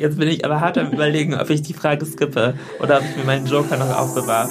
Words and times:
Jetzt 0.00 0.18
bin 0.18 0.28
ich 0.28 0.46
aber 0.46 0.62
hart 0.62 0.78
am 0.78 0.92
überlegen, 0.92 1.34
ob 1.34 1.50
ich 1.50 1.60
die 1.60 1.74
Frage 1.74 2.06
skippe 2.06 2.54
oder 2.82 2.98
ob 2.98 3.04
ich 3.04 3.16
mir 3.18 3.24
meinen 3.24 3.46
Joker 3.46 3.76
noch 3.76 3.94
aufbewahre. 3.94 4.48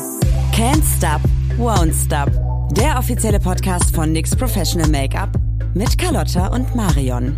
Can't 0.53 0.83
Stop, 0.95 1.21
Won't 1.57 1.93
Stop. 2.05 2.29
Der 2.75 2.99
offizielle 2.99 3.39
Podcast 3.39 3.95
von 3.95 4.11
NYX 4.11 4.35
Professional 4.35 4.87
Make-up 4.89 5.29
mit 5.73 5.97
Carlotta 5.97 6.49
und 6.49 6.75
Marion. 6.75 7.35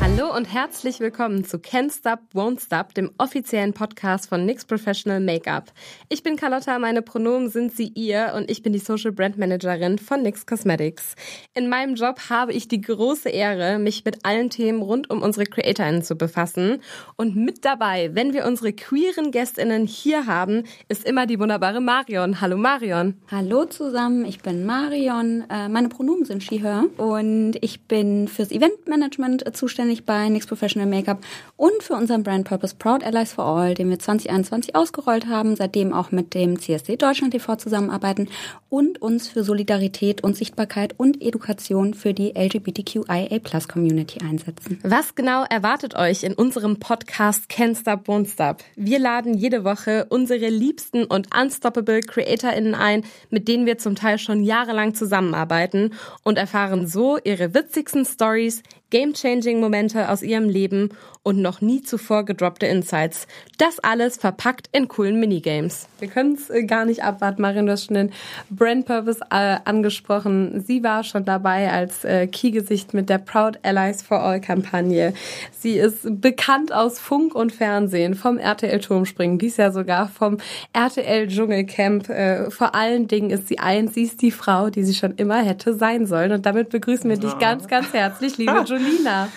Hallo 0.00 0.32
und 0.34 0.44
herzlich 0.44 1.00
willkommen 1.00 1.44
zu 1.44 1.56
Can't 1.56 1.92
Stop, 1.92 2.20
Won't 2.32 2.64
Stop, 2.64 2.94
dem 2.94 3.10
offiziellen 3.18 3.72
Podcast 3.72 4.28
von 4.28 4.46
NYX 4.46 4.64
Professional 4.64 5.18
Makeup. 5.18 5.72
Ich 6.08 6.22
bin 6.22 6.36
Carlotta, 6.36 6.78
meine 6.78 7.02
Pronomen 7.02 7.50
sind 7.50 7.76
sie 7.76 7.88
ihr 7.88 8.32
und 8.36 8.48
ich 8.48 8.62
bin 8.62 8.72
die 8.72 8.78
Social 8.78 9.10
Brand 9.10 9.38
Managerin 9.38 9.98
von 9.98 10.22
NYX 10.22 10.46
Cosmetics. 10.46 11.16
In 11.52 11.68
meinem 11.68 11.96
Job 11.96 12.30
habe 12.30 12.52
ich 12.52 12.68
die 12.68 12.80
große 12.80 13.28
Ehre, 13.28 13.80
mich 13.80 14.04
mit 14.04 14.24
allen 14.24 14.50
Themen 14.50 14.82
rund 14.82 15.10
um 15.10 15.20
unsere 15.20 15.46
CreatorInnen 15.46 16.04
zu 16.04 16.14
befassen. 16.14 16.80
Und 17.16 17.34
mit 17.34 17.64
dabei, 17.64 18.10
wenn 18.14 18.32
wir 18.32 18.46
unsere 18.46 18.72
queeren 18.72 19.32
GästInnen 19.32 19.84
hier 19.88 20.26
haben, 20.26 20.62
ist 20.88 21.08
immer 21.08 21.26
die 21.26 21.40
wunderbare 21.40 21.80
Marion. 21.80 22.40
Hallo 22.40 22.56
Marion. 22.56 23.14
Hallo 23.32 23.64
zusammen, 23.64 24.24
ich 24.24 24.42
bin 24.42 24.64
Marion. 24.64 25.44
Äh, 25.50 25.68
meine 25.68 25.88
Pronomen 25.88 26.24
sind 26.24 26.44
she, 26.44 26.62
her 26.62 26.84
und 26.96 27.56
ich 27.62 27.82
bin 27.88 28.28
fürs 28.28 28.52
Eventmanagement 28.52 29.56
zuständig 29.56 29.87
zuständig 29.88 30.04
bei 30.04 30.28
NYX 30.28 30.46
Professional 30.46 30.88
Makeup 30.88 31.18
und 31.56 31.82
für 31.82 31.94
unseren 31.94 32.22
Brand 32.22 32.46
Purpose 32.46 32.74
Proud 32.78 33.02
Allies 33.02 33.32
for 33.32 33.44
All, 33.44 33.74
den 33.74 33.88
wir 33.88 33.98
2021 33.98 34.74
ausgerollt 34.74 35.26
haben, 35.26 35.56
seitdem 35.56 35.92
auch 35.94 36.10
mit 36.10 36.34
dem 36.34 36.58
CSD 36.58 36.96
Deutschland 36.96 37.32
TV 37.32 37.56
zusammenarbeiten 37.56 38.28
und 38.68 39.00
uns 39.00 39.28
für 39.28 39.44
Solidarität 39.44 40.22
und 40.22 40.36
Sichtbarkeit 40.36 40.94
und 40.98 41.22
Education 41.22 41.94
für 41.94 42.12
die 42.12 42.34
LGBTQIA 42.36 43.38
Plus 43.42 43.68
Community 43.68 44.20
einsetzen. 44.22 44.78
Was 44.82 45.14
genau 45.14 45.44
erwartet 45.44 45.96
euch 45.96 46.22
in 46.22 46.34
unserem 46.34 46.78
Podcast 46.78 47.50
Can't 47.50 47.80
Stop, 47.80 48.08
Won't 48.08 48.30
Stop? 48.30 48.58
Wir 48.76 48.98
laden 48.98 49.34
jede 49.34 49.64
Woche 49.64 50.06
unsere 50.10 50.48
liebsten 50.48 51.04
und 51.04 51.34
unstoppable 51.34 52.00
CreatorInnen 52.00 52.74
ein, 52.74 53.04
mit 53.30 53.48
denen 53.48 53.64
wir 53.64 53.78
zum 53.78 53.94
Teil 53.94 54.18
schon 54.18 54.42
jahrelang 54.42 54.94
zusammenarbeiten 54.94 55.94
und 56.24 56.36
erfahren 56.36 56.86
so 56.86 57.18
ihre 57.24 57.54
witzigsten 57.54 58.04
Stories, 58.04 58.62
game-changing 58.90 59.60
Momente 59.60 59.77
aus 60.08 60.22
ihrem 60.22 60.48
Leben 60.48 60.90
und 61.22 61.42
noch 61.42 61.60
nie 61.60 61.82
zuvor 61.82 62.24
gedroppte 62.24 62.66
Insights. 62.66 63.26
Das 63.58 63.78
alles 63.80 64.16
verpackt 64.16 64.68
in 64.72 64.88
coolen 64.88 65.20
Minigames. 65.20 65.86
Wir 65.98 66.08
können 66.08 66.34
es 66.34 66.48
äh, 66.48 66.64
gar 66.64 66.84
nicht 66.84 67.04
abwarten. 67.04 67.42
Marin, 67.42 67.66
du 67.66 67.72
hast 67.72 67.86
schon 67.86 67.94
den 67.94 68.12
Brand 68.50 68.86
Purpose 68.86 69.20
äh, 69.30 69.58
angesprochen. 69.64 70.64
Sie 70.66 70.82
war 70.82 71.04
schon 71.04 71.24
dabei 71.24 71.70
als 71.70 72.04
äh, 72.04 72.26
Keygesicht 72.26 72.94
mit 72.94 73.08
der 73.08 73.18
Proud 73.18 73.58
Allies 73.62 74.02
for 74.02 74.20
All 74.22 74.40
Kampagne. 74.40 75.12
Sie 75.58 75.76
ist 75.76 76.20
bekannt 76.20 76.72
aus 76.72 76.98
Funk 76.98 77.34
und 77.34 77.52
Fernsehen, 77.52 78.14
vom 78.14 78.38
RTL 78.38 78.80
Turmspringen, 78.80 79.38
dies 79.38 79.58
Jahr 79.58 79.72
sogar 79.72 80.08
vom 80.08 80.38
RTL 80.72 81.28
Dschungelcamp. 81.28 82.08
Äh, 82.08 82.50
vor 82.50 82.74
allen 82.74 83.06
Dingen 83.06 83.30
ist 83.30 83.48
sie 83.48 83.58
eins, 83.58 83.94
sie 83.94 84.04
ist 84.04 84.22
die 84.22 84.30
Frau, 84.30 84.70
die 84.70 84.84
sie 84.84 84.94
schon 84.94 85.14
immer 85.16 85.42
hätte 85.42 85.74
sein 85.74 86.06
sollen. 86.06 86.32
Und 86.32 86.46
damit 86.46 86.70
begrüßen 86.70 87.08
wir 87.10 87.16
ja. 87.16 87.22
dich 87.22 87.38
ganz, 87.38 87.68
ganz 87.68 87.92
herzlich, 87.92 88.38
liebe 88.38 88.62
Julina. 88.66 89.28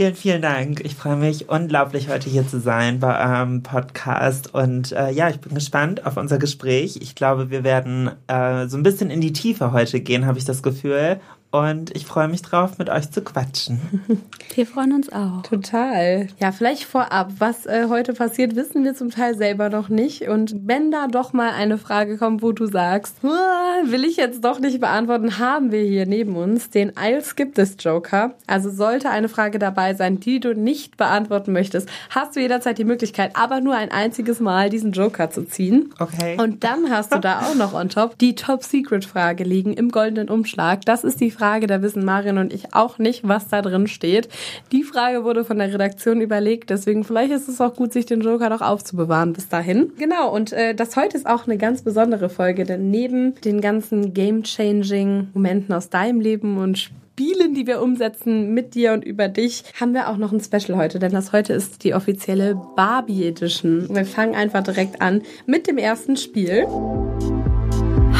Vielen, 0.00 0.14
vielen 0.14 0.40
Dank. 0.40 0.80
Ich 0.82 0.94
freue 0.94 1.16
mich 1.16 1.50
unglaublich, 1.50 2.08
heute 2.08 2.30
hier 2.30 2.48
zu 2.48 2.58
sein 2.58 3.00
bei 3.00 3.20
eurem 3.22 3.62
Podcast. 3.62 4.54
Und 4.54 4.92
äh, 4.92 5.10
ja, 5.10 5.28
ich 5.28 5.40
bin 5.40 5.54
gespannt 5.54 6.06
auf 6.06 6.16
unser 6.16 6.38
Gespräch. 6.38 6.96
Ich 7.02 7.14
glaube, 7.14 7.50
wir 7.50 7.64
werden 7.64 8.10
äh, 8.26 8.66
so 8.66 8.78
ein 8.78 8.82
bisschen 8.82 9.10
in 9.10 9.20
die 9.20 9.34
Tiefe 9.34 9.72
heute 9.72 10.00
gehen, 10.00 10.24
habe 10.24 10.38
ich 10.38 10.46
das 10.46 10.62
Gefühl. 10.62 11.20
Und 11.52 11.96
ich 11.96 12.06
freue 12.06 12.28
mich 12.28 12.42
drauf, 12.42 12.78
mit 12.78 12.90
euch 12.90 13.10
zu 13.10 13.22
quatschen. 13.22 13.80
Wir 14.54 14.66
freuen 14.66 14.92
uns 14.92 15.12
auch. 15.12 15.42
Total. 15.42 16.28
Ja, 16.38 16.52
vielleicht 16.52 16.84
vorab, 16.84 17.32
was 17.38 17.66
äh, 17.66 17.86
heute 17.88 18.12
passiert, 18.14 18.56
wissen 18.56 18.84
wir 18.84 18.94
zum 18.94 19.10
Teil 19.10 19.36
selber 19.36 19.68
noch 19.68 19.88
nicht. 19.88 20.28
Und 20.28 20.54
wenn 20.66 20.90
da 20.90 21.06
doch 21.06 21.32
mal 21.32 21.50
eine 21.50 21.78
Frage 21.78 22.18
kommt, 22.18 22.42
wo 22.42 22.52
du 22.52 22.66
sagst, 22.66 23.22
will 23.22 24.04
ich 24.04 24.16
jetzt 24.16 24.44
doch 24.44 24.58
nicht 24.58 24.80
beantworten, 24.80 25.38
haben 25.38 25.70
wir 25.70 25.82
hier 25.82 26.06
neben 26.06 26.36
uns 26.36 26.70
den 26.70 26.96
Eils 26.96 27.36
gibt 27.36 27.58
es 27.58 27.76
Joker. 27.78 28.34
Also 28.46 28.70
sollte 28.70 29.10
eine 29.10 29.28
Frage 29.28 29.58
dabei 29.58 29.94
sein, 29.94 30.18
die 30.18 30.40
du 30.40 30.54
nicht 30.54 30.96
beantworten 30.96 31.52
möchtest, 31.52 31.88
hast 32.10 32.34
du 32.34 32.40
jederzeit 32.40 32.78
die 32.78 32.84
Möglichkeit, 32.84 33.32
aber 33.34 33.60
nur 33.60 33.76
ein 33.76 33.90
einziges 33.90 34.40
Mal 34.40 34.68
diesen 34.68 34.92
Joker 34.92 35.30
zu 35.30 35.44
ziehen. 35.44 35.94
Okay. 35.98 36.36
Und 36.40 36.64
dann 36.64 36.90
hast 36.90 37.14
du 37.14 37.18
da 37.18 37.42
auch 37.42 37.54
noch 37.54 37.72
on 37.72 37.88
top 37.88 38.18
die 38.18 38.34
Top 38.34 38.64
Secret 38.64 39.04
Frage 39.04 39.44
liegen 39.44 39.74
im 39.74 39.90
goldenen 39.90 40.28
Umschlag. 40.28 40.84
Das 40.84 41.04
ist 41.04 41.20
die 41.20 41.30
Frage, 41.30 41.39
da 41.66 41.82
wissen 41.82 42.04
Marion 42.04 42.38
und 42.38 42.52
ich 42.52 42.74
auch 42.74 42.98
nicht, 42.98 43.26
was 43.26 43.48
da 43.48 43.62
drin 43.62 43.86
steht. 43.86 44.28
Die 44.72 44.84
Frage 44.84 45.24
wurde 45.24 45.44
von 45.44 45.58
der 45.58 45.72
Redaktion 45.72 46.20
überlegt, 46.20 46.70
deswegen 46.70 47.04
vielleicht 47.04 47.32
ist 47.32 47.48
es 47.48 47.60
auch 47.60 47.74
gut, 47.74 47.92
sich 47.92 48.06
den 48.06 48.20
Joker 48.20 48.48
noch 48.50 48.60
aufzubewahren 48.60 49.32
bis 49.32 49.48
dahin. 49.48 49.92
Genau, 49.98 50.32
und 50.34 50.52
äh, 50.52 50.74
das 50.74 50.96
heute 50.96 51.16
ist 51.16 51.26
auch 51.26 51.46
eine 51.46 51.58
ganz 51.58 51.82
besondere 51.82 52.28
Folge, 52.28 52.64
denn 52.64 52.90
neben 52.90 53.34
den 53.40 53.60
ganzen 53.60 54.14
game-changing 54.14 55.28
Momenten 55.34 55.74
aus 55.74 55.90
deinem 55.90 56.20
Leben 56.20 56.58
und 56.58 56.90
Spielen, 57.20 57.52
die 57.52 57.66
wir 57.66 57.82
umsetzen 57.82 58.54
mit 58.54 58.74
dir 58.74 58.94
und 58.94 59.04
über 59.04 59.28
dich, 59.28 59.64
haben 59.78 59.92
wir 59.92 60.08
auch 60.08 60.16
noch 60.16 60.32
ein 60.32 60.40
Special 60.40 60.78
heute, 60.78 60.98
denn 60.98 61.12
das 61.12 61.32
heute 61.32 61.52
ist 61.52 61.84
die 61.84 61.92
offizielle 61.92 62.58
Barbie 62.76 63.26
Edition. 63.26 63.94
Wir 63.94 64.06
fangen 64.06 64.34
einfach 64.34 64.62
direkt 64.62 65.02
an 65.02 65.20
mit 65.44 65.66
dem 65.66 65.76
ersten 65.76 66.16
Spiel. 66.16 66.66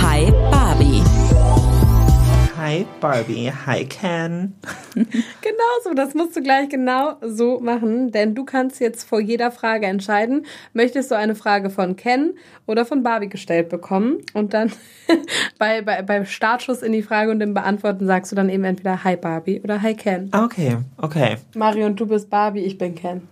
Hi 0.02 0.31
Barbie. 0.50 0.59
Hi 2.70 2.86
Barbie, 3.00 3.50
hi 3.66 3.84
Ken. 3.84 4.54
genau 4.94 5.72
so, 5.82 5.92
das 5.92 6.14
musst 6.14 6.36
du 6.36 6.41
gleich 6.41 6.69
genau 6.69 7.16
so 7.20 7.58
machen, 7.58 8.12
denn 8.12 8.36
du 8.36 8.44
kannst 8.44 8.78
jetzt 8.78 9.03
vor 9.03 9.19
jeder 9.19 9.50
Frage 9.50 9.86
entscheiden, 9.86 10.47
möchtest 10.72 11.10
du 11.10 11.16
eine 11.16 11.34
Frage 11.34 11.69
von 11.69 11.97
Ken 11.97 12.34
oder 12.66 12.84
von 12.84 13.03
Barbie 13.03 13.28
gestellt 13.28 13.70
bekommen 13.70 14.19
und 14.34 14.54
dann 14.54 14.70
bei, 15.58 15.82
bei, 15.82 16.03
beim 16.03 16.26
Startschuss 16.26 16.82
in 16.82 16.92
die 16.92 17.03
Frage 17.03 17.32
und 17.32 17.41
dem 17.41 17.54
Beantworten 17.54 18.06
sagst 18.06 18.31
du 18.31 18.36
dann 18.36 18.48
eben 18.48 18.62
entweder 18.62 19.02
Hi 19.02 19.16
Barbie 19.16 19.60
oder 19.62 19.82
Hi 19.82 19.94
Ken. 19.94 20.31
Okay, 20.32 20.76
okay. 20.98 21.38
Marion, 21.56 21.97
du 21.97 22.06
bist 22.06 22.31
Barbie, 22.31 22.60
ich 22.60 22.78
bin 22.78 22.94
Ken. 22.94 23.26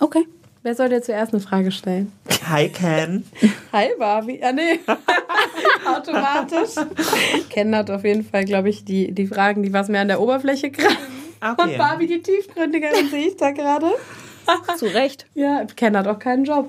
Okay. 0.00 0.24
Wer 0.66 0.74
soll 0.74 0.88
dir 0.88 1.00
zuerst 1.00 1.32
eine 1.32 1.40
Frage 1.40 1.70
stellen? 1.70 2.10
Hi 2.48 2.68
Ken. 2.68 3.22
Hi 3.72 3.90
Barbie. 4.00 4.40
Ah 4.42 4.50
nee. 4.50 4.80
Automatisch. 5.86 6.74
Ken 7.50 7.76
hat 7.76 7.88
auf 7.88 8.02
jeden 8.02 8.24
Fall, 8.24 8.44
glaube 8.44 8.68
ich, 8.68 8.84
die, 8.84 9.12
die 9.12 9.28
Fragen, 9.28 9.62
die 9.62 9.72
was 9.72 9.86
mehr 9.86 10.00
an 10.00 10.08
der 10.08 10.20
Oberfläche 10.20 10.72
kratzen. 10.72 10.98
Okay. 11.40 11.62
Und 11.62 11.78
Barbie 11.78 12.08
die 12.08 12.20
tiefgründigeren 12.20 13.08
sehe 13.10 13.28
ich 13.28 13.36
da 13.36 13.52
gerade. 13.52 13.92
Zu 14.76 14.86
Recht. 14.86 15.26
Ja, 15.34 15.64
Ken 15.76 15.96
hat 15.96 16.08
auch 16.08 16.18
keinen 16.18 16.42
Job. 16.44 16.68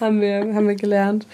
haben, 0.00 0.22
wir, 0.22 0.54
haben 0.54 0.66
wir 0.66 0.76
gelernt. 0.76 1.26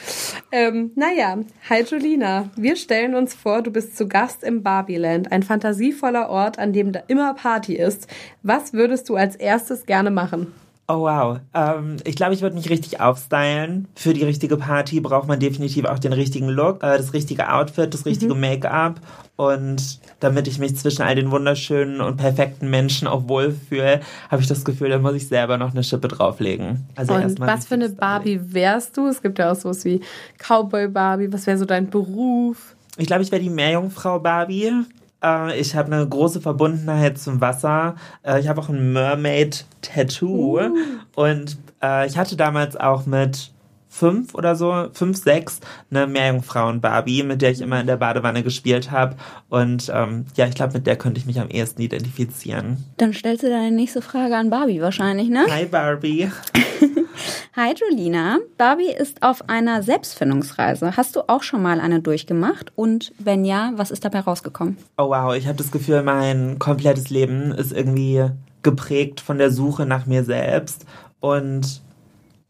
Ähm, 0.50 0.90
naja, 0.96 1.38
hi 1.70 1.84
Julina. 1.84 2.50
Wir 2.56 2.74
stellen 2.74 3.14
uns 3.14 3.34
vor, 3.34 3.62
du 3.62 3.70
bist 3.70 3.96
zu 3.96 4.08
Gast 4.08 4.42
im 4.42 4.64
Barbieland, 4.64 5.30
ein 5.30 5.44
fantasievoller 5.44 6.28
Ort, 6.28 6.58
an 6.58 6.72
dem 6.72 6.90
da 6.90 7.04
immer 7.06 7.34
Party 7.34 7.76
ist. 7.76 8.08
Was 8.42 8.72
würdest 8.72 9.08
du 9.08 9.14
als 9.14 9.36
erstes 9.36 9.86
gerne 9.86 10.10
machen? 10.10 10.52
Oh 10.90 11.00
wow. 11.00 11.38
Ähm, 11.52 11.98
ich 12.04 12.16
glaube, 12.16 12.32
ich 12.32 12.40
würde 12.40 12.56
mich 12.56 12.70
richtig 12.70 12.98
aufstylen. 12.98 13.88
Für 13.94 14.14
die 14.14 14.24
richtige 14.24 14.56
Party 14.56 15.00
braucht 15.00 15.28
man 15.28 15.38
definitiv 15.38 15.84
auch 15.84 15.98
den 15.98 16.14
richtigen 16.14 16.48
Look, 16.48 16.82
äh, 16.82 16.96
das 16.96 17.12
richtige 17.12 17.52
Outfit, 17.52 17.92
das 17.92 18.06
richtige 18.06 18.34
mhm. 18.34 18.40
Make-up. 18.40 18.98
Und 19.36 20.00
damit 20.20 20.48
ich 20.48 20.58
mich 20.58 20.76
zwischen 20.76 21.02
all 21.02 21.14
den 21.14 21.30
wunderschönen 21.30 22.00
und 22.00 22.16
perfekten 22.16 22.70
Menschen 22.70 23.06
auch 23.06 23.28
wohlfühle, 23.28 24.00
habe 24.30 24.40
ich 24.40 24.48
das 24.48 24.64
Gefühl, 24.64 24.88
da 24.88 24.98
muss 24.98 25.12
ich 25.12 25.28
selber 25.28 25.58
noch 25.58 25.72
eine 25.72 25.84
Schippe 25.84 26.08
drauflegen. 26.08 26.86
Also 26.96 27.12
und 27.12 27.38
was 27.38 27.66
für 27.66 27.74
eine 27.74 27.90
Barbie 27.90 28.40
wärst 28.42 28.96
du? 28.96 29.08
Es 29.08 29.20
gibt 29.20 29.38
ja 29.38 29.52
auch 29.52 29.56
sowas 29.56 29.84
wie 29.84 30.00
Cowboy 30.38 30.88
Barbie. 30.88 31.30
Was 31.30 31.46
wäre 31.46 31.58
so 31.58 31.66
dein 31.66 31.90
Beruf? 31.90 32.74
Ich 32.96 33.06
glaube, 33.06 33.22
ich 33.22 33.30
wäre 33.30 33.42
die 33.42 33.50
Meerjungfrau 33.50 34.20
Barbie. 34.20 34.72
Äh, 35.22 35.58
ich 35.58 35.74
habe 35.74 35.92
eine 35.92 36.06
große 36.06 36.40
Verbundenheit 36.40 37.18
zum 37.18 37.40
Wasser. 37.40 37.96
Äh, 38.22 38.40
ich 38.40 38.48
habe 38.48 38.60
auch 38.60 38.68
ein 38.68 38.92
Mermaid-Tattoo. 38.92 40.60
Uh. 40.60 40.70
Und 41.14 41.58
äh, 41.82 42.06
ich 42.06 42.18
hatte 42.18 42.36
damals 42.36 42.76
auch 42.76 43.06
mit 43.06 43.52
fünf 43.98 44.34
oder 44.34 44.54
so, 44.54 44.88
fünf, 44.92 45.16
sechs, 45.22 45.60
eine 45.90 46.06
Meerjungfrauen-Barbie, 46.06 47.24
mit 47.24 47.42
der 47.42 47.50
ich 47.50 47.60
immer 47.60 47.80
in 47.80 47.86
der 47.86 47.96
Badewanne 47.96 48.42
gespielt 48.42 48.90
habe. 48.90 49.16
Und 49.48 49.90
ähm, 49.92 50.26
ja, 50.36 50.46
ich 50.46 50.54
glaube, 50.54 50.74
mit 50.74 50.86
der 50.86 50.96
könnte 50.96 51.18
ich 51.18 51.26
mich 51.26 51.40
am 51.40 51.48
ehesten 51.48 51.82
identifizieren. 51.82 52.84
Dann 52.96 53.12
stellst 53.12 53.42
du 53.42 53.50
deine 53.50 53.74
nächste 53.74 54.02
Frage 54.02 54.36
an 54.36 54.50
Barbie 54.50 54.80
wahrscheinlich, 54.80 55.28
ne? 55.28 55.46
Hi 55.50 55.66
Barbie. 55.66 56.30
Hi 57.56 57.74
Julina. 57.74 58.38
Barbie 58.56 58.92
ist 58.96 59.22
auf 59.24 59.48
einer 59.48 59.82
Selbstfindungsreise. 59.82 60.96
Hast 60.96 61.16
du 61.16 61.28
auch 61.28 61.42
schon 61.42 61.60
mal 61.60 61.80
eine 61.80 62.00
durchgemacht? 62.00 62.70
Und 62.76 63.12
wenn 63.18 63.44
ja, 63.44 63.72
was 63.74 63.90
ist 63.90 64.04
dabei 64.04 64.20
rausgekommen? 64.20 64.76
Oh 64.96 65.08
wow, 65.08 65.34
ich 65.34 65.48
habe 65.48 65.58
das 65.58 65.72
Gefühl, 65.72 66.04
mein 66.04 66.60
komplettes 66.60 67.10
Leben 67.10 67.50
ist 67.50 67.72
irgendwie 67.72 68.26
geprägt 68.62 69.20
von 69.20 69.38
der 69.38 69.50
Suche 69.50 69.86
nach 69.86 70.06
mir 70.06 70.22
selbst. 70.22 70.86
Und 71.18 71.82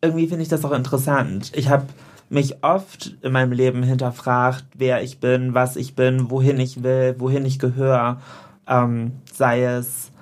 irgendwie 0.00 0.26
finde 0.26 0.42
ich 0.42 0.48
das 0.48 0.64
auch 0.64 0.72
interessant. 0.72 1.52
Ich 1.54 1.68
habe 1.68 1.86
mich 2.30 2.62
oft 2.62 3.16
in 3.22 3.32
meinem 3.32 3.52
Leben 3.52 3.82
hinterfragt, 3.82 4.66
wer 4.76 5.02
ich 5.02 5.18
bin, 5.18 5.54
was 5.54 5.76
ich 5.76 5.94
bin, 5.94 6.30
wohin 6.30 6.60
ich 6.60 6.82
will, 6.82 7.14
wohin 7.18 7.44
ich 7.44 7.58
gehöre. 7.58 8.20
Ähm, 8.66 9.12
sei 9.32 9.64
es 9.64 10.12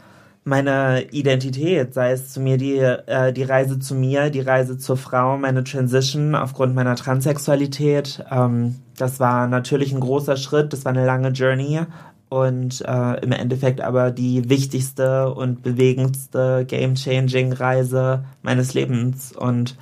meine 0.44 1.02
Identität, 1.10 1.92
sei 1.92 2.12
es 2.12 2.32
zu 2.32 2.40
mir 2.40 2.56
die, 2.56 2.76
äh, 2.78 3.32
die 3.32 3.42
Reise 3.42 3.80
zu 3.80 3.96
mir, 3.96 4.30
die 4.30 4.40
Reise 4.40 4.78
zur 4.78 4.96
Frau, 4.96 5.36
meine 5.36 5.64
Transition 5.64 6.36
aufgrund 6.36 6.76
meiner 6.76 6.94
Transsexualität. 6.94 8.24
Ähm, 8.30 8.76
das 8.96 9.18
war 9.18 9.48
natürlich 9.48 9.92
ein 9.92 9.98
großer 9.98 10.36
Schritt, 10.36 10.72
das 10.72 10.84
war 10.84 10.92
eine 10.92 11.04
lange 11.04 11.30
Journey 11.30 11.80
und 12.28 12.80
äh, 12.86 13.20
im 13.22 13.32
Endeffekt 13.32 13.80
aber 13.80 14.10
die 14.10 14.48
wichtigste 14.48 15.32
und 15.32 15.62
bewegendste, 15.62 16.64
game-changing 16.66 17.52
Reise 17.52 18.24
meines 18.42 18.74
Lebens. 18.74 19.32
Und 19.32 19.76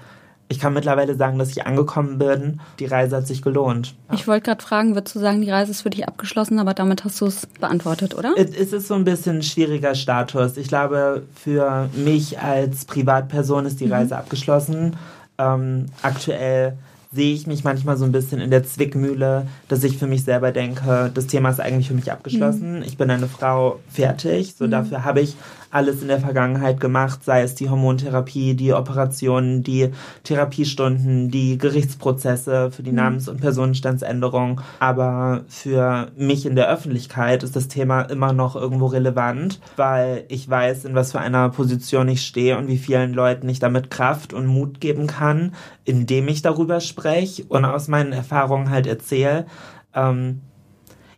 ich 0.49 0.61
kann 0.61 0.75
mittlerweile 0.75 1.15
sagen, 1.15 1.39
dass 1.39 1.51
ich 1.51 1.67
angekommen 1.67 2.19
bin. 2.19 2.61
Die 2.79 2.85
Reise 2.85 3.17
hat 3.17 3.27
sich 3.27 3.41
gelohnt. 3.41 3.95
Ja. 4.09 4.15
Ich 4.15 4.29
wollte 4.29 4.45
gerade 4.45 4.63
fragen, 4.63 4.95
würdest 4.95 5.17
du 5.17 5.21
sagen, 5.21 5.41
die 5.41 5.51
Reise 5.51 5.71
ist 5.71 5.83
für 5.83 5.91
dich 5.91 6.07
abgeschlossen, 6.07 6.59
aber 6.59 6.75
damit 6.75 7.05
hast 7.05 7.21
du 7.21 7.27
es 7.27 7.47
beantwortet, 7.47 8.15
oder? 8.15 8.35
Es 8.37 8.73
ist 8.73 8.89
so 8.89 8.95
ein 8.95 9.05
bisschen 9.05 9.37
ein 9.37 9.43
schwieriger 9.43 9.95
Status. 9.95 10.59
Ich 10.59 10.69
glaube, 10.69 11.23
für 11.35 11.89
mich 11.95 12.39
als 12.39 12.85
Privatperson 12.85 13.65
ist 13.65 13.81
die 13.81 13.87
mhm. 13.87 13.93
Reise 13.93 14.19
abgeschlossen. 14.19 14.97
Ähm, 15.39 15.87
aktuell 16.03 16.77
sehe 17.15 17.35
ich 17.35 17.47
mich 17.47 17.65
manchmal 17.65 17.97
so 17.97 18.05
ein 18.05 18.13
bisschen 18.13 18.41
in 18.41 18.51
der 18.51 18.65
Zwickmühle, 18.65 19.47
dass 19.69 19.85
ich 19.85 19.99
für 19.99 20.07
mich 20.07 20.25
selber 20.25 20.53
denke, 20.53 21.11
das 21.15 21.27
Thema 21.27 21.51
ist 21.51 21.61
eigentlich 21.61 21.89
für 21.89 21.95
mich 21.95 22.11
abgeschlossen. 22.11 22.79
Mhm. 22.79 22.83
Ich 22.83 22.97
bin 22.97 23.11
eine 23.11 23.29
Frau, 23.29 23.81
fertig. 23.89 24.55
So 24.59 24.67
mhm. 24.67 24.73
dafür 24.73 25.05
habe 25.05 25.21
ich 25.21 25.37
alles 25.75 26.03
in 26.03 26.09
der 26.09 26.21
Vergangenheit 26.21 26.79
gemacht, 26.79 27.25
sei 27.25 27.43
es 27.43 27.57
die 27.57 27.69
Hormontherapie, 27.69 28.55
die 28.55 28.73
Operationen, 28.73 29.65
die 29.65 29.91
Therapiestunden, 30.23 31.31
die 31.31 31.59
Gerichtsprozesse 31.59 32.71
für 32.71 32.85
die 32.85 32.93
mhm. 32.93 32.97
Namens- 32.97 33.29
und 33.29 33.41
Personenstandsänderung. 33.41 34.61
Aber 34.79 35.45
für 35.49 36.13
mich 36.17 36.47
in 36.47 36.55
der 36.55 36.69
Öffentlichkeit 36.69 37.43
ist 37.43 37.57
das 37.57 37.67
Thema 37.67 38.03
immer 38.03 38.33
noch 38.33 38.55
irgendwo 38.55 38.87
relevant, 38.87 39.61
weil 39.75 40.25
ich 40.29 40.49
weiß, 40.49 40.85
in 40.85 40.95
was 40.95 41.11
für 41.11 41.19
einer 41.21 41.49
Position 41.49 42.09
ich 42.09 42.25
stehe 42.25 42.57
und 42.57 42.69
wie 42.69 42.79
vielen 42.79 43.13
Leuten 43.13 43.49
ich 43.49 43.59
damit 43.59 43.91
Kraft 43.91 44.33
und 44.33 44.47
Mut 44.47 44.81
geben 44.81 45.09
kann, 45.09 45.55
indem 45.85 46.29
ich 46.29 46.41
darüber 46.41 46.79
spreche 46.79 47.45
und 47.49 47.65
aus 47.65 47.89
meinen 47.89 48.13
Erfahrungen 48.13 48.71
halt 48.71 48.87
erzähle. 48.87 49.47
Ähm, 49.93 50.41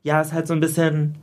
ja, 0.02 0.23
ist 0.23 0.32
halt 0.32 0.47
so 0.47 0.55
ein 0.55 0.61
bisschen 0.61 1.17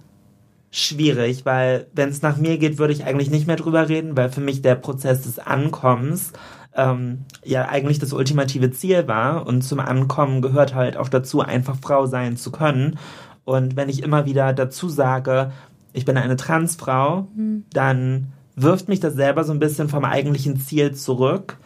schwierig, 0.73 1.45
weil 1.45 1.85
wenn 1.93 2.09
es 2.09 2.23
nach 2.23 2.37
mir 2.37 2.57
geht, 2.57 2.79
würde 2.79 2.93
ich 2.93 3.05
eigentlich 3.05 3.29
nicht 3.29 3.45
mehr 3.45 3.55
drüber 3.55 3.89
reden, 3.89 4.17
weil 4.17 4.31
für 4.31 4.41
mich 4.41 4.63
der 4.63 4.73
Prozess 4.73 5.21
des 5.21 5.37
Ankommens 5.37 6.33
ähm, 6.75 7.25
ja 7.43 7.69
eigentlich 7.69 7.99
das 7.99 8.11
ultimative 8.11 8.71
Ziel 8.71 9.07
war 9.07 9.45
und 9.45 9.61
zum 9.61 9.79
Ankommen 9.79 10.41
gehört 10.41 10.73
halt 10.73 10.97
auch 10.97 11.09
dazu, 11.09 11.41
einfach 11.41 11.77
Frau 11.79 12.07
sein 12.07 12.37
zu 12.37 12.51
können. 12.51 12.97
Und 13.45 13.75
wenn 13.75 13.87
ich 13.87 14.01
immer 14.01 14.25
wieder 14.25 14.51
dazu 14.51 14.89
sage, 14.89 15.51
ich 15.93 16.05
bin 16.05 16.17
eine 16.17 16.37
Transfrau, 16.37 17.27
mhm. 17.35 17.65
dann 17.71 18.33
wirft 18.55 18.89
mich 18.89 18.99
das 18.99 19.13
selber 19.13 19.43
so 19.43 19.53
ein 19.53 19.59
bisschen 19.59 19.89
vom 19.89 20.05
eigentlichen 20.05 20.59
Ziel 20.59 20.95
zurück. 20.95 21.57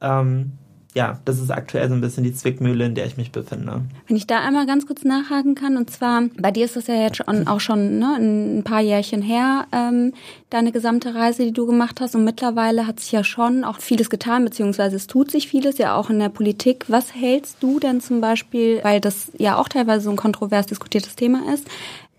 Ähm, 0.00 0.52
ja, 0.94 1.18
das 1.24 1.40
ist 1.40 1.50
aktuell 1.50 1.88
so 1.88 1.94
ein 1.94 2.00
bisschen 2.00 2.22
die 2.22 2.32
Zwickmühle, 2.32 2.86
in 2.86 2.94
der 2.94 3.06
ich 3.06 3.16
mich 3.16 3.32
befinde. 3.32 3.82
Wenn 4.06 4.16
ich 4.16 4.28
da 4.28 4.40
einmal 4.40 4.64
ganz 4.64 4.86
kurz 4.86 5.04
nachhaken 5.04 5.56
kann, 5.56 5.76
und 5.76 5.90
zwar, 5.90 6.22
bei 6.38 6.52
dir 6.52 6.64
ist 6.64 6.76
das 6.76 6.86
ja 6.86 6.94
jetzt 6.94 7.16
schon, 7.16 7.48
auch 7.48 7.58
schon 7.58 7.98
ne, 7.98 8.16
ein 8.18 8.62
paar 8.62 8.80
Jährchen 8.80 9.20
her, 9.20 9.66
ähm, 9.72 10.12
deine 10.54 10.72
gesamte 10.72 11.14
Reise, 11.14 11.44
die 11.44 11.52
du 11.52 11.66
gemacht 11.66 12.00
hast. 12.00 12.14
Und 12.14 12.24
mittlerweile 12.24 12.86
hat 12.86 13.00
sich 13.00 13.10
ja 13.12 13.24
schon 13.24 13.64
auch 13.64 13.80
vieles 13.80 14.08
getan, 14.08 14.44
beziehungsweise 14.44 14.96
es 14.96 15.08
tut 15.08 15.30
sich 15.30 15.48
vieles 15.48 15.78
ja 15.78 15.96
auch 15.96 16.10
in 16.10 16.20
der 16.20 16.28
Politik. 16.28 16.84
Was 16.88 17.14
hältst 17.14 17.56
du 17.60 17.80
denn 17.80 18.00
zum 18.00 18.20
Beispiel, 18.20 18.80
weil 18.82 19.00
das 19.00 19.32
ja 19.36 19.58
auch 19.58 19.68
teilweise 19.68 20.04
so 20.04 20.10
ein 20.10 20.16
kontrovers 20.16 20.66
diskutiertes 20.66 21.16
Thema 21.16 21.52
ist, 21.52 21.66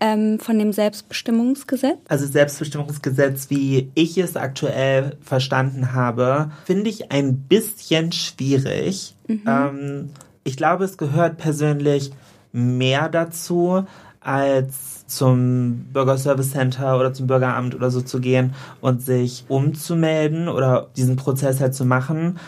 ähm, 0.00 0.38
von 0.38 0.58
dem 0.58 0.72
Selbstbestimmungsgesetz? 0.72 1.98
Also 2.08 2.26
Selbstbestimmungsgesetz, 2.26 3.48
wie 3.48 3.90
ich 3.94 4.18
es 4.18 4.36
aktuell 4.36 5.16
verstanden 5.22 5.94
habe, 5.94 6.50
finde 6.66 6.90
ich 6.90 7.10
ein 7.10 7.38
bisschen 7.38 8.12
schwierig. 8.12 9.14
Mhm. 9.28 9.42
Ähm, 9.46 10.10
ich 10.44 10.58
glaube, 10.58 10.84
es 10.84 10.98
gehört 10.98 11.38
persönlich 11.38 12.12
mehr 12.52 13.08
dazu, 13.08 13.84
als 14.26 15.06
zum 15.06 15.86
Bürgerservice 15.92 16.50
Center 16.50 16.98
oder 16.98 17.12
zum 17.12 17.26
Bürgeramt 17.26 17.74
oder 17.74 17.90
so 17.90 18.00
zu 18.00 18.20
gehen 18.20 18.54
und 18.80 19.02
sich 19.02 19.44
umzumelden 19.48 20.48
oder 20.48 20.88
diesen 20.96 21.16
Prozess 21.16 21.60
halt 21.60 21.74
zu 21.74 21.84
machen 21.84 22.38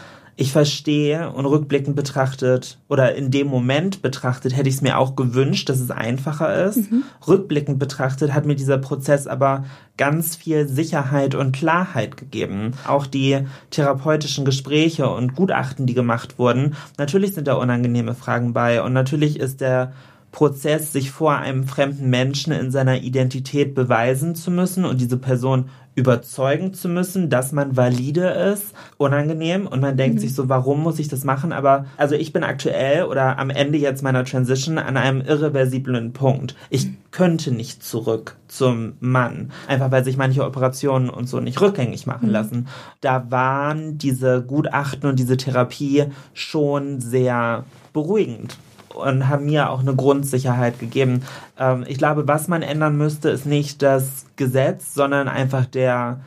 ich 0.41 0.53
verstehe 0.53 1.33
und 1.33 1.47
rückblickend 1.47 1.97
betrachtet 1.97 2.79
oder 2.87 3.17
in 3.17 3.33
dem 3.33 3.49
Moment 3.49 4.03
betrachtet 4.03 4.57
hätte 4.57 4.69
ich 4.69 4.77
es 4.77 4.83
mir 4.83 4.97
auch 4.97 5.17
gewünscht, 5.17 5.69
dass 5.69 5.81
es 5.81 5.91
einfacher 5.91 6.65
ist. 6.65 6.93
Mhm. 6.93 7.03
Rückblickend 7.27 7.81
betrachtet 7.81 8.33
hat 8.33 8.47
mir 8.47 8.55
dieser 8.55 8.79
Prozess 8.79 9.27
aber 9.27 9.65
ganz 9.97 10.37
viel 10.37 10.69
Sicherheit 10.69 11.35
und 11.35 11.51
Klarheit 11.51 12.17
gegeben. 12.17 12.75
Auch 12.87 13.09
die 13.09 13.47
therapeutischen 13.71 14.45
Gespräche 14.45 15.11
und 15.11 15.35
Gutachten, 15.35 15.87
die 15.87 15.95
gemacht 15.95 16.39
wurden. 16.39 16.77
Natürlich 16.99 17.35
sind 17.35 17.49
da 17.49 17.55
unangenehme 17.55 18.15
Fragen 18.15 18.53
bei 18.53 18.81
und 18.81 18.93
natürlich 18.93 19.41
ist 19.41 19.61
der 19.61 19.93
Prozess, 20.33 20.93
sich 20.93 21.11
vor 21.11 21.37
einem 21.37 21.65
fremden 21.65 22.11
Menschen 22.11 22.53
in 22.53 22.71
seiner 22.71 23.01
Identität 23.01 23.75
beweisen 23.75 24.35
zu 24.35 24.51
müssen 24.51 24.85
und 24.85 25.01
diese 25.01 25.17
Person 25.17 25.71
überzeugen 25.99 26.75
zu 26.75 26.89
müssen, 26.89 27.29
dass 27.29 27.51
man 27.51 27.77
valide 27.77 28.29
ist, 28.29 28.73
unangenehm 28.99 29.67
und 29.67 29.81
man 29.81 29.97
denkt 29.97 30.17
mhm. 30.17 30.21
sich 30.21 30.35
so, 30.35 30.49
warum 30.49 30.81
muss 30.81 31.01
ich 31.01 31.09
das 31.09 31.25
machen? 31.25 31.53
Aber 31.53 31.87
also 31.97 32.15
ich 32.15 32.33
bin 32.33 32.45
aktuell 32.45 33.03
oder 33.03 33.39
am 33.39 33.51
Ende 33.51 33.79
jetzt 33.79 34.05
meiner 34.05 34.25
Transition 34.25 34.79
an 34.79 34.97
einem 34.97 35.21
irreversiblen 35.21 36.13
Punkt. 36.13 36.55
Ich 36.71 36.87
mhm. 36.87 36.99
könnte 37.11 37.51
nicht 37.51 37.83
zurück 37.83 38.37
zum 38.47 38.93
Mann, 39.01 39.51
einfach 39.67 39.91
weil 39.91 40.05
sich 40.05 40.17
manche 40.17 40.45
Operationen 40.45 41.11
und 41.11 41.29
so 41.29 41.41
nicht 41.41 41.61
rückgängig 41.61 42.07
machen 42.07 42.29
mhm. 42.29 42.33
lassen. 42.33 42.69
Da 43.01 43.29
waren 43.31 43.99
diese 43.99 44.43
Gutachten 44.43 45.11
und 45.11 45.19
diese 45.19 45.37
Therapie 45.37 46.05
schon 46.33 47.01
sehr 47.01 47.65
beruhigend 47.93 48.57
und 48.95 49.29
haben 49.29 49.47
mir 49.47 49.71
auch 49.71 49.81
eine 49.81 49.95
Grundsicherheit 49.95 50.79
gegeben. 50.79 51.23
Ähm, 51.59 51.85
ich 51.87 51.99
glaube, 51.99 52.27
was 52.29 52.49
man 52.49 52.63
ändern 52.63 52.97
müsste, 52.97 53.31
ist 53.31 53.47
nicht 53.47 53.83
das 53.83 54.27
Gesetz, 54.37 54.95
sondern 54.95 55.29
einfach 55.29 55.67
der 55.67 56.21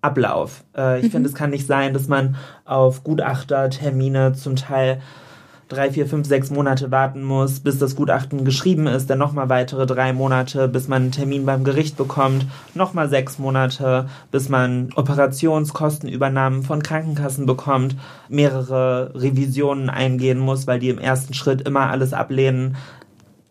Ablauf. 0.00 0.64
Äh, 0.76 1.00
ich 1.00 1.06
mhm. 1.06 1.10
finde, 1.10 1.28
es 1.28 1.34
kann 1.34 1.50
nicht 1.50 1.66
sein, 1.66 1.92
dass 1.92 2.08
man 2.08 2.36
auf 2.64 3.04
Gutachtertermine 3.04 4.32
zum 4.34 4.56
Teil 4.56 5.00
drei, 5.68 5.90
vier, 5.90 6.06
fünf, 6.06 6.26
sechs 6.26 6.50
Monate 6.50 6.90
warten 6.90 7.22
muss, 7.22 7.60
bis 7.60 7.78
das 7.78 7.94
Gutachten 7.94 8.44
geschrieben 8.44 8.86
ist, 8.86 9.08
dann 9.10 9.18
nochmal 9.18 9.48
weitere 9.48 9.86
drei 9.86 10.12
Monate, 10.12 10.66
bis 10.66 10.88
man 10.88 11.02
einen 11.02 11.12
Termin 11.12 11.44
beim 11.46 11.64
Gericht 11.64 11.96
bekommt, 11.96 12.46
nochmal 12.74 13.08
sechs 13.08 13.38
Monate, 13.38 14.08
bis 14.30 14.48
man 14.48 14.90
Operationskostenübernahmen 14.94 16.62
von 16.62 16.82
Krankenkassen 16.82 17.46
bekommt, 17.46 17.96
mehrere 18.28 19.12
Revisionen 19.14 19.90
eingehen 19.90 20.38
muss, 20.38 20.66
weil 20.66 20.78
die 20.78 20.88
im 20.88 20.98
ersten 20.98 21.34
Schritt 21.34 21.62
immer 21.62 21.90
alles 21.90 22.12
ablehnen. 22.12 22.76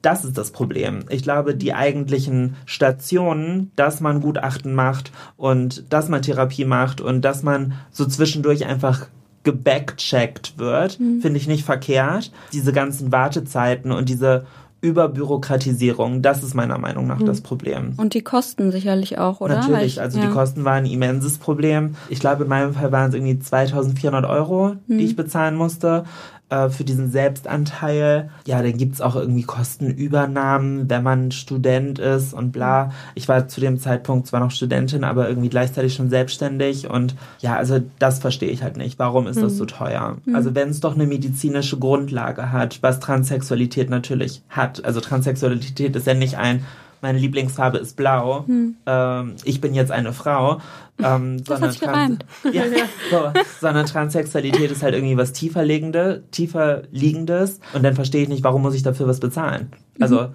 Das 0.02 0.24
ist 0.24 0.38
das 0.38 0.52
Problem. 0.52 1.06
Ich 1.10 1.24
glaube, 1.24 1.56
die 1.56 1.74
eigentlichen 1.74 2.56
Stationen, 2.66 3.72
dass 3.76 4.00
man 4.00 4.22
Gutachten 4.22 4.74
macht 4.74 5.12
und 5.38 5.92
dass 5.92 6.08
man 6.08 6.22
Therapie 6.22 6.66
macht 6.66 7.02
und 7.02 7.22
dass 7.22 7.44
man 7.44 7.74
so 7.92 8.06
zwischendurch 8.06 8.66
einfach 8.66 9.08
gebackcheckt 9.48 10.58
wird, 10.58 11.00
mhm. 11.00 11.22
finde 11.22 11.38
ich 11.38 11.48
nicht 11.48 11.64
verkehrt. 11.64 12.34
Diese 12.52 12.74
ganzen 12.74 13.14
Wartezeiten 13.14 13.94
und 13.94 14.10
diese 14.10 14.46
Überbürokratisierung, 14.82 16.22
das 16.22 16.44
ist 16.44 16.54
meiner 16.54 16.78
Meinung 16.78 17.08
nach 17.08 17.20
mhm. 17.20 17.28
das 17.28 17.40
Problem. 17.40 17.94
Und 17.96 18.14
die 18.14 18.24
Kosten 18.24 18.74
sicherlich 18.74 19.20
auch, 19.20 19.40
oder? 19.40 19.56
Natürlich, 19.56 20.02
also 20.02 20.20
ja. 20.20 20.26
die 20.26 20.32
Kosten 20.34 20.66
waren 20.66 20.84
ein 20.84 20.92
immenses 20.92 21.38
Problem. 21.38 21.96
Ich 22.10 22.20
glaube, 22.20 22.44
in 22.44 22.50
meinem 22.50 22.74
Fall 22.74 22.92
waren 22.92 23.08
es 23.08 23.16
irgendwie 23.16 23.40
2400 23.40 24.26
Euro, 24.26 24.76
mhm. 24.88 24.98
die 24.98 25.06
ich 25.06 25.16
bezahlen 25.16 25.56
musste 25.56 26.04
äh, 26.50 26.70
für 26.70 26.84
diesen 26.84 27.12
Selbstanteil. 27.12 28.30
Ja, 28.46 28.62
dann 28.62 28.78
gibt's 28.78 29.02
auch 29.02 29.16
irgendwie 29.16 29.44
Kostenübernahmen, 29.44 30.90
wenn 30.90 31.04
man 31.04 31.32
Student 31.32 32.00
ist 32.00 32.34
und 32.34 32.52
bla. 32.52 32.94
Ich 33.16 33.28
war 33.28 33.48
zu 33.48 33.60
dem 33.60 33.80
Zeitpunkt 33.80 34.28
zwar 34.28 34.40
noch 34.40 34.52
Studentin, 34.52 35.04
aber 35.04 35.28
irgendwie 35.28 35.50
gleichzeitig 35.50 35.94
schon 35.94 36.10
selbstständig 36.10 36.90
und 36.90 37.16
ja, 37.40 37.56
also 37.56 37.80
das 38.00 38.20
verstehe 38.20 38.50
ich 38.50 38.64
halt 38.64 38.78
nicht. 38.78 38.98
Warum 38.98 39.28
ist 39.28 39.38
mhm. 39.38 39.42
das 39.42 39.58
so 39.58 39.66
teuer? 39.66 40.18
Mhm. 40.26 40.36
Also 40.36 40.56
wenn 40.56 40.70
es 40.70 40.80
doch 40.80 40.96
eine 40.96 41.06
medizinische 41.06 41.78
Grundlage 41.78 42.52
hat, 42.52 42.80
was 42.82 43.00
Transsexualität 43.00 43.90
natürlich 43.90 44.42
hat. 44.50 44.86
Also 44.86 45.02
Transsexualität 45.02 45.96
ist 45.96 46.08
ja 46.08 46.14
nicht 46.14 46.38
ein 46.38 46.64
meine 47.02 47.18
Lieblingsfarbe 47.20 47.78
ist 47.78 47.96
blau, 47.96 48.46
hm. 48.48 48.76
ähm, 48.86 49.36
ich 49.44 49.62
bin 49.62 49.74
jetzt 49.74 49.92
eine 49.92 50.14
Frau. 50.14 50.62
Ähm, 51.00 51.44
das 51.44 51.60
sondern, 51.60 51.76
Trans 51.76 52.20
ja, 52.56 52.64
so, 53.12 53.32
sondern 53.62 53.86
Transsexualität 53.86 54.72
ist 54.72 54.82
halt 54.82 54.96
irgendwie 54.96 55.16
was 55.16 55.32
tiefer 55.32 55.64
liegende, 55.64 56.24
tiefer 56.32 56.86
liegendes 56.90 57.60
und 57.74 57.84
dann 57.84 57.94
verstehe 57.94 58.24
ich 58.24 58.30
nicht, 58.30 58.44
warum 58.44 58.64
muss 58.64 58.74
ich 58.74 58.82
dafür 58.82 59.08
was 59.08 59.20
bezahlen? 59.20 59.70
Also 60.00 60.22
mhm. 60.22 60.30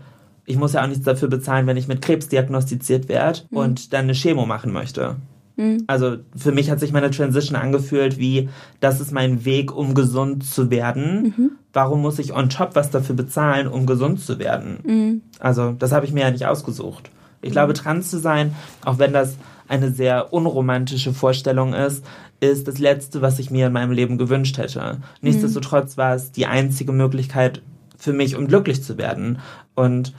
ich 0.47 0.57
muss 0.57 0.75
ja 0.75 0.85
auch 0.85 0.87
nichts 0.87 1.05
dafür 1.05 1.27
bezahlen, 1.27 1.67
wenn 1.67 1.77
ich 1.77 1.89
mit 1.89 2.01
Krebs 2.01 2.29
diagnostiziert 2.29 3.09
werde 3.09 3.41
mhm. 3.51 3.57
und 3.57 3.93
dann 3.93 4.05
eine 4.05 4.13
Chemo 4.13 4.47
machen 4.47 4.73
möchte. 4.73 5.17
Mhm. 5.57 5.85
Also 5.87 6.19
für 6.37 6.53
mich 6.53 6.71
hat 6.71 6.81
sich 6.81 6.93
meine 6.93 7.11
Transition 7.11 7.57
angefühlt 7.57 8.19
wie, 8.19 8.49
das 8.81 9.01
ist 9.01 9.11
mein 9.11 9.45
Weg, 9.45 9.75
um 9.75 9.95
gesund 9.95 10.45
zu 10.45 10.71
werden. 10.71 11.59
Mhm. 11.73 11.75
Warum 11.75 12.03
muss 12.03 12.19
ich 12.19 12.33
on 12.33 12.49
top 12.49 12.75
was 12.75 12.91
dafür 12.91 13.15
bezahlen, 13.17 13.67
um 13.67 13.87
gesund 13.87 14.21
zu 14.21 14.39
werden? 14.39 14.79
Mhm. 14.85 15.23
Also 15.39 15.73
das 15.73 15.93
habe 15.93 16.07
ich 16.07 16.13
mir 16.13 16.21
ja 16.21 16.31
nicht 16.31 16.47
ausgesucht. 16.47 17.11
Ich 17.41 17.53
glaube, 17.53 17.73
trans 17.73 18.09
zu 18.09 18.19
sein, 18.19 18.55
auch 18.85 18.99
wenn 18.99 19.13
das 19.13 19.37
eine 19.69 19.91
sehr 19.91 20.33
unromantische 20.33 21.13
Vorstellung 21.13 21.73
ist, 21.75 22.05
ist 22.41 22.69
das 22.69 22.79
Letzte, 22.79 23.23
was 23.23 23.39
ich 23.39 23.51
mir 23.51 23.69
in 23.69 23.73
meinem 23.73 23.93
Leben 23.93 24.19
gewünscht 24.19 24.59
hätte. 24.59 24.99
Nichtsdestotrotz 25.21 25.97
war 25.97 26.15
es 26.15 26.33
die 26.33 26.47
einzige 26.47 26.93
Möglichkeit 26.93 27.63
für 27.97 28.13
mich, 28.13 28.37
um 28.37 28.49
glücklich 28.49 28.83
zu 28.83 28.99
werden. 28.99 29.39
Und 29.75 30.13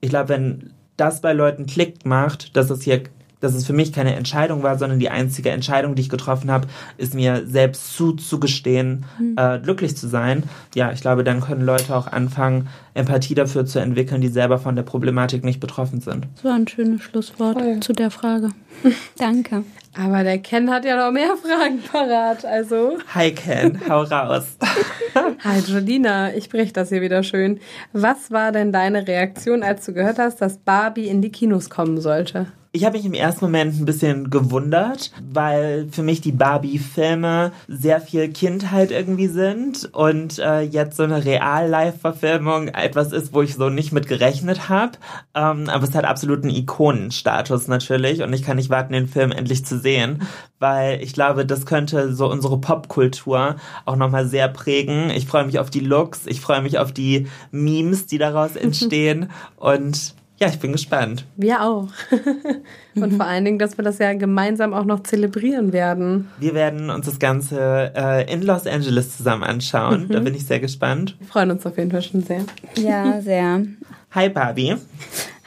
ich 0.00 0.10
glaube, 0.10 0.30
wenn 0.30 0.70
das 0.96 1.20
bei 1.20 1.32
Leuten 1.32 1.66
klickt 1.66 2.06
macht, 2.06 2.56
dass 2.56 2.70
es 2.70 2.82
hier 2.82 3.02
dass 3.44 3.54
es 3.54 3.66
für 3.66 3.72
mich 3.72 3.92
keine 3.92 4.16
Entscheidung 4.16 4.62
war, 4.62 4.78
sondern 4.78 4.98
die 4.98 5.10
einzige 5.10 5.50
Entscheidung, 5.50 5.94
die 5.94 6.02
ich 6.02 6.08
getroffen 6.08 6.50
habe, 6.50 6.66
ist 6.96 7.14
mir 7.14 7.46
selbst 7.46 7.94
zuzugestehen, 7.94 9.04
äh, 9.36 9.58
glücklich 9.58 9.96
zu 9.96 10.08
sein. 10.08 10.44
Ja, 10.74 10.92
ich 10.92 11.00
glaube, 11.00 11.24
dann 11.24 11.40
können 11.40 11.62
Leute 11.62 11.94
auch 11.94 12.06
anfangen, 12.06 12.68
Empathie 12.94 13.34
dafür 13.34 13.66
zu 13.66 13.80
entwickeln, 13.80 14.20
die 14.20 14.28
selber 14.28 14.58
von 14.58 14.76
der 14.76 14.82
Problematik 14.82 15.44
nicht 15.44 15.60
betroffen 15.60 16.00
sind. 16.00 16.26
Das 16.36 16.44
war 16.44 16.54
ein 16.54 16.66
schönes 16.66 17.02
Schlusswort 17.02 17.60
Voll. 17.60 17.80
zu 17.80 17.92
der 17.92 18.10
Frage. 18.10 18.50
Danke. 19.18 19.64
Aber 19.96 20.24
der 20.24 20.38
Ken 20.38 20.70
hat 20.70 20.84
ja 20.84 20.96
noch 20.96 21.12
mehr 21.12 21.36
Fragen 21.42 21.80
parat, 21.82 22.44
also. 22.44 22.98
Hi 23.14 23.32
Ken, 23.32 23.80
hau 23.88 24.02
raus. 24.02 24.56
Hi 25.44 25.60
Jolina, 25.60 26.34
ich 26.34 26.48
brech 26.48 26.72
das 26.72 26.88
hier 26.88 27.00
wieder 27.00 27.22
schön. 27.22 27.60
Was 27.92 28.30
war 28.30 28.52
denn 28.52 28.72
deine 28.72 29.06
Reaktion, 29.06 29.62
als 29.62 29.84
du 29.86 29.92
gehört 29.92 30.18
hast, 30.18 30.40
dass 30.40 30.58
Barbie 30.58 31.06
in 31.06 31.22
die 31.22 31.30
Kinos 31.30 31.70
kommen 31.70 32.00
sollte? 32.00 32.46
Ich 32.76 32.84
habe 32.84 32.96
mich 32.96 33.06
im 33.06 33.14
ersten 33.14 33.44
Moment 33.44 33.78
ein 33.78 33.84
bisschen 33.84 34.30
gewundert, 34.30 35.12
weil 35.32 35.86
für 35.92 36.02
mich 36.02 36.22
die 36.22 36.32
Barbie-Filme 36.32 37.52
sehr 37.68 38.00
viel 38.00 38.32
Kindheit 38.32 38.90
irgendwie 38.90 39.28
sind 39.28 39.88
und 39.92 40.40
äh, 40.40 40.62
jetzt 40.62 40.96
so 40.96 41.04
eine 41.04 41.24
Real-Life-Verfilmung 41.24 42.66
etwas 42.66 43.12
ist, 43.12 43.32
wo 43.32 43.42
ich 43.42 43.54
so 43.54 43.68
nicht 43.68 43.92
mit 43.92 44.08
gerechnet 44.08 44.68
habe. 44.68 44.98
Ähm, 45.36 45.68
aber 45.68 45.84
es 45.84 45.94
hat 45.94 46.04
absoluten 46.04 46.50
Ikonenstatus 46.50 47.68
natürlich 47.68 48.22
und 48.22 48.32
ich 48.32 48.42
kann 48.42 48.56
nicht 48.56 48.70
warten, 48.70 48.92
den 48.92 49.06
Film 49.06 49.30
endlich 49.30 49.64
zu 49.64 49.78
sehen, 49.78 50.22
weil 50.58 51.00
ich 51.00 51.12
glaube, 51.12 51.46
das 51.46 51.66
könnte 51.66 52.12
so 52.12 52.28
unsere 52.28 52.60
Popkultur 52.60 53.54
auch 53.84 53.94
nochmal 53.94 54.26
sehr 54.26 54.48
prägen. 54.48 55.10
Ich 55.10 55.28
freue 55.28 55.46
mich 55.46 55.60
auf 55.60 55.70
die 55.70 55.78
Looks, 55.78 56.26
ich 56.26 56.40
freue 56.40 56.60
mich 56.60 56.76
auf 56.80 56.90
die 56.90 57.28
Memes, 57.52 58.06
die 58.06 58.18
daraus 58.18 58.56
entstehen 58.56 59.30
und 59.58 60.16
ja, 60.40 60.48
ich 60.48 60.58
bin 60.58 60.72
gespannt. 60.72 61.24
Wir 61.36 61.62
auch. 61.62 61.88
Und 62.96 63.14
vor 63.14 63.26
allen 63.26 63.44
Dingen, 63.44 63.58
dass 63.58 63.78
wir 63.78 63.84
das 63.84 63.98
ja 63.98 64.12
gemeinsam 64.14 64.74
auch 64.74 64.84
noch 64.84 65.02
zelebrieren 65.04 65.72
werden. 65.72 66.28
Wir 66.38 66.54
werden 66.54 66.90
uns 66.90 67.06
das 67.06 67.18
Ganze 67.18 67.92
äh, 67.94 68.32
in 68.32 68.42
Los 68.42 68.66
Angeles 68.66 69.16
zusammen 69.16 69.44
anschauen. 69.44 70.08
Da 70.08 70.20
bin 70.20 70.34
ich 70.34 70.46
sehr 70.46 70.60
gespannt. 70.60 71.16
Wir 71.20 71.28
freuen 71.28 71.52
uns 71.52 71.64
auf 71.64 71.78
jeden 71.78 71.90
Fall 71.90 72.02
schon 72.02 72.22
sehr. 72.22 72.44
Ja, 72.76 73.20
sehr. 73.22 73.62
Hi 74.10 74.28
Barbie. 74.28 74.76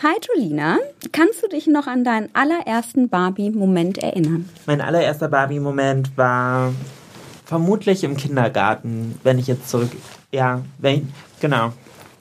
Hi 0.04 0.14
Julina, 0.28 0.78
kannst 1.12 1.44
du 1.44 1.48
dich 1.48 1.68
noch 1.68 1.88
an 1.88 2.04
deinen 2.04 2.30
allerersten 2.34 3.10
Barbie-Moment 3.10 3.98
erinnern? 3.98 4.48
Mein 4.68 4.80
allererster 4.80 5.28
Barbie-Moment 5.28 6.16
war 6.18 6.72
vermutlich 7.46 8.04
im 8.04 8.16
Kindergarten, 8.16 9.20
wenn 9.24 9.40
ich 9.40 9.48
jetzt 9.48 9.70
zurück. 9.70 9.90
Ja, 10.32 10.62
wenn 10.78 10.96
ich, 10.96 11.04
genau. 11.42 11.74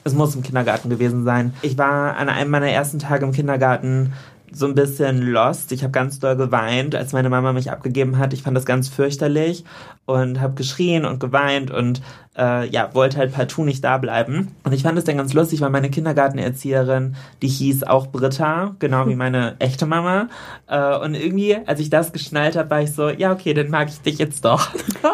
Es 0.06 0.14
muss 0.14 0.36
im 0.36 0.44
Kindergarten 0.44 0.88
gewesen 0.88 1.24
sein. 1.24 1.52
Ich 1.62 1.76
war 1.78 2.16
an 2.16 2.28
einem 2.28 2.48
meiner 2.52 2.68
ersten 2.68 3.00
Tage 3.00 3.26
im 3.26 3.32
Kindergarten 3.32 4.12
so 4.52 4.66
ein 4.66 4.76
bisschen 4.76 5.20
lost. 5.20 5.72
Ich 5.72 5.82
habe 5.82 5.90
ganz 5.90 6.20
doll 6.20 6.36
geweint, 6.36 6.94
als 6.94 7.12
meine 7.12 7.28
Mama 7.28 7.52
mich 7.52 7.72
abgegeben 7.72 8.16
hat. 8.16 8.32
Ich 8.32 8.44
fand 8.44 8.56
das 8.56 8.66
ganz 8.66 8.88
fürchterlich 8.88 9.64
und 10.06 10.40
habe 10.40 10.54
geschrien 10.54 11.04
und 11.04 11.20
geweint 11.20 11.70
und 11.70 12.00
äh, 12.38 12.68
ja, 12.68 12.94
wollte 12.94 13.18
halt 13.18 13.32
partout 13.32 13.64
nicht 13.64 13.82
da 13.82 13.98
bleiben. 13.98 14.54
Und 14.62 14.72
ich 14.72 14.82
fand 14.82 14.98
es 14.98 15.04
dann 15.04 15.16
ganz 15.16 15.32
lustig, 15.32 15.60
weil 15.60 15.70
meine 15.70 15.90
Kindergartenerzieherin, 15.90 17.16
die 17.42 17.48
hieß 17.48 17.84
auch 17.84 18.08
Britta, 18.08 18.76
genau 18.78 19.08
wie 19.08 19.16
meine 19.16 19.56
echte 19.58 19.86
Mama. 19.86 20.28
Äh, 20.68 20.96
und 20.98 21.14
irgendwie, 21.14 21.56
als 21.66 21.80
ich 21.80 21.90
das 21.90 22.12
geschnallt 22.12 22.56
habe, 22.56 22.70
war 22.70 22.82
ich 22.82 22.92
so, 22.92 23.08
ja, 23.08 23.32
okay, 23.32 23.54
dann 23.54 23.70
mag 23.70 23.88
ich 23.88 24.00
dich 24.00 24.18
jetzt 24.18 24.44
doch. 24.44 24.68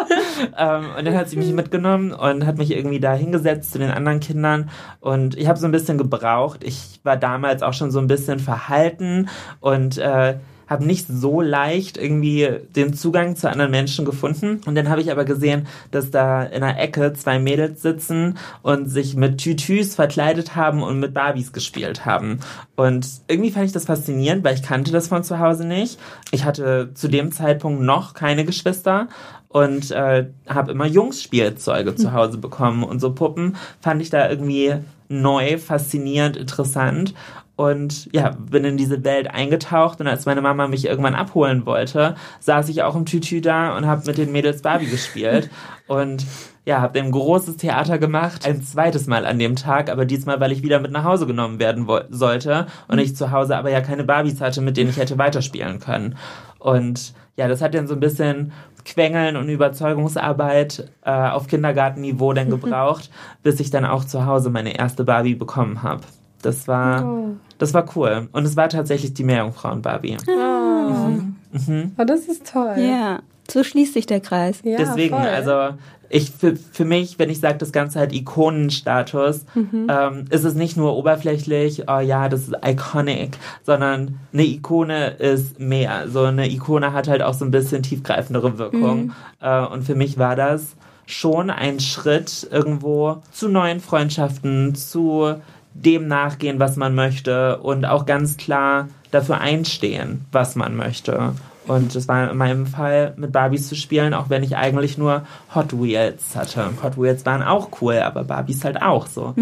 ähm, 0.59 0.87
und 0.99 1.07
dann 1.07 1.15
hat 1.15 1.29
sie 1.29 1.37
mich 1.37 1.53
mitgenommen 1.53 2.13
und 2.13 2.45
hat 2.45 2.59
mich 2.59 2.73
irgendwie 2.73 3.01
da 3.01 3.15
hingesetzt 3.15 3.73
zu 3.73 3.79
den 3.79 3.91
anderen 3.91 4.21
Kindern. 4.21 4.71
Und 5.01 5.37
ich 5.37 5.49
habe 5.49 5.59
so 5.59 5.67
ein 5.67 5.73
bisschen 5.73 5.99
gebraucht. 5.99 6.65
Ich 6.65 7.01
war 7.05 7.17
damals 7.17 7.63
auch 7.63 7.73
schon 7.73 7.91
so 7.91 7.99
ein 7.99 8.09
bisschen 8.09 8.41
verhalten 8.41 9.29
und 9.61 9.99
äh, 9.99 10.37
habe 10.73 10.85
nicht 10.85 11.07
so 11.09 11.41
leicht 11.41 11.97
irgendwie 11.97 12.49
den 12.75 12.95
Zugang 12.95 13.37
zu 13.37 13.49
anderen 13.49 13.71
Menschen 13.71 14.05
gefunden. 14.05 14.61
Und 14.67 14.75
dann 14.75 14.89
habe 14.89 15.01
ich 15.01 15.13
aber 15.13 15.25
gesehen, 15.25 15.67
dass 15.91 16.11
da 16.11 16.43
in 16.43 16.63
der 16.63 16.81
Ecke 16.81 17.13
zwei 17.13 17.39
Mädels 17.39 17.83
sitzen 17.83 18.39
und 18.63 18.89
sich 18.89 19.15
mit 19.15 19.39
Tütüs 19.39 19.95
verkleidet 19.95 20.57
haben 20.57 20.83
und 20.83 20.99
mit 20.99 21.15
Barbies 21.15 21.53
gespielt 21.53 22.05
haben. 22.05 22.41
Und 22.75 23.07
irgendwie 23.29 23.51
fand 23.51 23.67
ich 23.67 23.73
das 23.73 23.85
faszinierend, 23.85 24.43
weil 24.45 24.55
ich 24.55 24.63
kannte 24.63 24.91
das 24.91 25.09
von 25.09 25.23
zu 25.23 25.39
Hause 25.39 25.67
nicht. 25.67 25.99
Ich 26.31 26.45
hatte 26.45 26.91
zu 26.95 27.09
dem 27.09 27.31
Zeitpunkt 27.31 27.83
noch 27.83 28.15
keine 28.15 28.45
Geschwister 28.45 29.09
und 29.49 29.91
äh, 29.91 30.27
habe 30.49 30.73
immer 30.73 30.87
Jungs-Spielzeuge 30.87 31.95
zu 31.95 32.13
Hause 32.13 32.39
bekommen. 32.39 32.83
Und 32.83 33.01
so 33.01 33.13
Puppen 33.13 33.57
fand 33.81 34.01
ich 34.01 34.11
da 34.11 34.29
irgendwie 34.29 34.77
neu, 35.09 35.59
faszinierend, 35.59 36.37
interessant. 36.37 37.15
Und 37.55 38.09
ja, 38.13 38.31
bin 38.31 38.65
in 38.65 38.77
diese 38.77 39.05
Welt 39.05 39.29
eingetaucht 39.29 40.01
und 40.01 40.07
als 40.07 40.25
meine 40.25 40.41
Mama 40.41 40.69
mich 40.69 40.87
irgendwann 40.87 41.15
abholen 41.15 41.67
wollte, 41.67 42.17
saß 42.41 42.69
ich 42.71 42.83
auch 42.83 42.97
im 42.97 43.05
Tütü 43.05 43.41
da 43.41 43.77
und 43.77 43.87
habe 43.87 44.03
mit 44.07 44.17
den 44.17 44.33
Mädels 44.33 44.63
Barbie 44.63 44.87
gespielt. 44.87 45.51
Und 45.89 46.25
ja, 46.65 46.81
habe 46.81 47.01
ein 47.01 47.11
großes 47.11 47.57
Theater 47.57 47.99
gemacht, 47.99 48.47
ein 48.47 48.63
zweites 48.63 49.07
Mal 49.07 49.27
an 49.27 49.39
dem 49.39 49.57
Tag, 49.57 49.91
aber 49.91 50.05
diesmal, 50.05 50.41
weil 50.41 50.53
ich 50.53 50.63
wieder 50.63 50.79
mit 50.79 50.93
nach 50.93 51.05
Hause 51.05 51.27
genommen 51.27 51.59
werden 51.59 51.87
sollte 52.11 52.67
und 52.89 52.99
ich 52.99 53.17
zu 53.17 53.33
Hause 53.33 53.57
aber 53.57 53.71
ja 53.71 53.81
keine 53.81 54.05
Barbies 54.05 54.41
hatte, 54.41 54.61
mit 54.61 54.77
denen 54.77 54.91
ich 54.91 54.97
hätte 54.97 55.19
weiterspielen 55.19 55.81
können. 55.81 56.17
Und 56.59 57.15
ja, 57.37 57.49
das 57.49 57.63
hat 57.63 57.75
dann 57.75 57.89
so 57.89 57.95
ein 57.95 58.01
bisschen 58.01 58.53
Quengeln 58.85 59.37
und 59.37 59.49
Überzeugungsarbeit 59.49 60.91
äh, 61.05 61.11
auf 61.11 61.49
Kindergartenniveau 61.49 62.33
dann 62.33 62.51
gebraucht, 62.51 63.11
bis 63.43 63.59
ich 63.61 63.71
dann 63.71 63.85
auch 63.85 64.05
zu 64.05 64.27
Hause 64.27 64.51
meine 64.51 64.77
erste 64.79 65.05
Barbie 65.05 65.35
bekommen 65.35 65.83
habe. 65.83 66.03
Das 66.43 66.69
war, 66.69 67.05
Oh. 67.05 67.29
das 67.59 67.73
war 67.75 67.85
cool. 67.97 68.29
Und 68.33 68.45
es 68.45 68.57
war 68.57 68.69
tatsächlich 68.69 69.15
die 69.15 69.25
Meerjungfrauen-Barbie. 69.25 70.17
Oh, 70.27 72.05
das 72.05 72.21
ist 72.27 72.51
toll. 72.53 72.75
Ja, 72.79 73.21
so 73.51 73.63
schließt 73.63 73.95
sich 73.95 74.07
der 74.07 74.21
Kreis. 74.21 74.61
Ja, 74.65 74.77
Deswegen, 74.79 75.17
voll. 75.17 75.27
also 75.27 75.77
ich 76.09 76.31
für, 76.31 76.57
für 76.57 76.85
mich, 76.85 77.19
wenn 77.19 77.31
ich 77.31 77.41
sage, 77.41 77.57
das 77.59 77.73
Ganze 77.73 77.99
hat 78.01 78.13
Ikonenstatus, 78.13 79.47
ähm, 79.57 80.25
ist 80.31 80.45
es 80.45 80.55
nicht 80.55 80.77
nur 80.77 80.95
oberflächlich, 80.97 81.85
oh 81.89 82.01
ja, 82.01 82.29
das 82.29 82.43
ist 82.49 82.55
iconic, 82.65 83.39
sondern 83.65 84.19
eine 84.33 84.45
Ikone 84.45 85.09
ist 85.13 85.59
mehr. 85.59 86.09
So 86.09 86.25
eine 86.25 86.51
Ikone 86.51 86.93
hat 86.93 87.09
halt 87.09 87.23
auch 87.23 87.35
so 87.35 87.45
ein 87.45 87.51
bisschen 87.51 87.83
tiefgreifendere 87.83 88.59
Wirkung. 88.59 89.13
Äh, 89.41 89.65
und 89.67 89.85
für 89.85 89.95
mich 89.95 90.19
war 90.19 90.37
das 90.37 90.77
schon 91.07 91.51
ein 91.51 91.81
Schritt 91.81 92.47
irgendwo 92.51 93.23
zu 93.33 93.49
neuen 93.49 93.81
Freundschaften, 93.81 94.75
zu 94.75 95.35
dem 95.75 96.09
nachgehen, 96.09 96.59
was 96.59 96.77
man 96.77 96.95
möchte 96.95 97.59
und 97.59 97.85
auch 97.85 98.07
ganz 98.07 98.37
klar 98.37 98.89
dafür 99.11 99.41
einstehen, 99.41 100.25
was 100.33 100.57
man 100.57 100.77
möchte. 100.77 101.35
Und 101.67 101.95
es 101.95 102.09
war 102.09 102.31
in 102.31 102.37
meinem 102.37 102.67
Fall 102.67 103.15
mit 103.17 103.31
Barbies 103.31 103.69
zu 103.69 103.77
spielen, 103.77 104.15
auch 104.15 104.31
wenn 104.31 104.43
ich 104.43 104.57
eigentlich 104.57 104.99
nur 104.99 105.23
Hot 105.55 105.73
Wheels 105.73 106.35
hatte. 106.35 106.71
Hot 106.83 107.01
Wheels 107.01 107.25
waren 107.25 107.43
auch 107.43 107.69
cool, 107.81 107.99
aber 107.99 108.25
Barbies 108.25 108.65
halt 108.65 108.83
auch 108.83 109.07
so. 109.07 109.35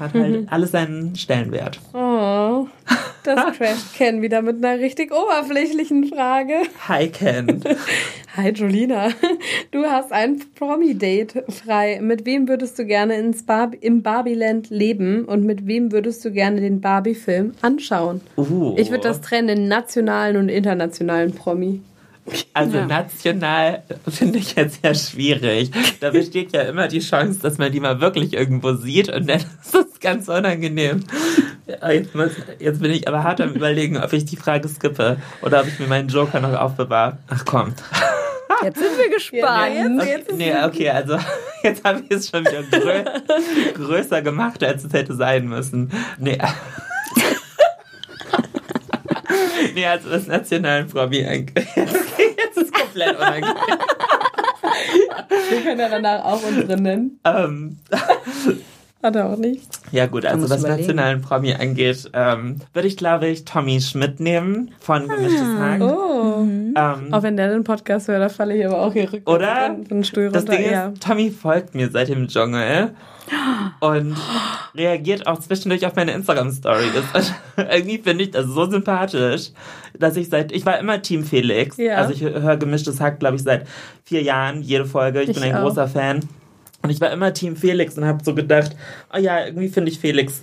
Hat 0.00 0.12
halt 0.14 0.50
alles 0.50 0.72
seinen 0.72 1.14
Stellenwert. 1.14 1.78
Oh, 1.92 2.66
das 3.28 3.52
crasht 3.58 3.94
Ken 3.94 4.22
wieder 4.22 4.42
mit 4.42 4.64
einer 4.64 4.80
richtig 4.80 5.12
oberflächlichen 5.12 6.04
Frage. 6.04 6.54
Hi 6.88 7.08
Ken. 7.08 7.62
Hi 8.36 8.50
Jolina, 8.50 9.08
du 9.72 9.84
hast 9.84 10.12
ein 10.12 10.40
Promi-Date 10.54 11.44
frei. 11.48 11.98
Mit 12.00 12.24
wem 12.24 12.48
würdest 12.48 12.78
du 12.78 12.84
gerne 12.84 13.16
ins 13.16 13.44
Bar 13.44 13.72
im 13.80 14.02
Barbieland 14.02 14.70
leben 14.70 15.24
und 15.24 15.44
mit 15.44 15.66
wem 15.66 15.92
würdest 15.92 16.24
du 16.24 16.30
gerne 16.30 16.60
den 16.60 16.80
Barbie-Film 16.80 17.52
anschauen? 17.62 18.20
Uh. 18.36 18.74
Ich 18.76 18.90
würde 18.90 19.04
das 19.04 19.20
trennen 19.20 19.48
in 19.48 19.68
nationalen 19.68 20.36
und 20.36 20.48
internationalen 20.48 21.34
Promi. 21.34 21.82
Also 22.54 22.78
Ja. 22.78 22.86
national 22.86 23.82
finde 24.08 24.38
ich 24.38 24.54
jetzt 24.54 24.82
sehr 24.82 24.94
schwierig. 24.94 25.70
Da 26.00 26.10
besteht 26.10 26.52
ja 26.52 26.62
immer 26.62 26.88
die 26.88 27.00
Chance, 27.00 27.40
dass 27.40 27.58
man 27.58 27.70
die 27.72 27.80
mal 27.80 28.00
wirklich 28.00 28.32
irgendwo 28.34 28.74
sieht 28.74 29.08
und 29.08 29.28
dann 29.28 29.38
ist 29.62 29.74
das 29.74 30.00
ganz 30.00 30.28
unangenehm. 30.28 31.04
Ja, 31.66 31.90
Jetzt, 31.90 32.14
muss, 32.14 32.30
jetzt 32.58 32.80
bin 32.80 32.90
ich 32.92 33.06
aber 33.08 33.22
hart 33.24 33.40
am 33.40 33.52
überlegen, 33.52 33.98
ob 33.98 34.12
ich 34.12 34.24
die 34.24 34.36
Frage 34.36 34.68
skippe 34.68 35.18
oder 35.42 35.60
ob 35.60 35.68
ich 35.68 35.78
mir 35.78 35.86
meinen 35.86 36.08
Joker 36.08 36.40
noch 36.40 36.54
aufbewahre. 36.58 37.18
Ach 37.28 37.44
komm. 37.44 37.74
Jetzt 38.62 38.78
sind 38.78 38.98
wir 38.98 39.10
gespannt. 39.10 40.00
Okay, 40.00 40.24
nee, 40.34 40.52
okay, 40.64 40.90
also 40.90 41.16
jetzt 41.62 41.84
habe 41.84 42.02
ich 42.08 42.10
es 42.10 42.28
schon 42.28 42.40
wieder 42.44 42.62
grö 42.62 43.04
größer 43.74 44.22
gemacht, 44.22 44.64
als 44.64 44.84
es 44.84 44.92
hätte 44.92 45.14
sein 45.14 45.46
müssen. 45.46 45.92
Nee. 46.18 46.38
Nee, 49.74 49.86
also 49.86 50.10
das 50.10 50.26
nationalen 50.26 50.88
Promi 50.88 51.24
eigentlich. 51.24 51.66
Jetzt 51.76 52.56
ist 52.56 52.56
es 52.56 52.72
komplett 52.72 53.16
unangenehm. 53.16 53.54
Wir 55.50 55.60
können 55.62 55.80
ja 55.80 55.88
danach 55.88 56.24
auch 56.24 56.42
unsere 56.42 56.80
nennen. 56.80 57.20
Ähm, 57.24 57.78
Hat 59.02 59.14
er 59.14 59.26
auch 59.30 59.36
nicht. 59.36 59.62
Ja 59.92 60.06
gut, 60.06 60.26
also 60.26 60.50
was 60.50 60.60
überlegen. 60.60 60.80
nationalen 60.80 61.22
Promi 61.22 61.54
angeht, 61.54 62.10
ähm, 62.14 62.56
würde 62.72 62.88
ich 62.88 62.96
glaube 62.96 63.28
ich 63.28 63.44
Tommy 63.44 63.80
Schmidt 63.80 64.18
nehmen 64.18 64.72
von 64.80 65.06
Gemischtes 65.06 65.40
Hack. 65.58 65.80
Oh. 65.80 66.40
Ähm, 66.40 66.74
Auch 67.12 67.22
wenn 67.22 67.36
der 67.36 67.50
den 67.50 67.62
Podcast 67.62 68.08
hört, 68.08 68.20
da 68.20 68.28
falle 68.28 68.56
ich 68.56 68.66
aber 68.66 68.80
auch 68.80 68.92
hier 68.92 69.12
rück. 69.12 69.28
Oder? 69.28 69.66
Von 69.66 69.84
den 69.84 70.04
Stuhl 70.04 70.30
das 70.30 70.42
runter. 70.42 70.56
Ding 70.56 70.70
ja. 70.72 70.88
ist, 70.88 71.02
Tommy 71.02 71.30
folgt 71.30 71.74
mir 71.76 71.88
seit 71.90 72.08
dem 72.08 72.26
Dschungel 72.26 72.90
und 73.80 74.16
reagiert 74.74 75.26
auch 75.26 75.38
zwischendurch 75.38 75.86
auf 75.86 75.94
meine 75.94 76.12
Instagram-Stories. 76.12 76.90
Irgendwie 77.56 77.98
finde 77.98 78.24
ich 78.24 78.30
das 78.32 78.46
so 78.46 78.68
sympathisch, 78.68 79.50
dass 79.98 80.16
ich 80.16 80.28
seit, 80.28 80.50
ich 80.50 80.64
war 80.66 80.78
immer 80.78 81.00
Team 81.02 81.24
Felix. 81.24 81.76
Ja. 81.76 81.96
Also 81.96 82.14
ich 82.14 82.22
höre 82.22 82.56
Gemischtes 82.56 83.00
Hack, 83.00 83.20
glaube 83.20 83.36
ich, 83.36 83.42
seit 83.42 83.66
vier 84.04 84.22
Jahren, 84.22 84.62
jede 84.62 84.86
Folge. 84.86 85.22
Ich, 85.22 85.30
Ich 85.30 85.34
bin 85.34 85.44
ein 85.44 85.54
auch. 85.54 85.62
großer 85.62 85.86
Fan. 85.88 86.20
Und 86.88 86.94
ich 86.94 87.00
war 87.02 87.12
immer 87.12 87.34
Team 87.34 87.54
Felix 87.54 87.98
und 87.98 88.06
habe 88.06 88.24
so 88.24 88.34
gedacht, 88.34 88.74
oh 89.14 89.18
ja, 89.18 89.44
irgendwie 89.44 89.68
finde 89.68 89.90
ich 89.90 89.98
Felix, 89.98 90.42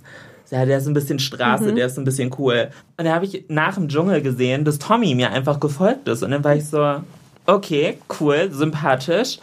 ja, 0.52 0.64
der 0.64 0.78
ist 0.78 0.86
ein 0.88 0.94
bisschen 0.94 1.18
Straße, 1.18 1.72
Mhm. 1.72 1.75
der 1.75 1.88
ist 1.88 1.98
ein 1.98 2.04
bisschen 2.06 2.30
cool. 2.38 2.70
Und 2.98 3.06
da 3.06 3.16
habe 3.16 3.25
ich 3.25 3.46
nach 3.48 3.74
dem 3.74 3.88
Dschungel 3.90 4.22
gesehen, 4.22 4.64
dass 4.64 4.78
Tommy 4.78 5.16
mir 5.16 5.32
einfach 5.32 5.60
gefolgt 5.60 6.08
ist. 6.08 6.22
Und 6.22 6.30
dann 6.30 6.44
war 6.44 6.56
ich 6.56 6.66
so, 6.66 6.98
okay, 7.48 7.98
cool, 8.20 8.50
sympathisch. 8.52 9.40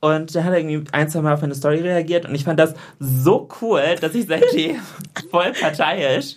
Und 0.00 0.34
dann 0.34 0.44
hat 0.44 0.52
er 0.54 0.60
irgendwie 0.60 0.84
ein, 0.92 1.10
zwei 1.10 1.20
Mal 1.20 1.34
auf 1.34 1.42
meine 1.42 1.54
Story 1.54 1.80
reagiert 1.80 2.24
und 2.24 2.34
ich 2.34 2.44
fand 2.44 2.58
das 2.58 2.72
so 2.98 3.46
cool, 3.60 3.82
dass 4.00 4.14
ich 4.14 4.26
seitdem 4.26 4.76
voll 5.30 5.52
parteiisch 5.60 6.36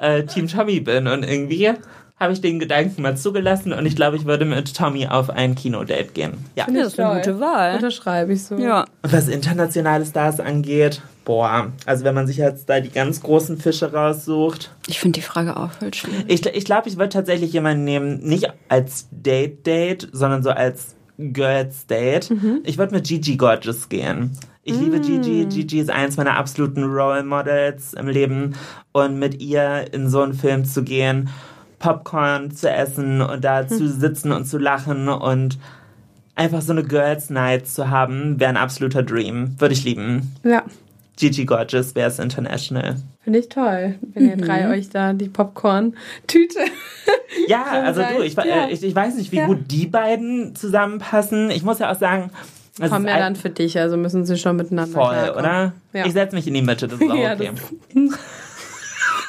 äh, 0.00 0.24
Team 0.24 0.48
Tommy 0.48 0.80
bin. 0.80 1.06
Und 1.06 1.22
irgendwie 1.22 1.72
habe 2.22 2.32
ich 2.32 2.40
den 2.40 2.58
Gedanken 2.58 3.02
mal 3.02 3.16
zugelassen 3.16 3.72
und 3.72 3.84
ich 3.84 3.96
glaube, 3.96 4.16
ich 4.16 4.24
würde 4.24 4.44
mit 4.44 4.74
Tommy 4.76 5.06
auf 5.08 5.28
ein 5.30 5.54
Kinodate 5.54 6.12
gehen. 6.14 6.38
Ja. 6.56 6.66
Ja, 6.68 6.74
das 6.82 6.92
ist 6.94 7.00
eine 7.00 7.08
Toll. 7.08 7.18
gute 7.18 7.40
Wahl. 7.40 7.74
Unterschreibe 7.74 8.32
ich 8.32 8.44
so. 8.44 8.56
Ja. 8.56 8.84
Und 9.02 9.12
was 9.12 9.28
internationale 9.28 10.04
Stars 10.06 10.40
angeht, 10.40 11.02
boah, 11.24 11.72
also 11.86 12.04
wenn 12.04 12.14
man 12.14 12.26
sich 12.26 12.36
jetzt 12.36 12.68
da 12.68 12.80
die 12.80 12.90
ganz 12.90 13.20
großen 13.20 13.58
Fische 13.58 13.92
raussucht, 13.92 14.70
Ich 14.86 14.98
finde 15.00 15.18
die 15.20 15.24
Frage 15.26 15.56
auch 15.56 15.70
voll 15.72 15.92
schwierig. 15.94 16.24
ich, 16.28 16.46
ich 16.46 16.64
glaube, 16.64 16.88
ich 16.88 16.96
würde 16.96 17.10
tatsächlich 17.10 17.52
jemanden 17.52 17.84
nehmen, 17.84 18.20
nicht 18.20 18.52
als 18.68 19.08
Date-Date, 19.10 20.08
sondern 20.12 20.42
so 20.42 20.50
als 20.50 20.94
Girls-Date. 21.18 22.30
Ich 22.64 22.78
würde 22.78 22.94
mit 22.94 23.04
Gigi 23.06 23.36
Gorgeous 23.36 23.88
gehen. 23.88 24.32
Ich 24.64 24.78
liebe 24.78 25.00
Gigi. 25.00 25.46
Gigi 25.46 25.80
ist 25.80 25.90
eins 25.90 26.16
meiner 26.16 26.36
absoluten 26.36 26.84
Role 26.84 27.24
Models 27.24 27.94
im 27.94 28.06
Leben. 28.08 28.54
Und 28.92 29.18
mit 29.18 29.40
ihr 29.42 29.92
in 29.92 30.08
so 30.08 30.22
einen 30.22 30.34
Film 30.34 30.64
zu 30.64 30.82
gehen, 30.84 31.28
Popcorn 31.82 32.52
zu 32.52 32.70
essen 32.70 33.20
und 33.20 33.44
da 33.44 33.66
zu 33.66 33.88
sitzen 33.88 34.30
und 34.32 34.46
zu 34.46 34.56
lachen 34.58 35.08
und 35.08 35.58
einfach 36.36 36.62
so 36.62 36.72
eine 36.72 36.84
Girls 36.84 37.28
Night 37.28 37.66
zu 37.68 37.90
haben, 37.90 38.38
wäre 38.40 38.50
ein 38.50 38.56
absoluter 38.56 39.02
Dream. 39.02 39.56
Würde 39.58 39.74
ich 39.74 39.84
lieben. 39.84 40.32
Ja. 40.44 40.62
Gigi 41.16 41.44
Gorgeous 41.44 41.94
wäre 41.94 42.08
es 42.08 42.18
international. 42.18 42.96
Finde 43.22 43.40
ich 43.40 43.48
toll, 43.48 43.96
wenn 44.14 44.28
ihr 44.30 44.36
drei 44.36 44.70
euch 44.70 44.88
da 44.90 45.12
die 45.12 45.28
Popcorn-Tüte. 45.28 46.58
Ja, 47.48 47.64
also 47.84 48.02
du, 48.02 48.22
ich, 48.22 48.34
Ja. 48.34 48.66
äh, 48.66 48.72
ich, 48.72 48.82
ich 48.84 48.94
weiß 48.94 49.16
nicht, 49.16 49.32
wie 49.32 49.36
Ja. 49.38 49.46
gut 49.46 49.70
die 49.70 49.86
beiden 49.86 50.54
zusammenpassen. 50.54 51.50
Ich 51.50 51.62
muss 51.64 51.78
ja 51.78 51.90
auch 51.90 51.98
sagen, 51.98 52.30
das 52.78 52.90
Kommen 52.90 53.06
ja 53.06 53.18
dann 53.18 53.36
für 53.36 53.48
dich, 53.50 53.78
also 53.78 53.96
müssen 53.96 54.24
sie 54.26 54.36
schon 54.38 54.56
miteinander 54.56 54.92
voll, 54.92 55.12
klarkommen. 55.14 55.38
oder? 55.44 55.72
Ja. 55.94 56.06
Ich 56.06 56.12
setze 56.12 56.36
mich 56.36 56.46
in 56.46 56.54
die 56.54 56.62
Mitte, 56.62 56.88
das 56.88 57.00
ist 57.00 57.10
auch 57.10 57.14
Ja, 57.16 57.32
okay. 57.34 57.50
das- 57.94 58.18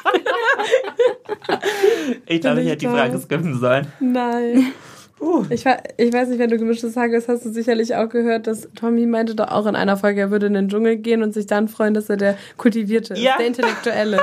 ich 2.27 2.41
glaube, 2.41 2.61
ich 2.61 2.67
hätte 2.67 2.77
die. 2.77 2.87
Frage 2.87 3.19
skippen 3.19 3.59
sollen. 3.59 3.87
Nein. 3.99 4.73
Uh. 5.19 5.45
Ich, 5.49 5.63
ich 5.97 6.13
weiß 6.13 6.29
nicht, 6.29 6.39
wenn 6.39 6.49
du 6.49 6.57
gemischtes 6.57 6.97
Hack 6.97 7.11
hast, 7.15 7.29
hast 7.29 7.45
du 7.45 7.49
sicherlich 7.49 7.95
auch 7.95 8.09
gehört, 8.09 8.47
dass 8.47 8.67
Tommy 8.75 9.05
meinte 9.05 9.35
doch 9.35 9.49
auch 9.49 9.65
in 9.67 9.75
einer 9.75 9.95
Folge, 9.95 10.21
er 10.21 10.31
würde 10.31 10.47
in 10.47 10.53
den 10.53 10.67
Dschungel 10.67 10.97
gehen 10.97 11.23
und 11.23 11.33
sich 11.33 11.45
dann 11.45 11.69
freuen, 11.69 11.93
dass 11.93 12.09
er 12.09 12.17
der 12.17 12.37
Kultivierte 12.57 13.13
ist, 13.13 13.21
Ja. 13.21 13.37
der 13.37 13.47
Intellektuelle. 13.47 14.17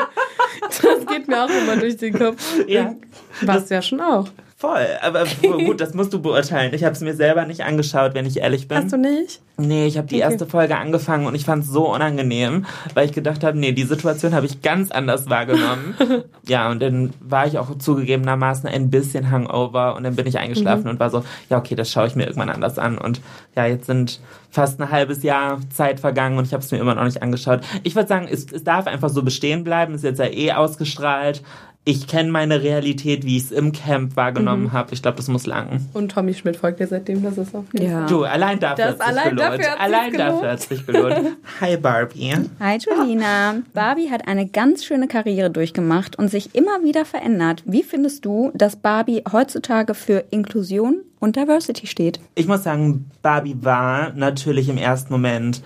das 0.69 1.07
geht 1.07 1.27
mir 1.27 1.45
auch 1.45 1.49
immer 1.49 1.77
durch 1.77 1.97
den 1.97 2.19
Kopf. 2.19 2.59
Ja. 2.67 2.95
Warst 3.41 3.71
du 3.71 3.75
ja 3.75 3.83
schon 3.83 4.01
auch. 4.01 4.29
Voll, 4.61 4.87
aber 5.00 5.25
gut, 5.43 5.81
das 5.81 5.95
musst 5.95 6.12
du 6.12 6.21
beurteilen. 6.21 6.75
Ich 6.75 6.85
habe 6.85 6.93
es 6.93 7.00
mir 7.00 7.14
selber 7.14 7.47
nicht 7.47 7.62
angeschaut, 7.64 8.12
wenn 8.12 8.26
ich 8.26 8.37
ehrlich 8.40 8.69
bin. 8.69 8.76
Hast 8.76 8.93
du 8.93 8.99
nicht? 8.99 9.40
Nee, 9.57 9.87
ich 9.87 9.97
habe 9.97 10.07
die 10.07 10.17
Okay. 10.17 10.23
erste 10.25 10.45
Folge 10.47 10.76
angefangen 10.76 11.26
und 11.26 11.35
ich 11.35 11.47
fand 11.47 11.64
es 11.64 11.71
so 11.71 11.90
unangenehm, 11.95 12.67
weil 12.93 13.07
ich 13.07 13.12
gedacht 13.14 13.43
habe, 13.43 13.59
nee, 13.59 13.73
die 13.73 13.85
Situation 13.85 14.35
habe 14.35 14.44
ich 14.44 14.61
ganz 14.61 14.90
anders 14.90 15.31
wahrgenommen. 15.31 15.94
ja, 16.46 16.70
und 16.70 16.83
dann 16.83 17.14
war 17.20 17.46
ich 17.46 17.59
auch 17.59 17.79
zugegebenermaßen 17.79 18.68
ein 18.68 18.90
bisschen 18.90 19.31
hangover 19.31 19.96
und 19.96 20.05
dann 20.05 20.14
bin 20.16 20.27
ich 20.27 20.38
eingeschlafen 20.38 20.85
Mhm. 20.85 20.90
und 20.90 21.01
war 21.01 21.09
so, 21.09 21.25
ja, 21.49 21.57
okay, 21.57 21.75
das 21.75 21.90
schaue 21.90 22.07
ich 22.09 22.14
mir 22.14 22.25
irgendwann 22.25 22.51
anders 22.51 22.79
an. 22.79 22.99
Und 22.99 23.23
ja, 23.57 23.64
jetzt 23.64 23.87
sind 23.87 24.20
fast 24.51 24.79
ein 24.79 24.90
halbes 24.90 25.23
Jahr 25.23 25.59
Zeit 25.70 26.01
vergangen 26.01 26.37
und 26.37 26.46
ich 26.46 26.53
habe 26.53 26.62
es 26.62 26.70
mir 26.70 26.79
immer 26.79 26.94
noch 26.94 27.05
nicht 27.05 27.23
angeschaut. 27.23 27.61
Ich 27.83 27.94
würde 27.94 28.09
sagen, 28.09 28.29
es, 28.31 28.46
es 28.53 28.62
darf 28.64 28.87
einfach 28.87 29.09
so 29.09 29.23
bestehen 29.23 29.64
bleiben, 29.64 29.94
ist 29.94 30.05
jetzt 30.05 30.18
ja 30.20 30.27
eh 30.27 30.53
ausgestrahlt. 30.53 31.42
Ich 31.85 32.07
kenne 32.07 32.31
meine 32.31 32.62
Realität, 32.62 33.25
wie 33.25 33.38
ich 33.38 33.45
es 33.45 33.53
im 33.53 33.73
Camp 33.73 34.14
wahrgenommen 34.14 34.64
Mhm. 34.64 34.73
habe. 34.73 34.93
Ich 34.93 35.01
glaube, 35.01 35.16
das 35.16 35.29
muss 35.29 35.47
langen. 35.47 35.88
Und 35.95 36.12
Tommy 36.12 36.35
Schmidt 36.35 36.57
folgt 36.57 36.79
dir 36.79 36.87
seitdem, 36.87 37.23
das 37.23 37.38
ist 37.38 37.55
auf 37.55 37.64
jeden 37.73 37.90
Ja. 37.90 38.07
Du, 38.07 38.25
allein 38.25 38.61
dafür 38.61 38.85
Das 38.85 38.99
hat 38.99 38.99
sich 38.99 39.07
allein 39.09 39.37
gelohnt. 39.37 39.61
dafür 39.61 39.81
allein 39.81 40.12
gelohnt. 40.12 40.31
dafür 40.31 40.51
hat 40.51 40.61
sich 40.61 40.87
gelohnt. 40.87 41.16
Hi 41.62 41.77
Barbie. 41.79 42.35
Hi 42.61 42.79
Julina. 42.79 43.55
Barbie 43.73 44.11
hat 44.11 44.29
eine 44.29 44.47
ganz 44.47 44.85
schöne 44.85 45.09
Karriere 45.09 45.51
durchgemacht 45.51 46.19
und 46.19 46.29
sich 46.29 46.55
immer 46.55 46.85
wieder 46.85 47.07
verändert. 47.07 47.62
Wie 47.64 47.83
findest 47.83 48.27
du, 48.27 48.51
dass 48.55 48.77
Barbie 48.77 49.23
heutzutage 49.33 49.95
für 49.95 50.25
Inklusion 50.31 51.01
und 51.20 51.37
Diversity 51.37 51.87
steht? 51.87 52.18
Ich 52.35 52.48
muss 52.48 52.64
sagen, 52.64 53.11
Barbie 53.22 53.56
war 53.61 54.12
natürlich 54.14 54.68
im 54.68 54.78
ersten 54.78 55.12
Moment 55.12 55.62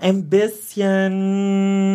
ein 0.00 0.28
bisschen 0.28 1.86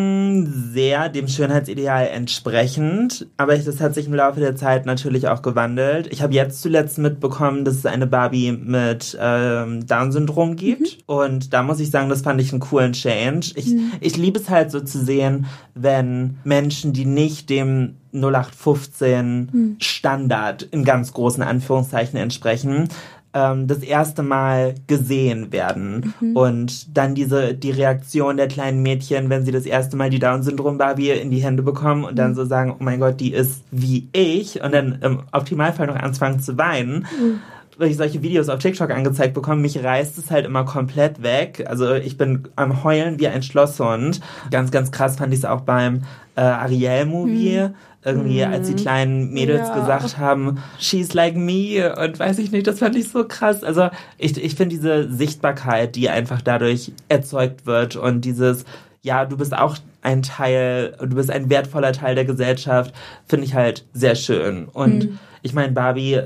sehr 0.72 1.08
dem 1.10 1.28
Schönheitsideal 1.28 2.08
entsprechend, 2.08 3.28
aber 3.36 3.56
das 3.56 3.80
hat 3.80 3.94
sich 3.94 4.06
im 4.06 4.14
Laufe 4.14 4.40
der 4.40 4.56
Zeit 4.56 4.86
natürlich 4.86 5.28
auch 5.28 5.42
gewandelt. 5.42 6.08
Ich 6.10 6.22
habe 6.22 6.32
jetzt 6.32 6.62
zuletzt 6.62 6.98
mitbekommen, 6.98 7.64
dass 7.64 7.76
es 7.76 7.86
eine 7.86 8.06
Barbie 8.06 8.52
mit 8.52 9.16
ähm, 9.20 9.86
Down-Syndrom 9.86 10.56
gibt 10.56 10.98
und 11.06 11.52
da 11.52 11.62
muss 11.62 11.78
ich 11.80 11.90
sagen, 11.90 12.08
das 12.08 12.22
fand 12.22 12.40
ich 12.40 12.52
einen 12.52 12.60
coolen 12.60 12.94
Change. 12.94 13.52
Ich, 13.56 13.74
ich 14.00 14.16
liebe 14.16 14.40
es 14.40 14.48
halt 14.48 14.70
so 14.70 14.80
zu 14.80 14.98
sehen, 14.98 15.44
wenn 15.74 16.38
Menschen, 16.44 16.94
die 16.94 17.04
nicht 17.04 17.50
dem 17.50 17.96
0815 18.14 19.76
Standard 19.80 20.62
in 20.62 20.84
ganz 20.84 21.12
großen 21.12 21.42
Anführungszeichen 21.42 22.18
entsprechen, 22.18 22.88
ähm, 23.34 23.66
das 23.66 23.78
erste 23.78 24.22
Mal 24.22 24.76
gesehen 24.86 25.52
werden. 25.52 26.14
Und 26.34 26.96
dann 26.96 27.14
diese, 27.14 27.52
die 27.54 27.72
Reaktion 27.72 28.36
der 28.36 28.48
kleinen 28.48 28.82
Mädchen, 28.82 29.28
wenn 29.28 29.44
sie 29.44 29.52
das 29.52 29.66
erste 29.66 29.96
Mal 29.96 30.08
die 30.08 30.20
Down-Syndrom-Barbie 30.20 31.10
in 31.10 31.30
die 31.30 31.42
Hände 31.42 31.62
bekommen 31.62 32.04
und 32.04 32.16
dann 32.16 32.34
so 32.34 32.44
sagen, 32.44 32.72
oh 32.78 32.82
mein 32.82 33.00
Gott, 33.00 33.20
die 33.20 33.32
ist 33.32 33.64
wie 33.70 34.08
ich 34.12 34.62
und 34.62 34.72
dann 34.72 34.98
im 35.02 35.22
Optimalfall 35.32 35.88
noch 35.88 35.96
anfangen 35.96 36.40
zu 36.40 36.56
weinen. 36.56 37.06
Wenn 37.76 37.90
ich 37.90 37.96
solche 37.96 38.22
Videos 38.22 38.48
auf 38.48 38.60
TikTok 38.60 38.90
angezeigt 38.92 39.34
bekomme, 39.34 39.60
mich 39.60 39.82
reißt 39.82 40.16
es 40.16 40.30
halt 40.30 40.46
immer 40.46 40.64
komplett 40.64 41.24
weg. 41.24 41.64
Also 41.68 41.92
ich 41.94 42.16
bin 42.16 42.44
am 42.54 42.84
Heulen 42.84 43.18
wie 43.18 43.26
ein 43.26 43.42
Schlosshund. 43.42 44.20
Ganz, 44.52 44.70
ganz 44.70 44.92
krass 44.92 45.16
fand 45.16 45.32
ich 45.32 45.40
es 45.40 45.44
auch 45.44 45.62
beim 45.62 46.02
äh, 46.36 46.40
Ariel-Movie. 46.40 47.70
Irgendwie, 48.04 48.44
als 48.44 48.66
die 48.66 48.74
kleinen 48.74 49.32
Mädels 49.32 49.68
Ja. 49.68 49.74
gesagt 49.74 50.18
haben, 50.18 50.58
she's 50.78 51.14
like 51.14 51.36
me 51.36 51.94
und 51.96 52.18
weiß 52.18 52.38
ich 52.38 52.52
nicht, 52.52 52.66
das 52.66 52.80
fand 52.80 52.96
ich 52.96 53.08
so 53.08 53.24
krass. 53.26 53.64
Also 53.64 53.88
ich, 54.18 54.36
ich 54.42 54.54
finde 54.56 54.74
diese 54.74 55.10
Sichtbarkeit, 55.10 55.96
die 55.96 56.10
einfach 56.10 56.42
dadurch 56.42 56.92
erzeugt 57.08 57.64
wird 57.64 57.96
und 57.96 58.20
dieses, 58.22 58.64
ja, 59.02 59.24
du 59.24 59.36
bist 59.38 59.56
auch 59.56 59.76
ein 60.02 60.22
Teil, 60.22 60.96
du 61.00 61.16
bist 61.16 61.30
ein 61.30 61.48
wertvoller 61.48 61.92
Teil 61.92 62.14
der 62.14 62.26
Gesellschaft, 62.26 62.94
finde 63.26 63.46
ich 63.46 63.54
halt 63.54 63.86
sehr 63.94 64.16
schön. 64.16 64.66
Und 64.66 65.18
ich 65.40 65.54
meine, 65.54 65.72
Barbie, 65.72 66.20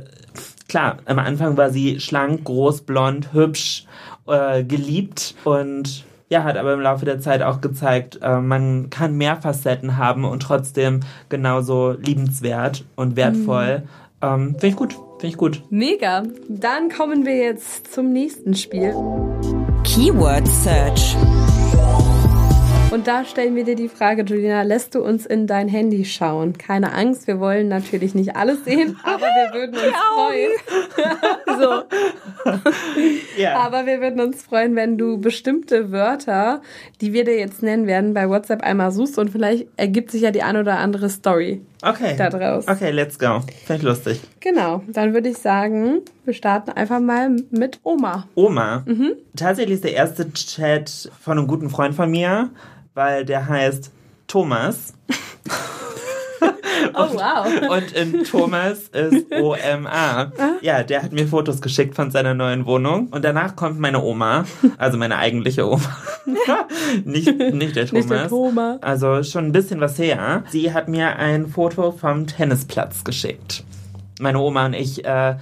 klar, 0.68 0.98
am 1.04 1.20
Anfang 1.20 1.56
war 1.56 1.70
sie 1.70 2.00
schlank, 2.00 2.42
groß, 2.44 2.80
blond, 2.82 3.32
hübsch, 3.32 3.84
äh, 4.26 4.64
geliebt 4.64 5.36
und 5.44 6.04
ja, 6.28 6.44
hat 6.44 6.56
aber 6.56 6.74
im 6.74 6.80
Laufe 6.80 7.04
der 7.04 7.20
Zeit 7.20 7.42
auch 7.42 7.60
gezeigt, 7.60 8.18
äh, 8.22 8.40
man 8.40 8.90
kann 8.90 9.16
mehr 9.16 9.36
Facetten 9.36 9.96
haben 9.96 10.24
und 10.24 10.40
trotzdem 10.40 11.00
genauso 11.28 11.92
liebenswert 11.92 12.84
und 12.96 13.16
wertvoll. 13.16 13.84
Ähm, 14.20 14.50
Finde 14.50 14.66
ich 14.66 14.76
gut, 14.76 14.92
finde 14.92 15.26
ich 15.26 15.36
gut. 15.36 15.62
Mega. 15.70 16.24
Dann 16.48 16.90
kommen 16.90 17.24
wir 17.24 17.36
jetzt 17.36 17.92
zum 17.92 18.12
nächsten 18.12 18.54
Spiel. 18.54 18.94
Keyword 19.84 20.46
Search. 20.48 21.16
Und 22.90 23.07
da 23.07 23.22
stellen 23.24 23.55
wir 23.55 23.64
dir 23.64 23.77
die 23.77 23.90
Frage, 23.90 24.22
Julina, 24.22 24.62
lässt 24.62 24.94
du 24.94 25.05
uns 25.05 25.27
in 25.27 25.46
dein 25.46 25.68
Handy 25.68 26.07
schauen? 26.07 26.57
Keine 26.57 26.94
Angst, 26.94 27.27
wir 27.27 27.38
wollen 27.38 27.68
natürlich 27.68 28.14
nicht 28.14 28.35
alles 28.35 28.64
sehen, 28.64 28.96
aber 29.03 29.27
wir 29.27 29.53
würden 29.53 29.74
uns 29.74 29.94
freuen. 30.14 30.51
so. 33.37 33.40
Ja. 33.40 33.59
Aber 33.59 33.85
wir 33.85 34.01
würden 34.01 34.20
uns 34.20 34.42
freuen, 34.42 34.74
wenn 34.74 34.96
du 34.96 35.18
bestimmte 35.18 35.92
Wörter, 35.92 36.62
die 37.03 37.12
wir 37.12 37.24
dir 37.24 37.37
jetzt 37.38 37.62
nennen 37.62 37.87
werden, 37.87 38.14
bei 38.14 38.27
WhatsApp 38.29 38.62
einmal 38.62 38.90
suchst 38.90 39.18
und 39.18 39.29
vielleicht 39.31 39.68
ergibt 39.77 40.11
sich 40.11 40.22
ja 40.22 40.31
die 40.31 40.42
ein 40.42 40.57
oder 40.57 40.79
andere 40.79 41.11
Story 41.11 41.61
Okay. 41.83 42.14
da 42.16 42.31
draus. 42.31 42.66
Okay, 42.66 42.90
let's 42.90 43.18
go. 43.18 43.40
Finde 43.66 43.81
ich 43.81 43.83
lustig. 43.83 44.20
Genau, 44.40 44.83
dann 44.88 45.12
würde 45.12 45.29
ich 45.29 45.38
sagen, 45.38 46.01
wir 46.24 46.33
starten 46.33 46.70
einfach 46.70 47.01
mal 47.01 47.37
mit 47.51 47.81
Oma. 47.83 48.27
Oma. 48.35 48.85
Tatsächlich 49.37 49.74
ist 49.74 49.85
der 49.85 49.92
erste 49.94 50.33
Chat 50.33 51.11
von 51.20 51.38
einem 51.38 51.46
guten 51.46 51.70
Freund 51.70 51.94
von 51.94 52.11
mir, 52.11 52.51
weil 52.98 53.24
der 53.24 53.48
heißt 53.48 53.92
Thomas. 54.26 54.92
Oh, 56.94 57.12
wow. 57.12 57.76
Und 57.76 57.92
in 57.92 58.24
Thomas 58.24 58.88
ist 58.88 59.32
O-M-A. 59.32 60.32
Ja, 60.62 60.82
der 60.82 61.02
hat 61.02 61.12
mir 61.12 61.26
Fotos 61.26 61.61
geschickt 61.61 61.94
von 61.94 62.11
seiner 62.11 62.34
neuen 62.34 62.66
Wohnung. 62.66 63.08
Und 63.08 63.24
danach 63.24 63.56
kommt 63.56 63.78
meine 63.78 64.02
Oma, 64.02 64.44
also 64.78 64.96
meine 64.96 65.18
eigentliche 65.18 65.68
Oma. 65.68 65.96
nicht, 67.04 67.37
nicht 67.37 67.76
der 67.76 67.87
Thomas. 67.87 67.92
Nicht 67.92 68.11
der 68.11 68.28
Thomas. 68.28 68.82
Also 68.82 69.22
schon 69.22 69.46
ein 69.46 69.52
bisschen 69.52 69.80
was 69.80 69.98
her. 69.98 70.44
Sie 70.50 70.72
hat 70.72 70.88
mir 70.88 71.16
ein 71.16 71.48
Foto 71.48 71.92
vom 71.92 72.26
Tennisplatz 72.26 73.04
geschickt. 73.04 73.64
Meine 74.20 74.38
Oma 74.38 74.66
und 74.66 74.74
ich 74.74 75.04
äh, 75.04 75.37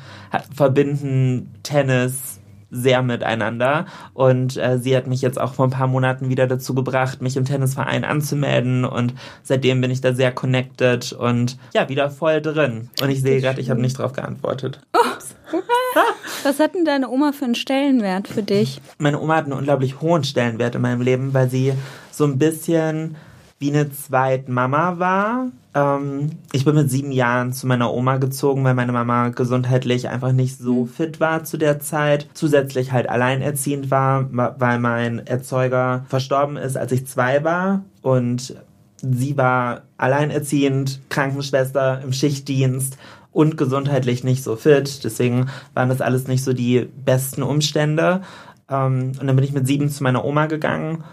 verbinden 0.55 1.55
Tennis 1.63 2.36
sehr 2.71 3.03
miteinander 3.03 3.87
und 4.15 4.57
äh, 4.57 4.79
sie 4.79 4.97
hat 4.97 5.07
mich 5.07 5.23
jetzt 5.23 5.41
auch 5.41 5.55
vor 5.55 5.67
ein 5.67 5.71
paar 5.71 5.87
Monaten 5.87 6.29
wieder 6.29 6.47
dazu 6.47 6.75
gebracht, 6.75 7.23
mich 7.23 7.37
im 7.37 7.45
Tennisverein 7.45 8.05
anzumelden 8.05 8.85
und 8.85 9.15
seitdem 9.43 9.81
bin 9.81 9.91
ich 9.91 10.01
da 10.01 10.13
sehr 10.13 10.33
connected 10.33 11.13
und 11.13 11.59
ja, 11.75 11.89
wieder 11.89 12.11
voll 12.11 12.41
drin. 12.41 12.91
Und 13.01 13.11
ich 13.11 13.23
sehe 13.23 13.41
gerade, 13.41 13.61
ich 13.61 13.71
habe 13.71 13.81
nicht 13.81 13.99
drauf 13.99 14.13
geantwortet. 14.13 14.81
Was 16.43 16.61
hat 16.61 16.75
denn 16.75 16.85
deine 16.85 17.09
Oma 17.09 17.33
für 17.33 17.45
einen 17.45 17.55
Stellenwert 17.55 18.29
für 18.29 18.43
dich? 18.43 18.81
Meine 18.99 19.21
Oma 19.21 19.37
hat 19.37 19.45
einen 19.45 19.55
unglaublich 19.55 20.01
hohen 20.01 20.25
Stellenwert 20.25 20.75
in 20.75 20.83
meinem 20.83 21.01
Leben, 21.01 21.35
weil 21.35 21.49
sie 21.49 21.73
so 22.11 22.25
ein 22.25 22.39
bisschen 22.39 23.17
wie 23.59 23.71
eine 23.71 23.91
Zweitmama 23.91 24.99
war. 24.99 25.49
Ähm, 25.77 26.31
ich 26.53 26.65
bin 26.65 26.75
mit 26.75 26.91
sieben 26.91 27.13
Jahren 27.13 27.53
zu 27.53 27.67
meiner 27.67 27.93
Oma 27.93 28.17
gezogen, 28.17 28.65
weil 28.65 28.75
meine 28.75 28.93
Mama 28.93 29.29
gesundheitlich 29.29 30.09
einfach 30.09 30.33
nicht 30.33 30.59
so 30.59 30.87
fit 30.87 31.21
war 31.21 31.45
zu 31.45 31.59
der 31.59 31.79
Zeit. 31.81 32.29
Zusätzlich 32.33 32.93
halt 32.93 33.11
alleinerziehend 33.11 33.91
war, 33.91 34.27
wa- 34.35 34.57
weil 34.59 34.81
mein 34.81 35.27
Erzeuger 35.27 36.07
verstorben 36.09 36.57
ist, 36.57 36.79
als 36.79 36.93
ich 36.93 37.07
zwei 37.07 37.45
war. 37.45 37.85
Und 38.01 38.57
sie 39.03 39.37
war 39.37 39.83
alleinerziehend, 39.99 41.01
Krankenschwester 41.11 42.01
im 42.03 42.15
Schichtdienst 42.15 42.97
und 43.31 43.59
gesundheitlich 43.59 44.25
nicht 44.25 44.43
so 44.43 44.57
fit. 44.57 45.05
Deswegen 45.05 45.51
waren 45.75 45.91
das 45.91 46.01
alles 46.01 46.27
nicht 46.27 46.43
so 46.43 46.55
die 46.55 46.89
besten 47.05 47.43
Umstände. 47.43 48.23
Ähm, 48.71 49.13
und 49.21 49.27
dann 49.27 49.37
bin 49.37 49.45
ich 49.45 49.53
mit 49.53 49.67
sieben 49.67 49.91
zu 49.91 50.03
meiner 50.03 50.25
Oma 50.25 50.47
gegangen. 50.47 51.05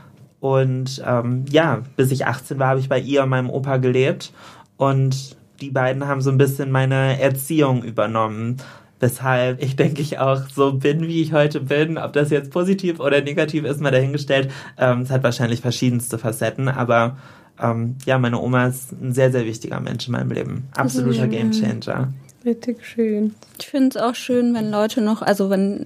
Und 0.43 1.01
ähm, 1.07 1.45
ja, 1.49 1.83
bis 1.95 2.11
ich 2.11 2.25
18 2.25 2.59
war, 2.59 2.67
habe 2.67 2.81
ich 2.81 2.89
bei 2.89 2.99
ihr 2.99 3.23
und 3.23 3.29
meinem 3.29 3.49
Opa 3.49 3.77
gelebt. 3.77 4.33
Und 4.75 5.37
die 5.61 5.69
beiden 5.69 6.05
haben 6.05 6.19
so 6.19 6.31
ein 6.31 6.37
bisschen 6.37 6.69
meine 6.69 7.17
Erziehung 7.21 7.81
übernommen. 7.81 8.57
Weshalb 8.99 9.63
ich 9.63 9.77
denke 9.77 10.01
ich 10.01 10.19
auch 10.19 10.49
so 10.53 10.73
bin, 10.73 11.07
wie 11.07 11.21
ich 11.21 11.31
heute 11.31 11.61
bin. 11.61 11.97
Ob 11.97 12.11
das 12.11 12.29
jetzt 12.29 12.51
positiv 12.51 12.99
oder 12.99 13.21
negativ 13.21 13.63
ist, 13.63 13.79
mal 13.79 13.91
dahingestellt. 13.91 14.51
Ähm, 14.77 15.03
es 15.03 15.11
hat 15.11 15.23
wahrscheinlich 15.23 15.61
verschiedenste 15.61 16.17
Facetten, 16.17 16.67
aber 16.67 17.15
ähm, 17.57 17.95
ja, 18.05 18.19
meine 18.19 18.37
Oma 18.37 18.67
ist 18.67 18.91
ein 18.91 19.13
sehr, 19.13 19.31
sehr 19.31 19.45
wichtiger 19.45 19.79
Mensch 19.79 20.07
in 20.07 20.11
meinem 20.11 20.31
Leben. 20.31 20.67
Absoluter 20.75 21.29
Gamechanger. 21.29 22.11
Richtig 22.43 22.85
schön. 22.85 23.33
Ich 23.59 23.67
finde 23.67 23.97
es 23.97 24.03
auch 24.03 24.15
schön, 24.15 24.53
wenn 24.53 24.71
Leute 24.71 24.99
noch, 24.99 25.21
also 25.21 25.49
wenn, 25.49 25.85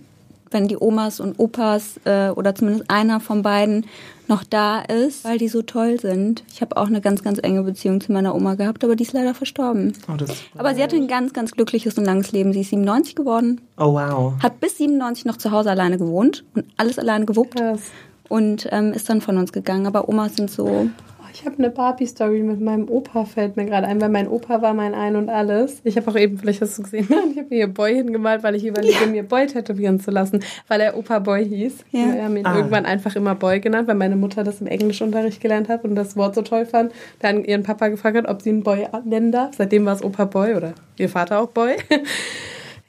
wenn 0.52 0.68
die 0.68 0.78
Omas 0.78 1.20
und 1.20 1.40
Opas 1.40 2.00
äh, 2.06 2.30
oder 2.30 2.56
zumindest 2.56 2.90
einer 2.90 3.20
von 3.20 3.42
beiden 3.42 3.86
noch 4.28 4.44
da 4.44 4.82
ist, 4.82 5.24
weil 5.24 5.38
die 5.38 5.48
so 5.48 5.62
toll 5.62 6.00
sind. 6.00 6.44
Ich 6.52 6.62
habe 6.62 6.78
auch 6.78 6.88
eine 6.88 7.02
ganz, 7.02 7.24
ganz 7.24 7.40
enge 7.42 7.64
Beziehung 7.64 8.02
zu 8.02 8.12
meiner 8.12 8.36
Oma 8.36 8.56
gehabt, 8.56 8.84
aber 8.84 8.96
die 8.96 9.04
ist 9.04 9.14
leider 9.14 9.34
verstorben. 9.34 9.94
Oh, 10.12 10.18
das, 10.18 10.32
Aber 10.58 10.76
sie 10.76 10.84
hatte 10.84 10.96
ein 10.96 11.08
ganz, 11.08 11.34
ganz 11.34 11.52
glückliches 11.52 11.98
und 11.98 12.06
langes 12.06 12.32
Leben. 12.32 12.54
Sie 12.54 12.62
ist 12.62 12.70
97 12.70 13.16
geworden, 13.16 13.62
oh 13.78 13.94
wow. 13.94 14.34
hat 14.42 14.60
bis 14.60 14.78
97 14.78 15.26
noch 15.26 15.38
zu 15.38 15.52
Hause 15.52 15.72
alleine 15.72 15.98
gewohnt 15.98 16.44
und 16.56 16.66
alles 16.78 17.00
alleine 17.00 17.26
gewuppt 17.26 17.56
Krass. 17.56 17.82
und 18.28 18.68
ähm, 18.72 18.94
ist 18.94 19.10
dann 19.10 19.22
von 19.22 19.38
uns 19.38 19.54
gegangen. 19.54 19.88
Aber 19.88 20.10
Omas 20.10 20.36
sind 20.36 20.52
so, 20.52 20.90
ich 21.40 21.46
habe 21.46 21.60
eine 21.60 21.70
Barbie-Story 21.70 22.42
mit 22.42 22.60
meinem 22.62 22.90
Opa, 22.90 23.26
fällt 23.26 23.58
mir 23.58 23.66
gerade 23.66 23.86
ein, 23.86 24.02
weil 24.02 24.10
mein 24.10 24.28
Opa 24.28 24.64
war 24.64 24.74
mein 24.74 24.96
Ein 24.96 25.16
und 25.16 25.30
Alles. 25.30 25.82
Ich 25.84 25.96
habe 25.96 26.10
auch 26.10 26.16
eben, 26.16 26.40
vielleicht 26.40 26.62
hast 26.62 26.78
du 26.80 26.82
gesehen, 26.84 27.08
ich 27.32 27.38
habe 27.38 27.48
mir 27.50 27.56
hier 27.58 27.68
Boy 27.68 27.94
hingemalt, 27.94 28.42
weil 28.42 28.56
ich 28.56 28.66
überlege, 28.66 29.06
mir 29.06 29.22
Boy 29.22 29.46
tätowieren 29.46 30.00
zu 30.00 30.10
lassen, 30.10 30.40
weil 30.68 30.82
er 30.82 30.98
Opa 30.98 31.20
Boy 31.20 31.48
hieß. 31.48 31.86
Ja. 31.92 32.16
Wir 32.16 32.24
haben 32.24 32.38
ihn 32.38 32.46
Ah. 32.46 32.56
irgendwann 32.56 32.86
einfach 32.88 33.16
immer 33.16 33.36
Boy 33.36 33.60
genannt, 33.60 33.88
weil 33.88 33.96
meine 33.96 34.16
Mutter 34.16 34.44
das 34.44 34.62
im 34.62 34.68
Englischunterricht 34.68 35.40
gelernt 35.40 35.70
hat 35.70 35.84
und 35.84 35.94
das 35.94 36.18
Wort 36.18 36.34
so 36.34 36.42
toll 36.42 36.66
fand. 36.66 36.92
Dann 37.20 37.44
ihren 37.44 37.62
Papa 37.62 37.90
gefragt 37.90 38.18
hat, 38.18 38.28
ob 38.28 38.42
sie 38.42 38.50
ihn 38.50 38.64
Boy 38.64 38.88
nennen 39.06 39.32
darf. 39.32 39.54
Seitdem 39.56 39.86
war 39.86 39.94
es 39.94 40.04
Opa 40.04 40.26
Boy 40.26 40.56
oder 40.56 40.74
ihr 40.98 41.10
Vater 41.10 41.40
auch 41.42 41.50
Boy. 41.50 41.76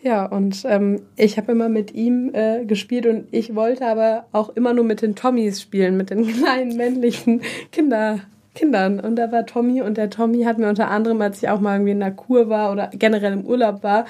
Ja, 0.01 0.27
und 0.27 0.63
ähm, 0.65 1.03
ich 1.17 1.39
habe 1.39 1.51
immer 1.51 1.69
mit 1.69 1.93
ihm 1.93 2.31
äh, 2.33 2.65
gespielt 2.65 3.05
und 3.05 3.27
ich 3.33 3.57
wollte 3.57 3.85
aber 3.85 4.27
auch 4.31 4.51
immer 4.51 4.73
nur 4.73 4.85
mit 4.85 5.03
den 5.03 5.17
Tommys 5.17 5.61
spielen, 5.61 5.97
mit 5.97 6.11
den 6.11 6.25
kleinen 6.39 6.77
männlichen 6.77 7.43
Kinder, 7.73 8.21
Kindern. 8.59 8.99
Und 9.01 9.17
da 9.17 9.31
war 9.31 9.47
Tommy 9.47 9.83
und 9.83 9.97
der 9.97 10.11
Tommy 10.11 10.43
hat 10.43 10.59
mir 10.59 10.69
unter 10.69 10.89
anderem, 10.91 11.21
als 11.23 11.43
ich 11.43 11.49
auch 11.49 11.61
mal 11.61 11.75
irgendwie 11.75 11.93
in 11.93 12.01
der 12.01 12.11
Kur 12.11 12.49
war 12.49 12.73
oder 12.73 12.91
generell 12.93 13.33
im 13.33 13.47
Urlaub 13.47 13.83
war, 13.83 14.05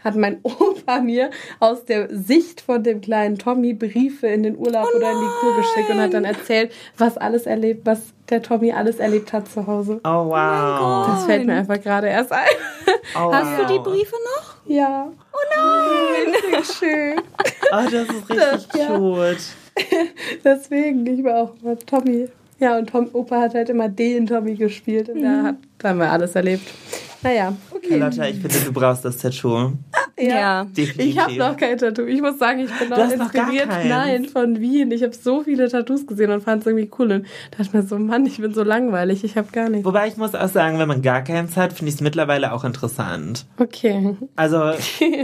hat 0.00 0.16
mein 0.16 0.40
Opa 0.42 1.00
mir 1.00 1.30
aus 1.60 1.84
der 1.86 2.08
Sicht 2.14 2.60
von 2.60 2.82
dem 2.82 3.00
kleinen 3.00 3.38
Tommy 3.38 3.72
Briefe 3.72 4.26
in 4.26 4.42
den 4.42 4.56
Urlaub 4.58 4.88
oder 4.94 5.10
in 5.10 5.18
die 5.18 5.32
Kur 5.40 5.56
geschickt 5.56 5.90
und 5.90 5.98
hat 5.98 6.12
dann 6.12 6.24
erzählt, 6.24 6.72
was 6.98 7.16
alles 7.16 7.46
erlebt, 7.46 7.86
was 7.86 8.12
der 8.28 8.42
Tommy 8.42 8.72
alles 8.72 8.98
erlebt 8.98 9.32
hat 9.32 9.48
zu 9.48 9.66
Hause. 9.66 10.00
Oh 10.04 10.28
wow. 10.28 11.06
Das 11.08 11.24
fällt 11.24 11.46
mir 11.46 11.54
einfach 11.54 11.80
gerade 11.80 12.08
erst 12.08 12.32
ein. 12.32 12.44
Oh, 13.16 13.32
hast 13.32 13.58
du 13.58 13.62
wow. 13.62 13.72
die 13.72 13.78
Briefe 13.78 14.16
noch? 14.36 14.56
Ja. 14.66 15.08
Oh 15.32 15.36
nein! 15.56 16.34
Richtig 16.34 16.76
schön. 16.76 17.20
Oh, 17.72 17.84
das 17.84 18.08
ist 18.08 18.30
richtig 18.30 18.80
Ja. 18.80 18.96
cute. 18.96 19.36
Deswegen, 20.44 21.06
ich 21.06 21.24
war 21.24 21.42
auch 21.42 21.54
immer 21.62 21.78
Tommy. 21.78 22.28
Ja, 22.60 22.78
und 22.78 22.88
Tom, 22.90 23.08
Opa 23.12 23.40
hat 23.40 23.54
halt 23.54 23.68
immer 23.68 23.88
den 23.88 24.26
Tommy 24.26 24.54
gespielt 24.54 25.08
und 25.08 25.22
da, 25.22 25.42
hat, 25.42 25.56
da 25.78 25.88
haben 25.90 25.98
wir 25.98 26.10
alles 26.10 26.34
erlebt. 26.34 26.62
Naja, 27.22 27.54
okay. 27.70 27.96
Lotta, 27.98 28.28
ich 28.28 28.36
finde, 28.36 28.54
du 28.66 28.72
brauchst 28.72 29.04
das 29.04 29.16
Tattoo. 29.18 29.72
Ja. 30.16 30.62
Definitiv. 30.64 31.06
Ich 31.06 31.18
habe 31.18 31.34
noch 31.36 31.56
kein 31.56 31.76
Tattoo. 31.76 32.04
Ich 32.04 32.20
muss 32.22 32.38
sagen, 32.38 32.60
ich 32.60 32.70
bin 32.78 32.92
auch 32.92 32.98
noch 32.98 33.10
inspiriert. 33.10 33.66
Nein, 33.88 34.26
von 34.26 34.60
Wien. 34.60 34.92
Ich 34.92 35.02
habe 35.02 35.12
so 35.12 35.42
viele 35.42 35.68
Tattoos 35.68 36.06
gesehen 36.06 36.30
und 36.30 36.40
fand 36.40 36.60
es 36.60 36.68
irgendwie 36.68 36.88
cool. 37.00 37.10
Und 37.10 37.26
dachte 37.58 37.76
mir 37.76 37.82
so, 37.82 37.98
Mann, 37.98 38.24
ich 38.24 38.38
bin 38.38 38.54
so 38.54 38.62
langweilig. 38.62 39.24
Ich 39.24 39.36
habe 39.36 39.48
gar 39.50 39.68
nichts. 39.68 39.84
Wobei 39.84 40.06
ich 40.06 40.16
muss 40.16 40.36
auch 40.36 40.48
sagen, 40.48 40.78
wenn 40.78 40.86
man 40.86 41.02
gar 41.02 41.22
keins 41.22 41.56
hat, 41.56 41.72
finde 41.72 41.88
ich 41.88 41.96
es 41.96 42.00
mittlerweile 42.00 42.52
auch 42.52 42.62
interessant. 42.62 43.44
Okay. 43.58 44.16
Also, 44.36 44.70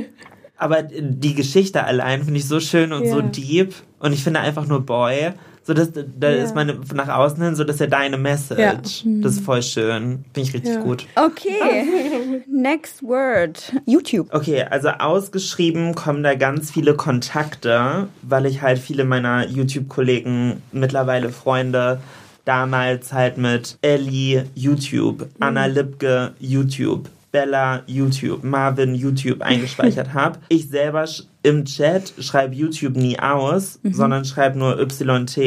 aber 0.57 0.83
die 0.83 1.35
Geschichte 1.37 1.85
allein 1.85 2.25
finde 2.25 2.41
ich 2.41 2.49
so 2.49 2.59
schön 2.59 2.93
und 2.93 3.07
so 3.07 3.21
Ja. 3.21 3.27
deep. 3.27 3.73
Und 4.01 4.13
ich 4.13 4.25
finde 4.25 4.41
einfach 4.41 4.67
nur 4.67 4.85
Boy. 4.85 5.31
So, 5.71 5.75
dass, 5.75 5.93
da 5.93 6.29
Ja. 6.31 6.43
ist 6.43 6.57
man 6.57 6.81
nach 6.95 7.07
außen 7.09 7.41
hin 7.41 7.55
so, 7.55 7.63
dass 7.63 7.81
er 7.81 7.87
deine 7.87 8.19
Message. 8.19 8.59
Ja. 8.61 8.75
Das 9.23 9.35
ist 9.35 9.45
voll 9.45 9.63
schön. 9.63 10.25
Finde 10.35 10.49
ich 10.49 10.53
richtig 10.53 10.75
Ja. 10.75 10.81
gut. 10.81 11.07
Okay. 11.15 12.43
Next 12.53 13.05
word. 13.05 13.73
YouTube. 13.87 14.35
Okay, 14.35 14.65
also 14.69 14.89
ausgeschrieben 14.89 15.95
kommen 15.95 16.25
da 16.25 16.35
ganz 16.35 16.73
viele 16.73 16.95
Kontakte, 16.95 18.09
weil 18.23 18.47
ich 18.47 18.63
halt 18.63 18.81
viele 18.81 19.05
meiner 19.05 19.47
YouTube-Kollegen, 19.47 20.61
mittlerweile 20.73 21.29
Freunde, 21.29 22.01
damals 22.45 23.13
halt 23.13 23.39
mit 23.39 23.79
Ellie 23.81 24.47
YouTube, 24.57 25.29
Anna 25.39 25.67
Lipke 25.67 26.33
YouTube, 26.41 27.09
Bella 27.33 27.83
YouTube, 27.87 28.43
Marvin 28.43 28.95
YouTube 28.95 29.43
eingespeichert 29.43 30.15
habe. 30.15 30.39
Ich 30.49 30.69
selber 30.69 31.07
im 31.43 31.65
Chat 31.65 32.13
schreibe 32.19 32.55
YouTube 32.55 32.97
nie 32.97 33.19
aus, 33.19 33.79
sondern 33.83 34.25
schreibe 34.25 34.59
nur 34.59 34.79
YT. 34.81 35.39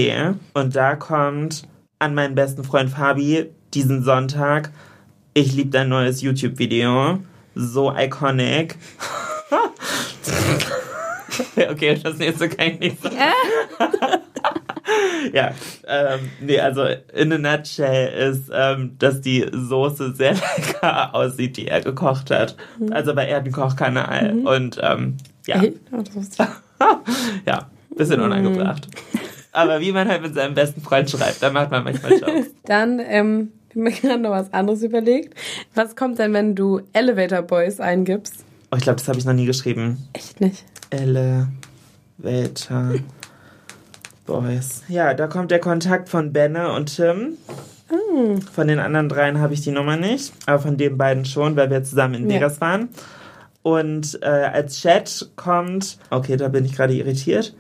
Und 0.54 0.76
da 0.76 0.96
kommt 0.96 1.68
an 2.00 2.16
meinen 2.16 2.36
besten 2.36 2.64
Freund 2.64 2.90
Fabi 2.90 3.50
diesen 3.74 4.04
Sonntag, 4.04 4.72
ich 5.34 5.54
liebe 5.54 5.72
dein 5.72 5.90
neues 5.90 6.22
YouTube-Video. 6.22 7.20
So 7.56 7.96
iconic. 7.96 8.78
okay, 11.70 12.00
das 12.02 12.18
nächste 12.18 12.50
kann 12.50 12.68
ich 12.68 12.80
nicht 12.80 13.02
sagen. 13.02 14.20
ja, 15.34 15.52
ähm, 15.88 16.20
nee, 16.42 16.60
also 16.60 16.86
in 17.14 17.32
a 17.32 17.38
nutshell 17.38 18.32
ist, 18.32 18.52
ähm, 18.54 18.96
dass 19.00 19.22
die 19.22 19.46
Soße 19.52 20.14
sehr 20.16 20.34
lecker 20.58 21.14
aussieht, 21.16 21.58
die 21.58 21.68
er 21.68 21.82
gekocht 21.82 22.32
hat. 22.32 22.56
Also, 22.92 23.16
weil 23.16 23.28
er 23.28 23.38
hat 23.38 23.44
einen 23.44 23.54
Kochkanal 23.54 24.36
und 24.44 24.80
ähm, 24.82 25.18
ja, 25.46 25.60
Hey, 25.60 25.74
ja, 27.46 27.70
bisschen 27.96 28.22
unangebracht. 28.22 28.88
Aber 29.52 29.80
wie 29.82 29.92
man 29.92 30.08
halt 30.08 30.24
mit 30.24 30.34
seinem 30.34 30.56
besten 30.56 30.82
Freund 30.82 31.10
schreibt, 31.10 31.44
da 31.44 31.52
macht 31.52 31.70
man 31.70 31.84
manchmal 31.84 32.14
Jokes. 32.14 32.52
Dann, 32.66 33.00
ähm, 33.00 33.52
ich 33.70 33.76
mir 33.76 33.92
gerade 33.92 34.20
noch 34.22 34.32
was 34.32 34.52
anderes 34.54 34.84
überlegt. 34.84 35.36
Was 35.76 35.96
kommt 35.96 36.20
denn, 36.20 36.34
wenn 36.34 36.56
du 36.56 36.82
Elevator 36.94 37.42
Boys 37.42 37.80
eingibst? 37.80 38.46
Oh, 38.72 38.76
ich 38.76 38.84
glaube, 38.84 38.98
das 38.98 39.08
habe 39.08 39.20
ich 39.20 39.26
noch 39.26 39.34
nie 39.34 39.46
geschrieben. 39.46 39.98
Echt 40.14 40.42
nicht. 40.42 40.66
Elevator 40.90 41.52
Boys. 44.26 44.84
Ja, 44.88 45.14
da 45.14 45.28
kommt 45.28 45.52
der 45.52 45.60
Kontakt 45.60 46.10
von 46.10 46.32
Benne 46.34 46.72
und 46.74 46.96
Tim. 46.96 47.38
Von 48.54 48.68
den 48.68 48.80
anderen 48.80 49.10
dreien 49.10 49.40
habe 49.40 49.54
ich 49.54 49.62
die 49.62 49.72
Nummer 49.72 49.98
nicht, 49.98 50.34
aber 50.46 50.60
von 50.60 50.78
den 50.78 50.98
beiden 50.98 51.26
schon, 51.26 51.56
weil 51.56 51.70
wir 51.70 51.84
zusammen 51.84 52.16
in 52.16 52.30
Ja. 52.30 52.38
Vegas 52.38 52.62
waren. 52.62 52.90
Und 53.62 54.20
äh, 54.22 54.26
als 54.26 54.82
Chat 54.82 55.30
kommt, 55.36 55.98
okay, 56.10 56.36
da 56.38 56.48
bin 56.50 56.66
ich 56.66 56.76
gerade 56.76 56.94
irritiert. 56.94 57.56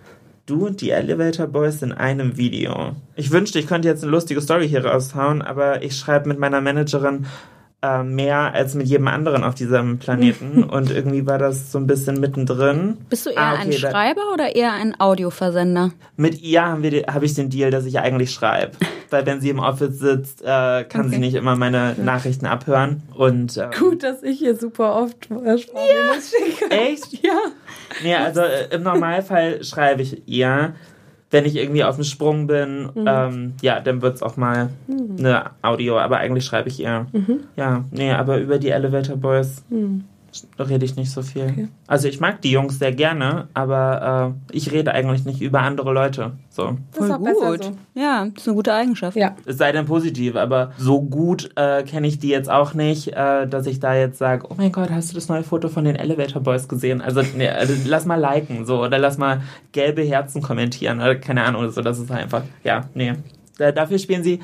Du 0.46 0.66
und 0.66 0.82
die 0.82 0.90
Elevator 0.90 1.48
Boys 1.48 1.82
in 1.82 1.94
einem 1.94 2.36
Video. 2.36 2.96
Ich 3.16 3.32
wünschte, 3.32 3.60
ich 3.60 3.68
könnte 3.68 3.88
jetzt 3.88 4.04
eine 4.04 4.12
lustige 4.12 4.42
Story 4.42 4.68
hier 4.68 4.86
raushauen, 4.86 5.42
aber 5.42 5.82
ich 5.84 5.96
schreibe 5.98 6.28
mit 6.28 6.40
meiner 6.40 6.60
Managerin 6.60 7.26
äh, 7.84 8.02
mehr 8.02 8.54
als 8.54 8.74
mit 8.74 8.88
jedem 8.88 9.08
anderen 9.10 9.44
auf 9.44 9.54
diesem 9.56 10.00
Planeten 10.00 10.64
und 10.70 10.90
irgendwie 10.90 11.28
war 11.28 11.38
das 11.38 11.72
so 11.72 11.78
ein 11.78 11.86
bisschen 11.86 12.20
mittendrin. 12.20 12.98
Bist 13.10 13.26
du 13.26 13.30
eher 13.32 13.42
Ah, 13.42 13.54
ein 13.60 13.68
okay, 13.68 13.78
da- 13.82 13.92
Schreiber 13.92 14.22
oder 14.34 14.56
eher 14.56 14.72
ein 14.74 15.00
Audioversender? 15.00 15.92
Mit 16.16 16.42
ihr 16.42 16.64
habe 16.64 17.26
ich 17.26 17.34
den 17.34 17.50
Deal, 17.50 17.70
dass 17.72 17.86
ich 17.86 18.00
eigentlich 18.00 18.32
schreibe. 18.32 18.72
Weil 19.10 19.26
wenn 19.28 19.42
sie 19.42 19.50
im 19.50 19.60
Office 19.60 20.00
sitzt, 20.00 20.42
äh, 20.42 20.84
kann 20.86 21.10
sie 21.10 21.18
Okay. 21.18 21.20
nicht 21.20 21.36
immer 21.36 21.56
meine 21.56 21.94
Nachrichten 22.02 22.48
abhören. 22.48 23.04
Und 23.14 23.58
ähm, 23.58 23.70
Gut, 23.78 24.02
dass 24.02 24.24
ich 24.24 24.40
hier 24.40 24.56
super 24.56 24.96
oft 24.96 25.30
äh, 25.30 25.58
Sprachmemos 25.60 26.32
schicke. 26.32 26.72
echt? 26.72 27.22
Ja. 27.24 27.38
Nee, 28.02 28.16
also 28.16 28.42
äh, 28.42 28.74
im 28.74 28.82
Normalfall 28.84 29.64
schreibe 29.64 30.02
ich 30.02 30.28
ihr. 30.28 30.74
Wenn 31.34 31.46
ich 31.46 31.56
irgendwie 31.56 31.84
auf 31.84 31.96
dem 31.96 32.04
Sprung 32.04 32.46
bin, 32.46 32.90
Mhm. 32.94 33.06
ähm, 33.08 33.54
ja, 33.64 33.80
dann 33.80 34.04
wird's 34.04 34.22
auch 34.22 34.38
mal 34.38 34.70
eine 35.18 35.46
Audio, 35.64 35.98
aber 35.98 36.18
eigentlich 36.20 36.46
schreibe 36.46 36.70
ich 36.70 36.80
ihr. 36.80 37.08
Mhm. 37.12 37.40
Ja, 37.56 37.84
nee, 37.90 38.12
aber 38.12 38.38
über 38.38 38.60
die 38.60 38.70
Elevator 38.70 39.18
Boys 39.18 39.64
rede 40.60 40.86
ich 40.86 40.96
nicht 40.96 41.12
so 41.12 41.22
viel. 41.22 41.44
Okay. 41.44 41.68
Also 41.88 42.08
ich 42.08 42.20
mag 42.20 42.42
die 42.42 42.52
Jungs 42.52 42.80
sehr 42.80 42.92
gerne, 42.92 43.48
aber 43.54 44.36
äh, 44.52 44.56
ich 44.56 44.72
rede 44.72 44.94
eigentlich 44.94 45.26
nicht 45.26 45.42
über 45.42 45.62
andere 45.62 45.94
Leute. 45.94 46.34
So. 46.50 46.78
Das 46.94 47.06
ist 47.06 47.12
auch 47.12 47.20
besser 47.20 47.64
so. 47.64 47.72
Ja, 47.94 48.26
das 48.26 48.44
ist 48.44 48.48
eine 48.48 48.56
gute 48.56 48.74
Eigenschaft. 48.74 49.18
Ja. 49.18 49.36
Es 49.46 49.58
sei 49.58 49.72
denn 49.72 49.86
positiv, 49.86 50.36
aber 50.36 50.72
so 50.78 51.02
gut 51.02 51.52
äh, 51.56 51.84
kenne 51.84 52.08
ich 52.08 52.20
die 52.20 52.30
jetzt 52.30 52.50
auch 52.50 52.74
nicht, 52.74 53.10
äh, 53.14 53.48
dass 53.48 53.68
ich 53.68 53.80
da 53.80 53.96
jetzt 53.96 54.18
sage, 54.18 54.48
oh 54.50 54.56
mein 54.58 54.72
Gott, 54.72 54.90
hast 54.90 55.12
du 55.12 55.16
das 55.16 55.30
neue 55.30 55.44
Foto 55.44 55.70
von 55.70 55.86
den 55.86 55.96
Elevator 55.96 56.42
Boys 56.42 56.68
gesehen? 56.68 57.02
Also, 57.02 57.22
nee, 57.36 57.50
also 57.50 57.74
lass 57.86 58.06
mal 58.06 58.20
liken 58.20 58.66
so 58.66 58.82
oder 58.82 59.00
lass 59.00 59.18
mal 59.18 59.42
gelbe 59.72 60.02
Herzen 60.04 60.42
kommentieren 60.42 61.00
oder 61.00 61.16
keine 61.16 61.44
Ahnung, 61.44 61.70
so 61.72 61.82
das 61.82 62.00
ist 62.00 62.12
einfach, 62.12 62.44
ja, 62.64 62.86
nee. 62.94 63.14
Da, 63.58 63.72
dafür 63.72 64.00
spielen 64.00 64.24
sie 64.24 64.40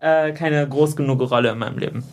äh, 0.00 0.32
keine 0.32 0.68
groß 0.68 0.96
genug 0.96 1.20
Rolle 1.30 1.50
in 1.50 1.58
meinem 1.58 1.78
Leben. 1.78 2.04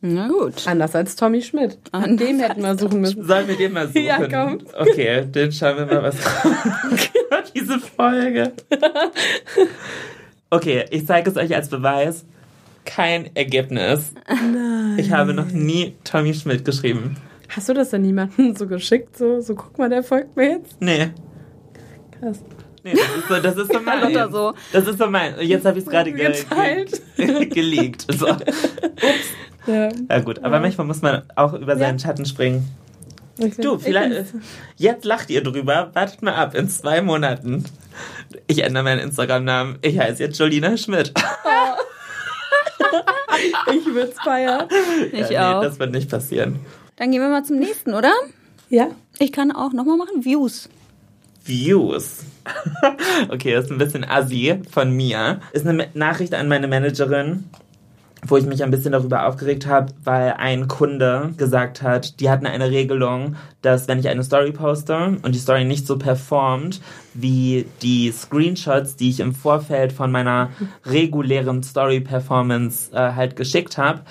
Na 0.00 0.28
gut. 0.28 0.66
Anders 0.66 0.94
als 0.94 1.16
Tommy 1.16 1.42
Schmidt. 1.42 1.78
An 1.90 2.16
dem 2.16 2.38
hätten 2.38 2.62
wir 2.62 2.78
suchen 2.78 3.00
müssen. 3.00 3.24
Sollen 3.26 3.48
wir 3.48 3.56
den 3.56 3.72
mal 3.72 3.88
suchen? 3.88 4.04
Ja, 4.04 4.18
komm. 4.28 4.58
Okay, 4.78 5.26
dann 5.32 5.50
schauen 5.50 5.76
wir 5.76 5.86
mal, 5.86 6.02
was 6.04 6.16
diese 7.54 7.78
Folge. 7.78 8.52
Okay, 10.50 10.86
ich 10.90 11.06
zeige 11.06 11.28
es 11.28 11.36
euch 11.36 11.54
als 11.54 11.68
Beweis. 11.68 12.24
Kein 12.86 13.28
Ergebnis. 13.36 14.14
Nein. 14.26 14.96
Ich 14.98 15.12
habe 15.12 15.34
noch 15.34 15.48
nie 15.50 15.94
Tommy 16.04 16.32
Schmidt 16.32 16.64
geschrieben. 16.64 17.18
Hast 17.50 17.68
du 17.68 17.74
das 17.74 17.90
denn 17.90 18.00
niemandem 18.00 18.56
so 18.56 18.66
geschickt? 18.66 19.18
So, 19.18 19.42
so 19.42 19.54
guck 19.54 19.76
mal, 19.76 19.90
der 19.90 20.02
folgt 20.02 20.34
mir 20.38 20.52
jetzt? 20.52 20.80
Nee. 20.80 21.10
Krass. 22.18 22.42
Nee, 22.82 22.92
das 22.94 23.16
ist 23.18 23.28
so, 23.28 23.40
das 23.42 23.56
ist 23.58 23.72
so 23.74 23.80
mein. 23.80 24.32
So. 24.32 24.54
Das 24.72 24.86
ist 24.86 24.98
so 24.98 25.06
mein. 25.10 25.34
Jetzt 25.40 25.66
habe 25.66 25.78
ich 25.78 25.84
es 25.84 25.90
gerade 25.90 26.12
ge 26.12 26.32
Geteilt. 26.32 27.02
ge 27.16 27.44
geleakt. 27.44 28.06
Ja. 29.68 29.90
Ja 30.08 30.20
gut, 30.20 30.42
aber 30.42 30.60
manchmal 30.60 30.86
muss 30.86 31.02
man 31.02 31.22
auch 31.36 31.52
über 31.52 31.76
seinen 31.76 31.98
Schatten 31.98 32.26
springen. 32.26 32.68
Ich 33.38 33.56
Du, 33.56 33.78
vielleicht. 33.78 34.34
Jetzt 34.76 35.04
lacht 35.04 35.30
ihr 35.30 35.42
drüber. 35.42 35.90
Wartet 35.92 36.22
mal 36.22 36.34
ab. 36.34 36.54
In 36.54 36.68
zwei 36.68 37.02
Monaten. 37.02 37.64
Ich 38.48 38.64
ändere 38.64 38.82
meinen 38.82 39.00
Instagram-Namen. 39.00 39.78
Ich 39.82 39.98
heiße 39.98 40.22
jetzt 40.22 40.38
Jolina 40.38 40.76
Schmidt. 40.76 41.12
Ich 43.72 43.86
würde 43.86 44.10
es 44.10 44.18
feiern. 44.18 44.68
Ich 45.12 45.30
ja, 45.30 45.58
auch. 45.58 45.62
Nee, 45.62 45.68
das 45.68 45.78
wird 45.78 45.92
nicht 45.92 46.10
passieren. 46.10 46.58
Dann 46.96 47.12
gehen 47.12 47.20
wir 47.20 47.28
mal 47.28 47.44
zum 47.44 47.58
nächsten, 47.58 47.94
oder? 47.94 48.12
Ja? 48.68 48.88
Ich 49.18 49.30
kann 49.30 49.52
auch 49.52 49.72
nochmal 49.72 49.96
machen. 49.96 50.24
Views. 50.24 50.68
Views. 51.44 52.24
okay, 53.28 53.52
das 53.54 53.66
ist 53.66 53.70
ein 53.70 53.78
bisschen 53.78 54.04
assi 54.04 54.60
von 54.70 54.90
mir. 54.90 55.40
Ist 55.52 55.66
eine 55.66 55.88
Nachricht 55.94 56.34
an 56.34 56.48
meine 56.48 56.66
Managerin, 56.66 57.44
wo 58.26 58.36
ich 58.36 58.46
mich 58.46 58.62
ein 58.62 58.70
bisschen 58.70 58.92
darüber 58.92 59.26
aufgeregt 59.26 59.66
habe, 59.66 59.92
weil 60.02 60.34
ein 60.38 60.68
Kunde 60.68 61.32
gesagt 61.36 61.82
hat, 61.82 62.20
die 62.20 62.30
hatten 62.30 62.46
eine 62.46 62.70
Regelung, 62.70 63.36
dass 63.62 63.88
wenn 63.88 63.98
ich 63.98 64.08
eine 64.08 64.24
Story 64.24 64.52
poste 64.52 65.18
und 65.22 65.34
die 65.34 65.38
Story 65.38 65.64
nicht 65.64 65.86
so 65.86 65.98
performt, 65.98 66.80
wie 67.14 67.66
die 67.82 68.10
Screenshots, 68.10 68.96
die 68.96 69.10
ich 69.10 69.20
im 69.20 69.34
Vorfeld 69.34 69.92
von 69.92 70.10
meiner 70.10 70.50
regulären 70.84 71.62
Story-Performance 71.62 72.92
äh, 72.92 73.14
halt 73.14 73.36
geschickt 73.36 73.78
habe, 73.78 74.02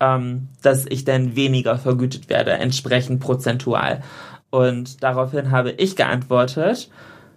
ähm, 0.00 0.48
dass 0.62 0.86
ich 0.86 1.04
dann 1.04 1.36
weniger 1.36 1.78
vergütet 1.78 2.28
werde, 2.28 2.52
entsprechend 2.52 3.20
prozentual. 3.20 4.02
Und 4.50 5.02
daraufhin 5.02 5.50
habe 5.50 5.72
ich 5.72 5.96
geantwortet, 5.96 6.90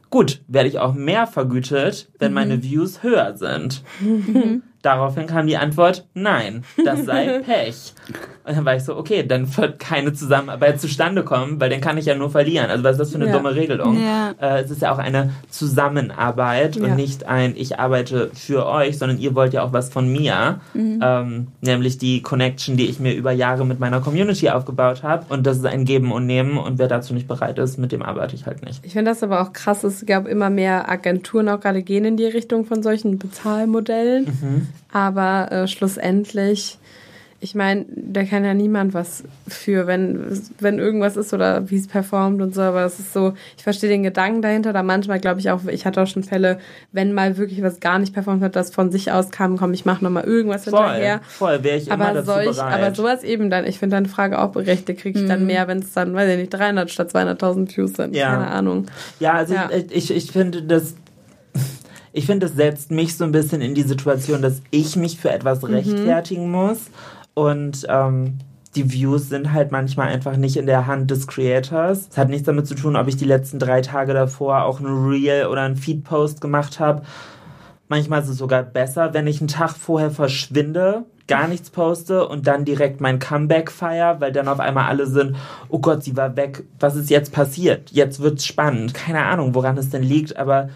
gut, 0.09 0.41
werde 0.47 0.69
ich 0.69 0.79
auch 0.79 0.93
mehr 0.93 1.27
vergütet, 1.27 2.09
wenn 2.19 2.33
meine 2.33 2.63
Views 2.63 3.03
höher 3.03 3.35
sind. 3.37 3.83
Daraufhin 4.81 5.27
kam 5.27 5.45
die 5.47 5.57
Antwort, 5.57 6.05
nein, 6.13 6.63
das 6.85 7.05
sei 7.05 7.39
Pech. 7.45 7.93
Und 8.45 8.55
dann 8.57 8.65
war 8.65 8.75
ich 8.75 8.83
so, 8.83 8.95
okay, 8.95 9.23
dann 9.27 9.55
wird 9.57 9.77
keine 9.79 10.13
Zusammenarbeit 10.13 10.79
zustande 10.79 11.23
kommen, 11.23 11.59
weil 11.59 11.69
dann 11.69 11.81
kann 11.81 11.97
ich 11.97 12.05
ja 12.05 12.15
nur 12.15 12.29
verlieren. 12.29 12.69
Also 12.69 12.83
was 12.83 12.93
ist 12.93 12.99
das 12.99 13.09
für 13.11 13.15
eine 13.17 13.27
Ja. 13.27 13.33
dumme 13.33 13.53
Regelung? 13.55 14.01
Ja. 14.01 14.31
Äh, 14.39 14.61
es 14.61 14.71
ist 14.71 14.81
ja 14.81 14.91
auch 14.93 14.97
eine 14.97 15.31
Zusammenarbeit 15.49 16.75
Ja. 16.77 16.85
und 16.85 16.95
nicht 16.95 17.25
ein, 17.25 17.53
ich 17.55 17.79
arbeite 17.79 18.31
für 18.33 18.65
euch, 18.67 18.97
sondern 18.97 19.19
ihr 19.19 19.35
wollt 19.35 19.53
ja 19.53 19.63
auch 19.63 19.73
was 19.73 19.89
von 19.89 20.07
mir, 20.11 20.61
ähm, 20.75 21.47
nämlich 21.61 21.97
die 21.97 22.21
Connection, 22.21 22.77
die 22.77 22.85
ich 22.89 22.99
mir 22.99 23.13
über 23.13 23.31
Jahre 23.31 23.65
mit 23.65 23.79
meiner 23.79 23.99
Community 24.01 24.49
aufgebaut 24.49 25.03
habe. 25.03 25.25
Und 25.29 25.45
das 25.45 25.57
ist 25.57 25.65
ein 25.65 25.85
Geben 25.85 26.11
und 26.11 26.25
Nehmen 26.25 26.57
und 26.57 26.79
wer 26.79 26.87
dazu 26.87 27.13
nicht 27.13 27.27
bereit 27.27 27.59
ist, 27.59 27.77
mit 27.77 27.91
dem 27.91 28.01
arbeite 28.01 28.35
ich 28.35 28.45
halt 28.45 28.63
nicht. 28.65 28.85
Ich 28.85 28.93
finde 28.93 29.11
das 29.11 29.23
aber 29.23 29.41
auch 29.41 29.53
krass. 29.53 29.83
Es 29.83 30.05
gab 30.05 30.27
immer 30.27 30.49
mehr 30.49 30.89
Agenturen 30.89 31.49
auch 31.49 31.59
gerade 31.59 31.83
gehen 31.83 32.05
in 32.05 32.17
die 32.17 32.25
Richtung 32.25 32.65
von 32.65 32.81
solchen 32.83 33.17
Bezahlmodellen. 33.19 34.25
Mhm. 34.25 34.67
Aber 34.91 35.51
äh, 35.51 35.67
schlussendlich, 35.67 36.77
ich 37.41 37.55
meine, 37.55 37.85
da 37.95 38.25
kann 38.25 38.43
ja 38.43 38.53
niemand 38.53 38.93
was 38.93 39.23
für, 39.47 39.87
wenn, 39.87 40.41
wenn 40.59 40.77
irgendwas 40.77 41.15
ist 41.15 41.33
oder 41.33 41.69
wie 41.69 41.77
es 41.77 41.87
performt 41.87 42.41
und 42.41 42.53
so. 42.53 42.61
Aber 42.61 42.83
es 42.83 42.99
ist 42.99 43.13
so, 43.13 43.33
ich 43.55 43.63
verstehe 43.63 43.89
den 43.89 44.03
Gedanken 44.03 44.41
dahinter. 44.41 44.73
Da 44.73 44.83
manchmal 44.83 45.21
glaube 45.21 45.39
ich 45.39 45.49
auch, 45.49 45.61
ich 45.67 45.85
hatte 45.85 46.01
auch 46.01 46.07
schon 46.07 46.23
Fälle, 46.23 46.59
wenn 46.91 47.13
mal 47.13 47.37
wirklich 47.37 47.61
was 47.61 47.79
gar 47.79 47.97
nicht 47.97 48.13
performt 48.13 48.43
hat, 48.43 48.57
das 48.57 48.71
von 48.73 48.91
sich 48.91 49.13
aus 49.13 49.29
kam, 49.31 49.55
komm, 49.57 49.71
ich 49.73 49.85
mache 49.85 50.03
nochmal 50.03 50.25
irgendwas 50.25 50.65
hinterher. 50.65 51.21
Voll, 51.23 51.55
voll, 51.55 51.63
wäre 51.63 51.77
ich 51.77 51.87
immer 51.87 52.07
Aber 52.07 52.13
dazu 52.15 52.25
solch, 52.31 52.57
bereit. 52.57 52.73
aber 52.73 52.95
sowas 52.95 53.23
eben 53.23 53.49
dann, 53.49 53.65
ich 53.65 53.79
finde 53.79 53.95
deine 53.95 54.09
Frage 54.09 54.37
auch 54.39 54.49
berechtigt, 54.51 54.99
kriege 54.99 55.21
ich 55.21 55.27
dann 55.27 55.45
mehr, 55.45 55.67
wenn 55.69 55.79
es 55.79 55.93
dann, 55.93 56.13
weiß 56.13 56.29
ich 56.31 56.37
nicht, 56.39 56.53
300 56.53 56.91
statt 56.91 57.11
200.000 57.15 57.77
Views 57.77 57.93
sind. 57.93 58.15
Ja. 58.17 58.31
Keine 58.31 58.47
Ahnung. 58.47 58.87
Ja, 59.21 59.33
also 59.33 59.53
Ja. 59.53 59.69
Ich, 59.71 60.09
ich, 60.09 60.11
ich 60.11 60.31
finde 60.33 60.63
das. 60.63 60.95
Ich 62.11 62.25
finde, 62.25 62.47
das 62.47 62.55
setzt 62.55 62.91
mich 62.91 63.15
so 63.15 63.23
ein 63.23 63.31
bisschen 63.31 63.61
in 63.61 63.75
die 63.75 63.83
Situation, 63.83 64.41
dass 64.41 64.61
ich 64.71 64.95
mich 64.95 65.19
für 65.19 65.31
etwas 65.31 65.67
rechtfertigen 65.67 66.49
muss. 66.49 66.89
Und 67.33 67.85
ähm, 67.89 68.39
die 68.75 68.91
Views 68.91 69.29
sind 69.29 69.51
halt 69.53 69.71
manchmal 69.71 70.09
einfach 70.09 70.37
nicht 70.37 70.57
in 70.57 70.65
der 70.65 70.87
Hand 70.87 71.09
des 71.11 71.27
Creators. 71.27 72.07
Es 72.11 72.17
hat 72.17 72.29
nichts 72.29 72.45
damit 72.45 72.67
zu 72.67 72.75
tun, 72.75 72.95
ob 72.95 73.07
ich 73.07 73.17
die 73.17 73.25
letzten 73.25 73.59
drei 73.59 73.81
Tage 73.81 74.13
davor 74.13 74.63
auch 74.63 74.79
ein 74.79 74.85
Reel 74.85 75.47
oder 75.47 75.61
ein 75.61 75.75
Feed-Post 75.75 76.41
gemacht 76.41 76.79
habe. 76.79 77.03
Manchmal 77.87 78.21
ist 78.21 78.29
es 78.29 78.37
sogar 78.37 78.61
besser, 78.61 79.13
wenn 79.15 79.25
ich 79.25 79.41
einen 79.41 79.47
Tag 79.47 79.71
vorher 79.71 80.11
verschwinde, 80.11 81.05
gar 81.27 81.47
nichts 81.47 81.71
poste 81.71 82.27
und 82.27 82.45
dann 82.45 82.63
direkt 82.63 83.01
mein 83.01 83.17
Comeback 83.17 83.71
feier, 83.71 84.21
weil 84.21 84.31
dann 84.31 84.47
auf 84.47 84.59
einmal 84.59 84.85
alle 84.85 85.07
sind, 85.07 85.35
oh 85.69 85.79
Gott, 85.79 86.03
sie 86.03 86.15
war 86.15 86.35
weg, 86.35 86.63
was 86.79 86.95
ist 86.95 87.09
jetzt 87.09 87.31
passiert? 87.31 87.89
Jetzt 87.91 88.19
wird's 88.19 88.45
spannend. 88.45 88.93
Keine 88.93 89.25
Ahnung, 89.25 89.55
woran 89.55 89.77
es 89.77 89.89
denn 89.89 90.03
liegt, 90.03 90.37
aber 90.37 90.69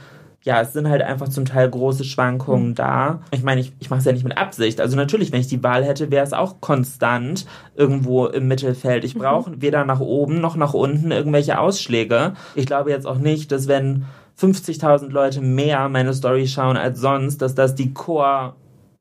ja, 0.44 0.62
es 0.62 0.74
sind 0.74 0.90
halt 0.90 1.02
einfach 1.02 1.30
zum 1.30 1.46
Teil 1.46 1.70
große 1.70 2.04
Schwankungen 2.04 2.76
da. 2.76 3.22
Ich 3.32 3.44
meine, 3.44 3.62
ich, 3.62 3.72
ich 3.80 3.90
mache 3.90 4.00
es 4.00 4.06
ja 4.06 4.12
nicht 4.12 4.26
mit 4.26 4.38
Absicht. 4.38 4.82
Also 4.82 4.98
natürlich, 4.98 5.32
wenn 5.32 5.40
ich 5.40 5.48
die 5.48 5.64
Wahl 5.64 5.86
hätte, 5.86 6.12
wäre 6.12 6.26
es 6.26 6.34
auch 6.34 6.60
konstant 6.60 7.46
irgendwo 7.76 8.28
im 8.28 8.48
Mittelfeld. 8.50 9.06
Ich 9.06 9.16
brauche 9.16 9.62
weder 9.62 9.86
nach 9.86 10.02
oben 10.02 10.42
noch 10.42 10.58
nach 10.58 10.74
unten 10.74 11.12
irgendwelche 11.12 11.60
Ausschläge. 11.60 12.34
Ich 12.56 12.66
glaube 12.66 12.92
jetzt 12.92 13.08
auch 13.08 13.20
nicht, 13.20 13.54
dass 13.54 13.70
wenn 13.70 14.06
50.000 14.38 15.10
Leute 15.12 15.40
mehr 15.40 15.88
meine 15.88 16.14
Story 16.14 16.48
schauen 16.48 16.76
als 16.76 17.00
sonst, 17.00 17.42
dass 17.42 17.56
das 17.56 17.76
die 17.76 17.94
Core 17.94 18.56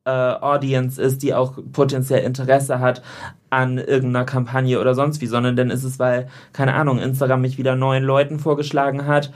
äh, 0.05 0.11
Audience 0.11 1.01
ist, 1.01 1.23
die 1.23 1.35
auch 1.35 1.59
potenziell 1.73 2.23
Interesse 2.23 2.79
hat 2.79 3.03
an 3.51 3.79
irgendeiner 3.79 4.25
Kampagne 4.25 4.81
oder 4.81 4.95
sonst 4.95 5.21
wie, 5.21 5.27
sondern 5.27 5.57
dann 5.57 5.71
ist 5.71 5.85
es, 5.85 5.99
weil, 5.99 6.29
keine 6.53 6.75
Ahnung, 6.75 6.99
Instagram 6.99 7.41
mich 7.41 7.59
wieder 7.59 7.77
neuen 7.77 8.05
Leuten 8.05 8.39
vorgeschlagen 8.39 9.07
hat. 9.07 9.33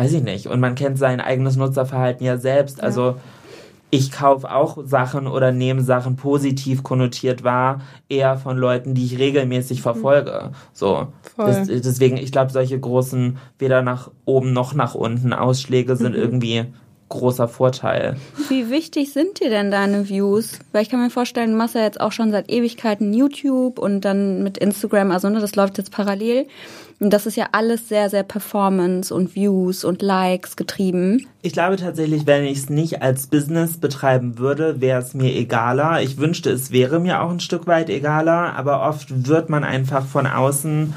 Weiß 0.00 0.14
ich 0.14 0.22
nicht. 0.22 0.46
Und 0.46 0.60
man 0.60 0.76
kennt 0.76 0.96
sein 0.96 1.20
eigenes 1.20 1.56
Nutzerverhalten 1.56 2.24
ja 2.24 2.38
selbst. 2.38 2.82
Also 2.82 3.16
ich 3.90 4.10
kaufe 4.10 4.50
auch 4.50 4.78
Sachen 4.86 5.26
oder 5.26 5.52
nehme 5.52 5.82
Sachen 5.82 6.16
positiv 6.16 6.82
konnotiert 6.82 7.44
wahr, 7.44 7.82
eher 8.08 8.38
von 8.38 8.56
Leuten, 8.56 8.94
die 8.94 9.04
ich 9.04 9.18
regelmäßig 9.18 9.82
verfolge. 9.82 10.52
So. 10.72 11.08
Das, 11.36 11.66
deswegen, 11.66 12.16
ich 12.16 12.32
glaube, 12.32 12.50
solche 12.50 12.80
großen, 12.80 13.36
weder 13.58 13.82
nach 13.82 14.10
oben 14.24 14.54
noch 14.54 14.72
nach 14.72 14.94
unten 14.94 15.34
Ausschläge 15.34 15.96
sind 15.96 16.14
irgendwie 16.14 16.64
großer 17.10 17.48
Vorteil. 17.48 18.16
Wie 18.48 18.70
wichtig 18.70 19.12
sind 19.12 19.40
dir 19.40 19.50
denn 19.50 19.70
deine 19.70 20.08
Views? 20.08 20.58
Weil 20.72 20.82
ich 20.82 20.88
kann 20.88 21.02
mir 21.02 21.10
vorstellen, 21.10 21.50
du 21.50 21.56
machst 21.56 21.74
ja 21.74 21.82
jetzt 21.82 22.00
auch 22.00 22.12
schon 22.12 22.30
seit 22.30 22.50
Ewigkeiten 22.50 23.12
YouTube 23.12 23.78
und 23.78 24.00
dann 24.00 24.42
mit 24.42 24.56
Instagram, 24.56 25.10
also 25.10 25.28
ne, 25.28 25.40
das 25.40 25.54
läuft 25.54 25.76
jetzt 25.76 25.92
parallel. 25.92 26.46
Und 27.00 27.14
das 27.14 27.24
ist 27.24 27.36
ja 27.36 27.48
alles 27.52 27.88
sehr, 27.88 28.10
sehr 28.10 28.22
Performance 28.22 29.14
und 29.14 29.34
Views 29.34 29.84
und 29.84 30.02
Likes 30.02 30.56
getrieben. 30.56 31.26
Ich 31.40 31.54
glaube 31.54 31.76
tatsächlich, 31.76 32.26
wenn 32.26 32.44
ich 32.44 32.58
es 32.58 32.70
nicht 32.70 33.00
als 33.00 33.26
Business 33.26 33.78
betreiben 33.78 34.38
würde, 34.38 34.82
wäre 34.82 35.00
es 35.00 35.14
mir 35.14 35.34
egaler. 35.34 36.02
Ich 36.02 36.18
wünschte, 36.18 36.50
es 36.50 36.72
wäre 36.72 37.00
mir 37.00 37.22
auch 37.22 37.30
ein 37.30 37.40
Stück 37.40 37.66
weit 37.66 37.88
egaler, 37.88 38.54
aber 38.54 38.86
oft 38.86 39.26
wird 39.26 39.48
man 39.48 39.64
einfach 39.64 40.04
von 40.04 40.26
außen 40.26 40.92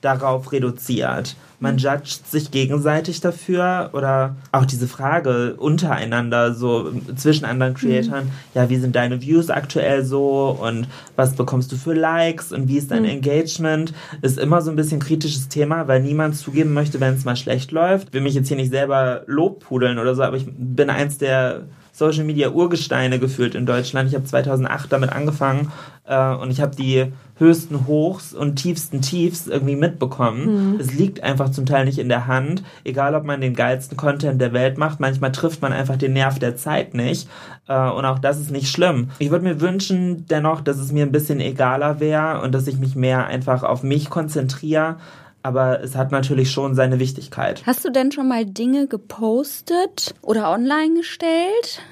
darauf 0.00 0.52
reduziert. 0.52 1.36
Man 1.62 1.78
judgt 1.78 2.28
sich 2.28 2.50
gegenseitig 2.50 3.20
dafür 3.20 3.90
oder 3.92 4.34
auch 4.50 4.64
diese 4.64 4.88
Frage 4.88 5.54
untereinander, 5.54 6.54
so 6.54 6.90
zwischen 7.14 7.44
anderen 7.44 7.74
Creatoren, 7.74 8.24
mhm. 8.24 8.30
ja, 8.52 8.68
wie 8.68 8.78
sind 8.78 8.96
deine 8.96 9.22
Views 9.22 9.48
aktuell 9.48 10.04
so 10.04 10.58
und 10.60 10.88
was 11.14 11.36
bekommst 11.36 11.70
du 11.70 11.76
für 11.76 11.94
Likes 11.94 12.50
und 12.50 12.66
wie 12.66 12.78
ist 12.78 12.90
dein 12.90 13.04
mhm. 13.04 13.10
Engagement, 13.10 13.94
ist 14.22 14.40
immer 14.40 14.60
so 14.60 14.70
ein 14.70 14.76
bisschen 14.76 14.98
kritisches 14.98 15.46
Thema, 15.46 15.86
weil 15.86 16.02
niemand 16.02 16.36
zugeben 16.36 16.72
möchte, 16.72 16.98
wenn 16.98 17.14
es 17.14 17.24
mal 17.24 17.36
schlecht 17.36 17.70
läuft. 17.70 18.08
Ich 18.08 18.14
will 18.14 18.22
mich 18.22 18.34
jetzt 18.34 18.48
hier 18.48 18.56
nicht 18.56 18.72
selber 18.72 19.22
lobpudeln 19.26 20.00
oder 20.00 20.16
so, 20.16 20.24
aber 20.24 20.38
ich 20.38 20.46
bin 20.48 20.90
eins 20.90 21.18
der 21.18 21.62
Social 21.92 22.24
Media 22.24 22.50
Urgesteine 22.50 23.18
gefühlt 23.18 23.54
in 23.54 23.66
Deutschland. 23.66 24.08
Ich 24.08 24.14
habe 24.14 24.24
2008 24.24 24.90
damit 24.90 25.12
angefangen 25.12 25.70
äh, 26.06 26.34
und 26.34 26.50
ich 26.50 26.60
habe 26.60 26.74
die 26.74 27.12
höchsten 27.36 27.86
Hochs 27.86 28.32
und 28.32 28.56
tiefsten 28.56 29.02
Tiefs 29.02 29.46
irgendwie 29.46 29.76
mitbekommen. 29.76 30.74
Mhm. 30.74 30.80
Es 30.80 30.94
liegt 30.94 31.22
einfach 31.22 31.50
zum 31.50 31.66
Teil 31.66 31.84
nicht 31.84 31.98
in 31.98 32.08
der 32.08 32.26
Hand, 32.26 32.62
egal 32.84 33.14
ob 33.14 33.24
man 33.24 33.40
den 33.40 33.54
geilsten 33.54 33.96
Content 33.96 34.40
der 34.40 34.52
Welt 34.52 34.78
macht. 34.78 35.00
Manchmal 35.00 35.32
trifft 35.32 35.60
man 35.60 35.72
einfach 35.72 35.96
den 35.96 36.14
Nerv 36.14 36.38
der 36.38 36.56
Zeit 36.56 36.94
nicht 36.94 37.28
äh, 37.68 37.90
und 37.90 38.04
auch 38.04 38.18
das 38.18 38.40
ist 38.40 38.50
nicht 38.50 38.68
schlimm. 38.68 39.10
Ich 39.18 39.30
würde 39.30 39.44
mir 39.44 39.60
wünschen 39.60 40.26
dennoch, 40.26 40.60
dass 40.60 40.78
es 40.78 40.92
mir 40.92 41.04
ein 41.04 41.12
bisschen 41.12 41.40
egaler 41.40 42.00
wäre 42.00 42.40
und 42.40 42.52
dass 42.52 42.66
ich 42.66 42.78
mich 42.78 42.96
mehr 42.96 43.26
einfach 43.26 43.62
auf 43.62 43.82
mich 43.82 44.08
konzentriere 44.08 44.96
aber 45.42 45.82
es 45.82 45.96
hat 45.96 46.12
natürlich 46.12 46.50
schon 46.50 46.74
seine 46.74 46.98
Wichtigkeit. 46.98 47.62
Hast 47.66 47.84
du 47.84 47.90
denn 47.90 48.12
schon 48.12 48.28
mal 48.28 48.44
Dinge 48.44 48.86
gepostet 48.86 50.14
oder 50.22 50.50
online 50.50 50.94
gestellt? 50.94 51.82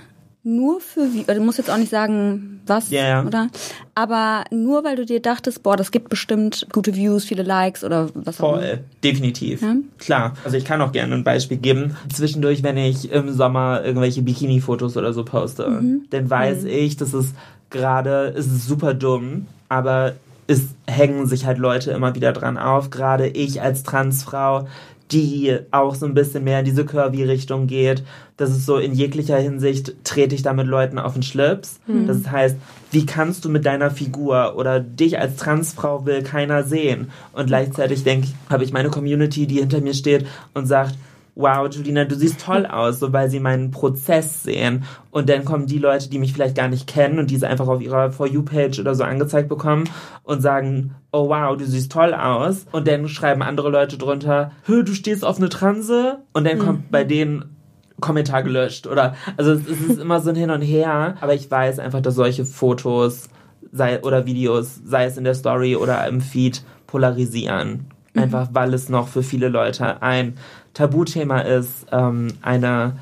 Nur 0.43 0.81
für, 0.81 1.03
also 1.03 1.35
du 1.35 1.41
musst 1.43 1.59
jetzt 1.59 1.71
auch 1.71 1.77
nicht 1.77 1.91
sagen, 1.91 2.63
was, 2.67 2.91
yeah. 2.91 3.27
oder? 3.27 3.49
Aber 3.95 4.45
nur 4.51 4.85
weil 4.85 4.97
du 4.97 5.05
dir 5.05 5.21
dachtest, 5.21 5.63
boah, 5.63 5.77
das 5.77 5.91
gibt 5.91 6.09
bestimmt 6.09 6.67
gute 6.73 6.95
Views, 6.95 7.25
viele 7.25 7.43
Likes 7.43 7.85
oder 7.85 8.09
was 8.15 8.37
Voll, 8.37 8.59
auch 8.59 8.63
immer. 8.63 8.79
definitiv. 9.05 9.61
Ja? 9.61 9.77
Klar. 9.99 10.35
Also 10.45 10.57
ich 10.57 10.65
kann 10.65 10.81
auch 10.81 10.93
gerne 10.93 11.15
ein 11.15 11.25
Beispiel 11.25 11.59
geben. 11.59 11.95
Zwischendurch, 12.11 12.63
wenn 12.63 12.79
ich 12.79 13.11
im 13.11 13.31
Sommer 13.35 13.83
irgendwelche 13.85 14.23
Bikini-Fotos 14.23 14.97
oder 14.97 15.13
so 15.13 15.25
poste, 15.25 15.69
mhm. 15.69 16.07
dann 16.09 16.31
weiß 16.31 16.63
mhm. 16.63 16.69
ich, 16.69 16.97
dass 16.97 17.13
es 17.13 17.35
gerade, 17.69 18.33
es 18.35 18.47
ist 18.47 18.67
super 18.67 18.95
dumm, 18.95 19.47
aber 19.69 20.15
es 20.51 20.75
hängen 20.89 21.27
sich 21.27 21.47
halt 21.47 21.59
Leute 21.59 21.93
immer 21.93 22.17
wieder 22.17 22.33
dran 22.33 22.59
auf. 22.59 22.91
Gerade 22.91 23.29
ich 23.29 23.63
als 23.63 23.85
Transfrau, 23.85 24.67
die 25.13 25.59
auch 25.71 25.95
so 25.95 26.07
ein 26.07 26.15
bisschen 26.15 26.43
mehr 26.43 26.59
in 26.59 26.65
diese 26.65 26.85
Curvy-Richtung 26.85 27.69
geht. 27.69 28.03
Das 28.37 28.51
ist 28.51 28.67
so 28.67 28.79
in 28.79 28.93
jeglicher 28.93 29.39
Hinsicht 29.39 29.95
trete 30.03 30.35
ich 30.35 30.43
da 30.43 30.53
mit 30.53 30.67
Leuten 30.67 30.99
auf 30.99 31.13
den 31.13 31.23
Schlips. 31.23 31.79
Mhm. 31.87 32.09
Das 32.09 32.29
heißt, 32.29 32.57
wie 32.91 33.07
kannst 33.07 33.45
du 33.45 33.49
mit 33.49 33.65
deiner 33.65 33.93
Figur 33.93 34.57
oder 34.57 34.81
dich 34.81 35.21
als 35.21 35.37
Transfrau 35.37 36.05
will 36.05 36.23
keiner 36.25 36.65
sehen? 36.65 37.13
Und 37.33 37.47
gleichzeitig 37.47 38.03
denke 38.03 38.27
ich, 38.27 38.35
habe 38.51 38.65
ich 38.65 38.73
meine 38.73 38.91
Community, 38.91 39.47
die 39.47 39.61
hinter 39.61 39.81
mir 39.81 39.95
steht 39.95 40.27
und 40.53 40.67
sagt, 40.67 40.97
wow, 41.35 41.69
Julina, 41.71 42.05
du 42.05 42.15
siehst 42.15 42.41
toll 42.41 42.67
aus, 42.71 43.01
so 43.01 43.13
weil 43.13 43.31
sie 43.31 43.41
meinen 43.41 43.71
Prozess 43.71 44.43
sehen. 44.43 44.85
Und 45.11 45.29
dann 45.29 45.45
kommen 45.45 45.67
die 45.67 45.79
Leute, 45.79 46.09
die 46.11 46.19
mich 46.19 46.33
vielleicht 46.33 46.57
gar 46.57 46.69
nicht 46.69 46.87
kennen 46.87 47.19
und 47.19 47.31
diese 47.31 47.49
einfach 47.49 47.69
auf 47.69 47.81
ihrer 47.81 48.13
For 48.13 48.27
You-Page 48.27 48.79
oder 48.81 48.95
so 48.95 49.05
angezeigt 49.05 49.49
bekommen 49.49 49.85
und 50.23 50.41
sagen, 50.41 50.95
oh 51.13 51.29
wow, 51.29 51.57
du 51.57 51.65
siehst 51.65 51.93
toll 51.93 52.15
aus. 52.15 52.67
Und 52.73 52.87
dann 52.87 53.09
schreiben 53.09 53.43
andere 53.43 53.71
Leute 53.71 53.99
drunter, 53.99 54.53
hö, 54.65 54.83
du 54.85 54.95
stehst 54.95 55.25
auf 55.25 55.39
eine 55.39 55.49
Transe. 55.49 56.19
Und 56.33 56.47
dann 56.47 56.59
kommt 56.59 56.87
mhm. 56.87 56.91
bei 56.91 57.05
denen 57.05 57.57
Kommentar 58.01 58.43
gelöscht. 58.43 58.87
Oder 58.87 59.15
also 59.37 59.53
es 59.53 59.67
ist 59.67 60.01
immer 60.01 60.21
so 60.21 60.31
ein 60.31 60.37
Hin 60.37 60.51
und 60.51 60.63
Her. 60.63 61.17
Aber 61.21 61.35
ich 61.35 61.51
weiß 61.51 61.79
einfach, 61.79 62.01
dass 62.01 62.15
solche 62.15 62.45
Fotos 62.45 63.29
sei, 63.73 64.03
oder 64.03 64.27
Videos, 64.27 64.81
sei 64.85 65.05
es 65.05 65.17
in 65.17 65.25
der 65.25 65.35
Story 65.35 65.77
oder 65.77 66.07
im 66.07 66.21
Feed, 66.21 66.63
polarisieren. 66.87 67.87
Mhm. 68.15 68.23
Einfach 68.23 68.49
weil 68.53 68.75
es 68.75 68.89
noch 68.89 69.09
für 69.09 69.23
viele 69.23 69.49
Leute 69.49 70.03
ein 70.03 70.35
Tabuthema 70.75 71.41
ist, 71.41 71.87
ähm, 71.93 72.29
eine 72.43 72.97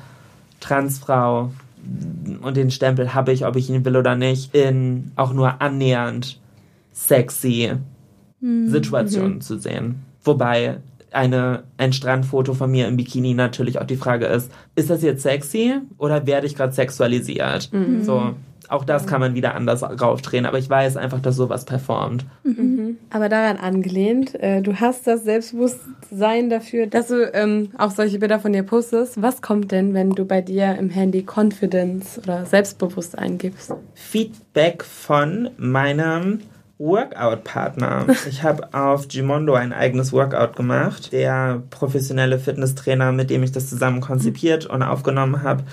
Transfrau 0.59 1.51
und 2.41 2.57
den 2.57 2.71
Stempel 2.71 3.13
habe 3.13 3.31
ich, 3.31 3.45
ob 3.45 3.55
ich 3.55 3.69
ihn 3.69 3.85
will 3.85 3.95
oder 3.95 4.15
nicht, 4.15 4.53
in 4.53 5.11
auch 5.15 5.33
nur 5.33 5.61
annähernd 5.61 6.39
sexy 6.91 7.71
mhm. 8.41 8.69
Situationen 8.69 9.35
mhm. 9.35 9.41
zu 9.41 9.57
sehen. 9.57 10.03
Wobei 10.23 10.77
eine, 11.11 11.63
ein 11.77 11.93
Strandfoto 11.93 12.53
von 12.53 12.69
mir 12.69 12.87
im 12.87 12.97
Bikini 12.97 13.33
natürlich 13.33 13.79
auch 13.79 13.85
die 13.85 13.95
Frage 13.95 14.25
ist, 14.25 14.51
ist 14.75 14.89
das 14.89 15.01
jetzt 15.01 15.23
sexy 15.23 15.75
oder 15.97 16.27
werde 16.27 16.47
ich 16.47 16.55
gerade 16.55 16.73
sexualisiert? 16.73 17.71
Mhm. 17.71 18.03
So, 18.03 18.35
auch 18.69 18.85
das 18.85 19.07
kann 19.07 19.19
man 19.19 19.33
wieder 19.33 19.55
anders 19.55 19.83
raufdrehen, 19.83 20.45
aber 20.45 20.59
ich 20.59 20.69
weiß 20.69 20.95
einfach, 20.95 21.19
dass 21.19 21.35
sowas 21.35 21.65
performt. 21.65 22.25
Mhm. 22.43 22.97
Aber 23.09 23.27
daran 23.27 23.57
angelehnt, 23.57 24.35
äh, 24.35 24.61
du 24.61 24.79
hast 24.79 25.07
das 25.07 25.23
Selbstbewusstsein 25.23 26.49
dafür, 26.49 26.87
dass 26.87 27.07
du 27.07 27.31
ähm, 27.33 27.71
auch 27.77 27.91
solche 27.91 28.19
Bilder 28.19 28.39
von 28.39 28.53
dir 28.53 28.63
postest. 28.63 29.21
Was 29.21 29.41
kommt 29.41 29.71
denn, 29.71 29.93
wenn 29.93 30.11
du 30.11 30.25
bei 30.25 30.41
dir 30.41 30.75
im 30.77 30.89
Handy 30.89 31.25
Confidence 31.25 32.19
oder 32.19 32.45
Selbstbewusst 32.45 33.17
eingibst? 33.17 33.73
Feedback 33.95 34.83
von 34.83 35.49
meinem 35.57 36.41
Workout-Partner. 36.77 38.05
Ich 38.29 38.43
habe 38.43 38.73
auf 38.73 39.07
Gimondo 39.07 39.53
ein 39.53 39.73
eigenes 39.73 40.13
Workout 40.13 40.55
gemacht. 40.55 41.11
Der 41.11 41.61
professionelle 41.69 42.39
Fitnesstrainer, 42.39 43.11
mit 43.11 43.29
dem 43.29 43.43
ich 43.43 43.51
das 43.51 43.69
zusammen 43.69 44.01
konzipiert 44.01 44.65
und 44.65 44.83
aufgenommen 44.83 45.43
habe, 45.43 45.63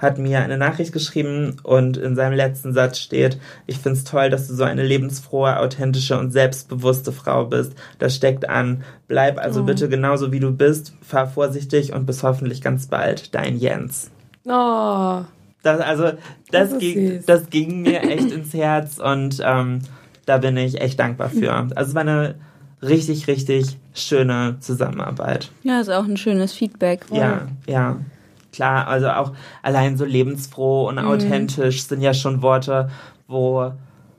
hat 0.00 0.18
mir 0.18 0.40
eine 0.40 0.56
Nachricht 0.56 0.92
geschrieben 0.92 1.56
und 1.62 1.96
in 1.98 2.16
seinem 2.16 2.34
letzten 2.34 2.72
Satz 2.72 2.98
steht, 2.98 3.38
ich 3.66 3.78
finde 3.78 3.98
es 3.98 4.04
toll, 4.04 4.30
dass 4.30 4.48
du 4.48 4.54
so 4.54 4.64
eine 4.64 4.82
lebensfrohe, 4.82 5.58
authentische 5.58 6.18
und 6.18 6.32
selbstbewusste 6.32 7.12
Frau 7.12 7.44
bist. 7.44 7.74
Das 7.98 8.16
steckt 8.16 8.48
an. 8.48 8.82
Bleib 9.08 9.38
also 9.38 9.60
oh. 9.60 9.64
bitte 9.64 9.88
genauso 9.88 10.32
wie 10.32 10.40
du 10.40 10.52
bist, 10.52 10.94
fahr 11.02 11.26
vorsichtig 11.26 11.92
und 11.92 12.06
bis 12.06 12.22
hoffentlich 12.22 12.62
ganz 12.62 12.86
bald. 12.86 13.34
Dein 13.34 13.58
Jens. 13.58 14.10
Oh. 14.46 15.20
Das, 15.62 15.80
also, 15.80 16.12
das, 16.50 16.70
das 16.70 16.78
ging, 16.78 17.22
das 17.26 17.50
ging 17.50 17.82
mir 17.82 18.02
echt 18.02 18.32
ins 18.32 18.54
Herz 18.54 18.98
und 18.98 19.42
ähm, 19.44 19.80
da 20.24 20.38
bin 20.38 20.56
ich 20.56 20.80
echt 20.80 20.98
dankbar 20.98 21.28
für. 21.28 21.52
Also 21.52 21.90
es 21.90 21.94
war 21.94 22.02
eine 22.02 22.36
richtig, 22.80 23.28
richtig 23.28 23.76
schöne 23.92 24.56
Zusammenarbeit. 24.60 25.50
Ja, 25.62 25.80
ist 25.80 25.90
auch 25.90 26.04
ein 26.04 26.16
schönes 26.16 26.54
Feedback. 26.54 27.04
Ja, 27.12 27.48
ja 27.66 27.98
klar, 28.52 28.88
also 28.88 29.08
auch 29.10 29.32
allein 29.62 29.96
so 29.96 30.04
lebensfroh 30.04 30.88
und 30.88 30.96
mhm. 30.96 31.06
authentisch 31.06 31.84
sind 31.84 32.02
ja 32.02 32.14
schon 32.14 32.42
Worte, 32.42 32.90
wo, 33.28 33.72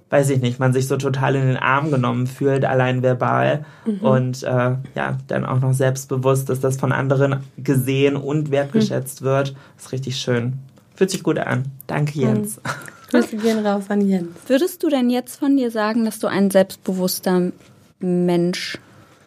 weiß 0.10 0.30
ich 0.30 0.42
nicht, 0.42 0.60
man 0.60 0.74
sich 0.74 0.88
so 0.88 0.98
total 0.98 1.36
in 1.36 1.48
den 1.48 1.58
Arm 1.58 1.92
genommen 1.92 2.28
fühlt, 2.28 2.66
allein 2.66 3.04
verbal. 3.04 3.66
Mhm. 3.86 4.00
Und 4.00 4.44
äh, 4.44 4.76
ja, 4.96 5.18
dann 5.28 5.46
auch 5.46 5.60
noch 5.60 5.74
selbstbewusst, 5.74 6.50
dass 6.50 6.60
das 6.60 6.78
von 6.78 6.92
anderen 6.92 7.38
gesehen 7.58 8.16
und 8.16 8.52
wertgeschätzt 8.52 9.22
mhm. 9.22 9.26
wird. 9.26 9.56
ist 9.78 9.92
richtig 9.92 10.18
schön. 10.18 10.54
Fühlt 10.96 11.10
sich 11.10 11.24
gut 11.24 11.40
an. 11.40 11.66
Danke, 11.88 12.18
mhm. 12.18 12.24
Jens. 12.24 12.62
Grüße 13.10 13.38
gehen 13.38 13.66
raus 13.66 13.86
an 13.90 14.08
Jens. 14.08 14.30
Würdest 14.48 14.84
du 14.84 14.90
denn 14.90 15.10
jetzt 15.10 15.38
von 15.38 15.58
dir 15.58 15.70
sagen, 15.72 16.06
dass 16.06 16.20
du 16.20 16.28
ein 16.28 16.50
selbstbewusster 16.50 17.52
Mensch 18.00 18.80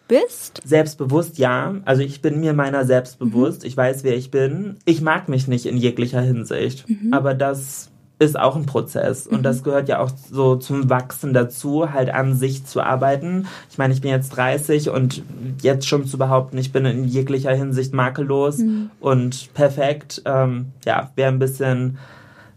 bist? 0.07 0.61
Selbstbewusst, 0.65 1.37
ja. 1.37 1.75
Also 1.85 2.01
ich 2.01 2.21
bin 2.21 2.39
mir 2.39 2.53
meiner 2.53 2.85
selbst 2.85 3.19
bewusst. 3.19 3.61
Mhm. 3.61 3.67
Ich 3.67 3.77
weiß, 3.77 4.03
wer 4.03 4.15
ich 4.15 4.31
bin. 4.31 4.77
Ich 4.85 5.01
mag 5.01 5.29
mich 5.29 5.47
nicht 5.47 5.65
in 5.65 5.77
jeglicher 5.77 6.21
Hinsicht. 6.21 6.87
Mhm. 6.89 7.13
Aber 7.13 7.33
das 7.33 7.91
ist 8.17 8.39
auch 8.39 8.55
ein 8.55 8.65
Prozess 8.65 9.27
und 9.27 9.39
mhm. 9.39 9.43
das 9.43 9.63
gehört 9.63 9.89
ja 9.89 9.99
auch 9.99 10.09
so 10.31 10.55
zum 10.55 10.89
Wachsen 10.89 11.33
dazu, 11.33 11.91
halt 11.91 12.09
an 12.09 12.35
sich 12.35 12.65
zu 12.65 12.81
arbeiten. 12.81 13.47
Ich 13.69 13.77
meine, 13.77 13.93
ich 13.93 14.01
bin 14.01 14.11
jetzt 14.11 14.29
30 14.29 14.89
und 14.89 15.21
jetzt 15.61 15.87
schon 15.87 16.05
zu 16.05 16.17
behaupten, 16.17 16.57
ich 16.57 16.71
bin 16.71 16.85
in 16.85 17.03
jeglicher 17.03 17.53
Hinsicht 17.53 17.93
makellos 17.93 18.59
mhm. 18.59 18.89
und 19.01 19.53
perfekt, 19.53 20.21
ähm, 20.25 20.67
ja, 20.85 21.11
wäre 21.15 21.29
ein 21.29 21.39
bisschen 21.39 21.97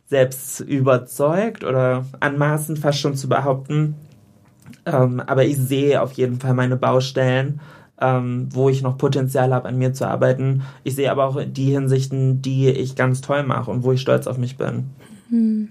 selbst 0.06 0.60
überzeugt 0.60 1.64
oder 1.64 2.06
anmaßend 2.20 2.78
fast 2.78 3.00
schon 3.00 3.16
zu 3.16 3.28
behaupten. 3.28 3.96
Ähm, 4.86 5.20
aber 5.26 5.44
ich 5.44 5.56
sehe 5.56 6.00
auf 6.02 6.12
jeden 6.12 6.40
Fall 6.40 6.54
meine 6.54 6.76
Baustellen, 6.76 7.60
ähm, 8.00 8.48
wo 8.52 8.68
ich 8.68 8.82
noch 8.82 8.96
Potenzial 8.98 9.52
habe, 9.52 9.68
an 9.68 9.78
mir 9.78 9.92
zu 9.92 10.06
arbeiten. 10.06 10.62
Ich 10.84 10.94
sehe 10.94 11.10
aber 11.10 11.26
auch 11.26 11.40
die 11.44 11.70
Hinsichten, 11.72 12.42
die 12.42 12.68
ich 12.68 12.94
ganz 12.96 13.20
toll 13.20 13.42
mache 13.42 13.70
und 13.70 13.82
wo 13.82 13.92
ich 13.92 14.00
stolz 14.00 14.26
auf 14.26 14.38
mich 14.38 14.56
bin. 14.56 14.84
Hm. 15.30 15.68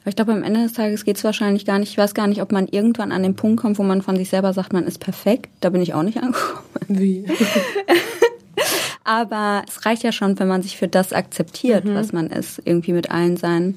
Aber 0.00 0.08
ich 0.08 0.16
glaube, 0.16 0.32
am 0.32 0.42
Ende 0.44 0.62
des 0.62 0.72
Tages 0.72 1.04
geht 1.04 1.16
es 1.16 1.24
wahrscheinlich 1.24 1.66
gar 1.66 1.78
nicht, 1.78 1.90
ich 1.90 1.98
weiß 1.98 2.14
gar 2.14 2.28
nicht, 2.28 2.40
ob 2.40 2.52
man 2.52 2.68
irgendwann 2.68 3.10
an 3.12 3.22
den 3.22 3.34
Punkt 3.34 3.60
kommt, 3.60 3.78
wo 3.78 3.82
man 3.82 4.02
von 4.02 4.16
sich 4.16 4.28
selber 4.30 4.52
sagt, 4.52 4.72
man 4.72 4.86
ist 4.86 4.98
perfekt. 5.00 5.50
Da 5.60 5.70
bin 5.70 5.82
ich 5.82 5.94
auch 5.94 6.02
nicht 6.02 6.18
angekommen. 6.22 6.62
Wie? 6.88 7.26
Aber 9.04 9.62
es 9.68 9.84
reicht 9.84 10.02
ja 10.02 10.12
schon, 10.12 10.38
wenn 10.38 10.48
man 10.48 10.62
sich 10.62 10.76
für 10.76 10.88
das 10.88 11.12
akzeptiert, 11.12 11.84
Mhm. 11.84 11.94
was 11.94 12.12
man 12.12 12.28
ist, 12.28 12.62
irgendwie 12.64 12.92
mit 12.92 13.10
allen 13.10 13.36
seinen 13.36 13.76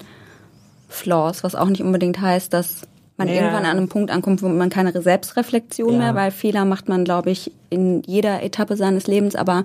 Flaws, 0.88 1.43
was 1.43 1.55
auch 1.55 1.67
nicht 1.67 1.83
unbedingt 1.83 2.21
heißt, 2.21 2.53
dass 2.53 2.88
man 3.18 3.28
Ja. 3.28 3.36
irgendwann 3.36 3.65
an 3.65 3.78
einem 3.78 3.89
Punkt 3.89 4.11
ankommt, 4.11 4.41
wo 4.41 4.47
man 4.47 4.70
keine 4.70 4.99
Selbstreflexion 5.01 5.93
Ja. 5.93 5.97
mehr, 5.99 6.15
weil 6.15 6.32
Fehler 6.32 6.65
macht 6.65 6.88
man, 6.89 7.03
glaube 7.03 7.32
ich, 7.32 7.51
in 7.70 8.01
jeder 8.05 8.43
Etappe 8.43 8.76
seines 8.78 9.07
Lebens, 9.07 9.36
aber 9.36 9.63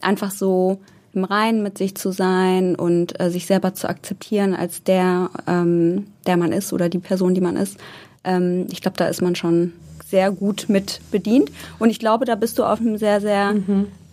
einfach 0.00 0.30
so 0.30 0.78
im 1.12 1.24
Reinen 1.24 1.62
mit 1.62 1.76
sich 1.78 1.94
zu 1.96 2.12
sein 2.12 2.76
und 2.76 3.18
äh, 3.20 3.30
sich 3.30 3.46
selber 3.46 3.74
zu 3.74 3.88
akzeptieren 3.88 4.54
als 4.54 4.82
der, 4.84 5.30
ähm, 5.48 6.06
der 6.26 6.36
man 6.36 6.52
ist 6.52 6.72
oder 6.72 6.88
die 6.88 6.98
Person, 7.00 7.34
die 7.34 7.40
man 7.40 7.56
ist. 7.56 7.78
Ähm, 8.22 8.66
ich 8.70 8.80
glaube, 8.80 8.96
da 8.96 9.06
ist 9.06 9.20
man 9.20 9.34
schon 9.34 9.72
sehr 10.08 10.30
gut 10.30 10.66
mit 10.68 11.00
bedient. 11.10 11.50
Und 11.78 11.90
ich 11.90 11.98
glaube, 11.98 12.24
da 12.26 12.34
bist 12.36 12.58
du 12.58 12.64
auf 12.64 12.80
einem 12.80 12.96
sehr, 12.98 13.20
sehr 13.20 13.54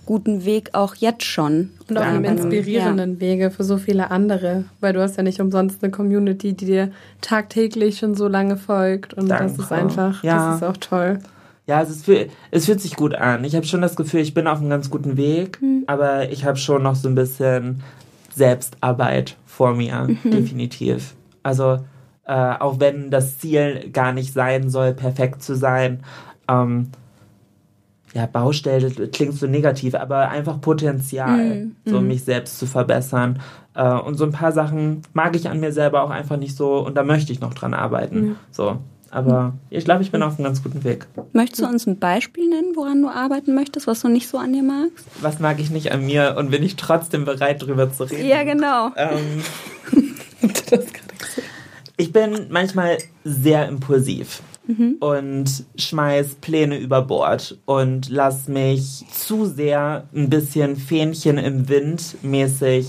guten 0.08 0.44
Weg 0.46 0.72
auch 0.74 0.96
jetzt 0.96 1.24
schon. 1.26 1.70
Und 1.88 1.98
auf 1.98 2.04
Ja, 2.04 2.10
einem 2.10 2.24
inspirierenden 2.26 3.20
Wege 3.20 3.52
für 3.52 3.64
so 3.64 3.78
viele 3.78 4.10
andere. 4.10 4.64
Weil 4.80 4.94
du 4.94 5.02
hast 5.02 5.18
ja 5.18 5.22
nicht 5.24 5.40
umsonst 5.40 5.84
eine 5.84 5.92
Community, 5.92 6.54
die 6.54 6.66
dir 6.66 6.92
tagtäglich 7.22 8.00
schon 8.00 8.16
so 8.16 8.28
lange 8.28 8.58
folgt. 8.58 9.14
Und 9.14 9.30
das 9.30 9.40
Danke. 9.56 9.62
ist 9.62 9.72
einfach, 9.72 10.24
Ja. 10.24 10.48
das 10.48 10.56
ist 10.58 10.64
auch 10.64 10.78
toll. 10.78 11.20
Ja, 11.68 11.82
es, 11.82 11.90
ist 11.92 12.06
für, 12.06 12.28
es 12.50 12.66
fühlt 12.66 12.82
sich 12.82 12.96
gut 12.96 13.14
an. 13.14 13.44
Ich 13.44 13.54
habe 13.56 13.66
schon 13.66 13.82
das 13.82 13.96
Gefühl, 13.96 14.22
ich 14.22 14.34
bin 14.34 14.48
auf 14.48 14.60
einem 14.60 14.70
ganz 14.70 14.90
guten 14.90 15.18
Weg, 15.18 15.60
aber 15.86 16.32
ich 16.32 16.46
habe 16.46 16.58
schon 16.58 16.82
noch 16.82 16.96
so 16.96 17.10
ein 17.10 17.16
bisschen 17.16 17.84
Selbstarbeit 18.34 19.36
vor 19.46 19.74
mir, 19.76 20.08
definitiv. 20.24 21.16
Also 21.44 21.80
äh, 22.26 22.34
auch 22.34 22.80
wenn 22.80 23.10
das 23.12 23.38
Ziel 23.40 23.90
gar 23.92 24.14
nicht 24.14 24.32
sein 24.34 24.70
soll, 24.70 24.94
perfekt 24.94 25.42
zu 25.44 25.56
sein, 25.56 26.02
ähm, 26.50 26.90
ja, 28.18 28.26
Baustelle 28.26 28.90
klingt 29.10 29.36
so 29.36 29.46
negativ, 29.46 29.94
aber 29.94 30.30
einfach 30.30 30.60
Potenzial, 30.60 31.68
so 31.86 32.02
mich 32.02 32.24
selbst 32.24 32.58
zu 32.58 32.66
verbessern. 32.66 33.40
Äh, 33.76 33.94
und 33.94 34.16
so 34.16 34.26
ein 34.26 34.32
paar 34.32 34.52
Sachen 34.52 35.04
mag 35.14 35.36
ich 35.36 35.48
an 35.50 35.60
mir 35.60 35.72
selber 35.72 36.02
auch 36.02 36.10
einfach 36.10 36.38
nicht 36.38 36.58
so 36.58 36.80
und 36.80 36.96
da 36.96 37.04
möchte 37.04 37.32
ich 37.32 37.42
noch 37.42 37.54
dran 37.54 37.76
arbeiten. 37.76 38.36
So. 38.50 38.80
Aber 39.12 39.54
ich 39.70 39.86
glaube, 39.86 40.02
ich 40.02 40.12
bin 40.12 40.24
auf 40.24 40.34
einem 40.34 40.46
ganz 40.46 40.64
guten 40.64 40.84
Weg. 40.84 41.06
Möchtest 41.32 41.62
du 41.62 41.68
uns 41.68 41.86
ein 41.86 42.00
Beispiel 42.00 42.50
nennen, 42.50 42.76
woran 42.76 43.04
du 43.04 43.08
arbeiten 43.08 43.54
möchtest, 43.54 43.86
was 43.86 44.02
du 44.02 44.10
nicht 44.10 44.28
so 44.28 44.40
an 44.40 44.52
dir 44.52 44.64
magst? 44.64 45.06
Was 45.22 45.40
mag 45.40 45.60
ich 45.60 45.70
nicht 45.70 45.92
an 45.92 46.04
mir 46.04 46.36
und 46.40 46.50
bin 46.50 46.64
ich 46.64 46.76
trotzdem 46.76 47.24
bereit, 47.24 47.62
drüber 47.62 47.94
zu 47.94 48.06
reden? 48.06 48.28
Ja, 48.28 48.44
genau. 48.44 48.90
Ähm, 48.96 49.44
ich 51.98 52.12
bin 52.12 52.48
manchmal 52.50 52.98
sehr 53.24 53.68
impulsiv 53.68 54.42
und 55.00 55.66
schmeiß 55.78 56.36
Pläne 56.36 56.78
über 56.78 57.02
Bord 57.02 57.58
und 57.66 58.10
lass 58.10 58.48
mich 58.48 59.06
zu 59.12 59.46
sehr 59.46 60.04
ein 60.14 60.30
bisschen 60.30 60.76
Fähnchen 60.76 61.38
im 61.38 61.70
Wind 61.70 62.18
mäßig 62.24 62.88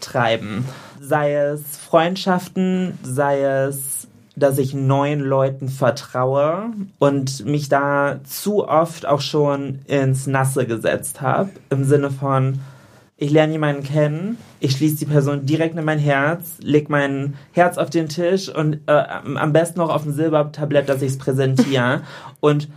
treiben. 0.00 0.64
Sei 1.00 1.34
es 1.34 1.76
Freundschaften, 1.76 2.98
sei 3.02 3.42
es, 3.42 4.08
dass 4.36 4.58
ich 4.58 4.74
neuen 4.74 5.20
Leuten 5.20 5.68
vertraue 5.68 6.70
und 6.98 7.44
mich 7.46 7.68
da 7.68 8.20
zu 8.24 8.66
oft 8.66 9.06
auch 9.06 9.20
schon 9.20 9.80
ins 9.86 10.26
Nasse 10.26 10.66
gesetzt 10.66 11.20
habe. 11.20 11.50
Im 11.70 11.84
Sinne 11.84 12.10
von, 12.10 12.60
ich 13.16 13.30
lerne 13.30 13.52
jemanden 13.52 13.82
kennen, 13.84 14.38
ich 14.60 14.72
schließe 14.72 14.96
die 14.96 15.04
Person 15.06 15.46
direkt 15.46 15.76
in 15.76 15.84
mein 15.84 15.98
Herz, 16.00 16.56
leg 16.60 16.88
mein 16.90 17.34
Herz 17.52 17.78
auf 17.78 17.88
den 17.90 18.08
Tisch 18.08 18.48
und 18.48 18.80
äh, 18.86 18.92
am 19.36 19.52
besten 19.52 19.78
noch 19.78 19.90
auf 19.90 20.04
ein 20.04 20.12
Silbertablett, 20.12 20.88
dass 20.88 21.00
ich 21.02 21.12
es 21.12 21.18
präsentiere. 21.18 22.02
Und 22.40 22.68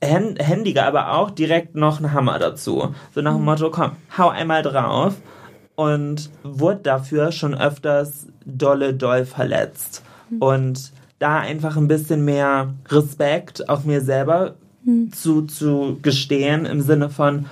hän- 0.00 0.36
händige 0.38 0.84
aber 0.84 1.14
auch 1.14 1.30
direkt 1.30 1.74
noch 1.74 1.98
einen 1.98 2.12
Hammer 2.12 2.38
dazu. 2.38 2.94
So 3.14 3.22
nach 3.22 3.34
dem 3.34 3.44
Motto, 3.44 3.70
komm, 3.70 3.92
hau 4.16 4.28
einmal 4.28 4.62
drauf. 4.62 5.14
Und 5.74 6.30
wurde 6.44 6.80
dafür 6.82 7.32
schon 7.32 7.54
öfters 7.54 8.26
dolle 8.44 8.92
doll 8.94 9.24
verletzt. 9.24 10.04
Und 10.38 10.92
da 11.18 11.38
einfach 11.40 11.76
ein 11.76 11.88
bisschen 11.88 12.24
mehr 12.24 12.74
Respekt 12.88 13.68
auch 13.68 13.84
mir 13.84 14.00
selber 14.02 14.54
zu, 15.12 15.42
zu 15.42 15.98
gestehen 16.02 16.66
im 16.66 16.80
Sinne 16.82 17.08
von, 17.08 17.46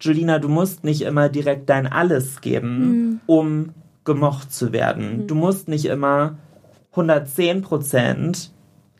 Julina, 0.00 0.38
du 0.38 0.48
musst 0.48 0.84
nicht 0.84 1.02
immer 1.02 1.28
direkt 1.28 1.68
dein 1.68 1.86
Alles 1.86 2.40
geben, 2.40 3.20
um 3.26 3.70
gemocht 4.04 4.52
zu 4.52 4.72
werden. 4.72 5.26
Du 5.26 5.34
musst 5.34 5.68
nicht 5.68 5.86
immer 5.86 6.36
110 6.92 7.62
Prozent 7.62 8.50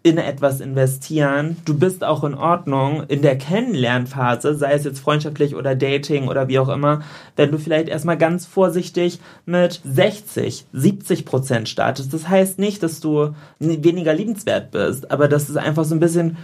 in 0.06 0.18
etwas 0.18 0.60
investieren. 0.60 1.56
Du 1.64 1.76
bist 1.76 2.04
auch 2.04 2.22
in 2.22 2.34
Ordnung 2.34 3.02
in 3.08 3.22
der 3.22 3.36
Kennenlernphase, 3.36 4.54
sei 4.54 4.74
es 4.74 4.84
jetzt 4.84 5.00
freundschaftlich 5.00 5.56
oder 5.56 5.74
Dating 5.74 6.28
oder 6.28 6.46
wie 6.46 6.60
auch 6.60 6.68
immer, 6.68 7.00
wenn 7.34 7.50
du 7.50 7.58
vielleicht 7.58 7.88
erstmal 7.88 8.16
ganz 8.16 8.46
vorsichtig 8.46 9.18
mit 9.46 9.80
60, 9.82 10.66
70 10.72 11.24
Prozent 11.24 11.68
startest. 11.68 12.14
Das 12.14 12.28
heißt 12.28 12.60
nicht, 12.60 12.84
dass 12.84 13.00
du 13.00 13.34
weniger 13.58 14.14
liebenswert 14.14 14.70
bist, 14.70 15.10
aber 15.10 15.26
das 15.26 15.50
ist 15.50 15.56
einfach 15.56 15.84
so 15.84 15.96
ein 15.96 16.00
bisschen 16.00 16.36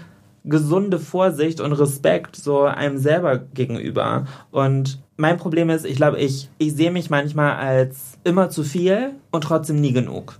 gesunde 0.45 0.99
Vorsicht 0.99 1.61
und 1.61 1.72
Respekt 1.72 2.36
so 2.36 2.62
einem 2.62 2.99
selber 2.99 3.38
gegenüber. 3.38 4.26
Und 4.51 5.01
mein 5.16 5.36
Problem 5.36 5.70
ist, 5.70 5.86
ich 5.86 5.97
glaube, 5.97 6.18
ich, 6.18 6.51
ich 6.59 6.74
sehe 6.74 6.90
mich 6.90 7.11
manchmal 7.11 7.57
als 7.57 8.18
immer 8.24 8.51
zu 8.51 8.64
viel 8.64 9.12
und 9.30 9.45
trotzdem 9.45 9.80
nie 9.80 9.93
genug 9.93 10.38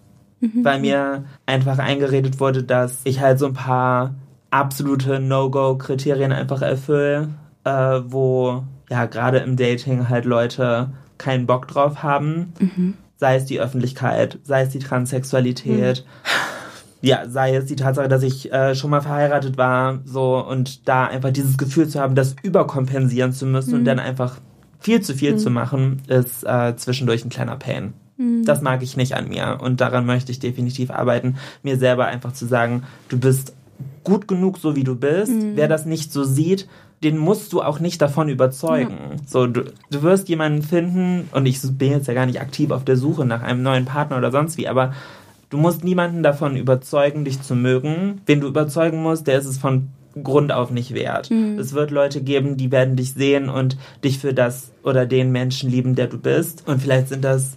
weil 0.65 0.81
mir 0.81 1.25
einfach 1.47 1.79
eingeredet 1.79 2.41
wurde, 2.41 2.65
dass 2.65 3.01
ich 3.05 3.21
halt 3.21 3.39
so 3.39 3.47
ein 3.47 3.55
paar 3.55 4.15
absolute 4.51 5.21
No-Go-Kriterien 5.21 6.33
einfach 6.33 6.63
erfülle, 6.63 7.29
äh, 7.65 8.01
wo 8.05 8.65
ja 8.91 9.07
gerade 9.07 9.39
im 9.39 9.57
Dating 9.57 10.09
halt 10.09 10.25
Leute 10.25 10.91
keinen 11.17 11.47
Bock 11.47 11.69
drauf 11.69 12.03
haben. 12.03 12.53
Sei 13.17 13.37
es 13.37 13.45
die 13.45 13.61
Öffentlichkeit, 13.61 14.41
sei 14.43 14.63
es 14.63 14.71
die 14.71 14.81
Transsexualität. 14.81 16.05
Ja, 17.03 17.29
sei 17.29 17.55
es 17.55 17.67
die 17.67 17.77
Tatsache, 17.77 18.09
dass 18.09 18.23
ich 18.23 18.53
äh, 18.53 18.75
schon 18.75 18.91
mal 18.91 19.01
verheiratet 19.01 19.59
war, 19.59 20.01
so 20.05 20.39
und 20.39 20.89
da 20.89 21.05
einfach 21.07 21.31
dieses 21.31 21.59
Gefühl 21.59 21.89
zu 21.89 22.01
haben, 22.01 22.15
das 22.15 22.37
überkompensieren 22.43 23.33
zu 23.33 23.45
müssen 23.45 23.75
und 23.75 23.85
dann 23.85 23.99
einfach 23.99 24.39
viel 24.81 25.01
zu 25.01 25.15
viel 25.15 25.37
zu 25.37 25.51
machen, 25.51 26.01
ist 26.07 26.45
äh, 26.45 26.75
zwischendurch 26.77 27.25
ein 27.25 27.31
kleiner 27.31 27.57
Pain. 27.57 27.93
Das 28.45 28.63
mag 28.63 28.83
ich 28.83 28.97
nicht 28.97 29.15
an 29.15 29.29
mir 29.29 29.59
und 29.61 29.81
daran 29.81 30.07
möchte 30.07 30.31
ich 30.31 30.39
definitiv 30.39 30.91
arbeiten, 30.91 31.37
mir 31.63 31.77
selber 31.77 32.07
einfach 32.07 32.33
zu 32.33 32.47
sagen, 32.47 32.85
du 33.09 33.19
bist 33.19 33.53
gut 34.05 34.29
genug, 34.29 34.59
so 34.59 34.77
wie 34.77 34.85
du 34.85 34.95
bist. 34.95 35.33
Wer 35.57 35.67
das 35.69 35.87
nicht 35.87 36.13
so 36.13 36.23
sieht, 36.23 36.69
den 37.03 37.19
musst 37.19 37.53
du 37.53 37.63
auch 37.63 37.81
nicht 37.81 38.01
davon 38.01 38.29
überzeugen. 38.29 38.97
So, 39.27 39.47
du, 39.47 39.65
du 39.91 40.03
wirst 40.03 40.29
jemanden 40.29 40.63
finden 40.63 41.29
und 41.33 41.47
ich 41.47 41.61
bin 41.63 41.91
jetzt 41.91 42.07
ja 42.07 42.15
gar 42.15 42.27
nicht 42.27 42.41
aktiv 42.41 42.71
auf 42.71 42.85
der 42.85 42.97
Suche 42.97 43.25
nach 43.25 43.43
einem 43.43 43.63
neuen 43.63 43.87
Partner 43.87 44.19
oder 44.19 44.31
sonst 44.31 44.57
wie, 44.57 44.69
aber 44.69 44.93
du 45.53 45.59
musst 45.59 45.85
niemanden 45.85 46.23
davon 46.23 46.57
überzeugen, 46.57 47.25
dich 47.25 47.41
zu 47.43 47.55
mögen. 47.55 48.23
Wen 48.27 48.41
du 48.41 48.49
überzeugen 48.49 49.03
musst, 49.03 49.27
der 49.27 49.39
ist 49.39 49.47
es 49.47 49.59
von 49.59 49.89
Grund 50.23 50.51
auf 50.51 50.71
nicht 50.71 50.95
wert. 50.95 51.31
Es 51.59 51.73
wird 51.75 51.91
Leute 51.91 52.23
geben, 52.23 52.57
die 52.57 52.73
werden 52.73 52.97
dich 52.97 53.13
sehen 53.13 53.49
und 53.49 53.77
dich 54.03 54.19
für 54.19 54.35
das 54.35 54.73
oder 54.83 55.07
den 55.07 55.31
Menschen 55.31 55.71
lieben, 55.71 55.95
der 55.95 56.07
du 56.07 56.19
bist. 56.19 56.65
Und 56.67 56.81
vielleicht 56.83 57.09
sind 57.09 57.23
das 57.23 57.57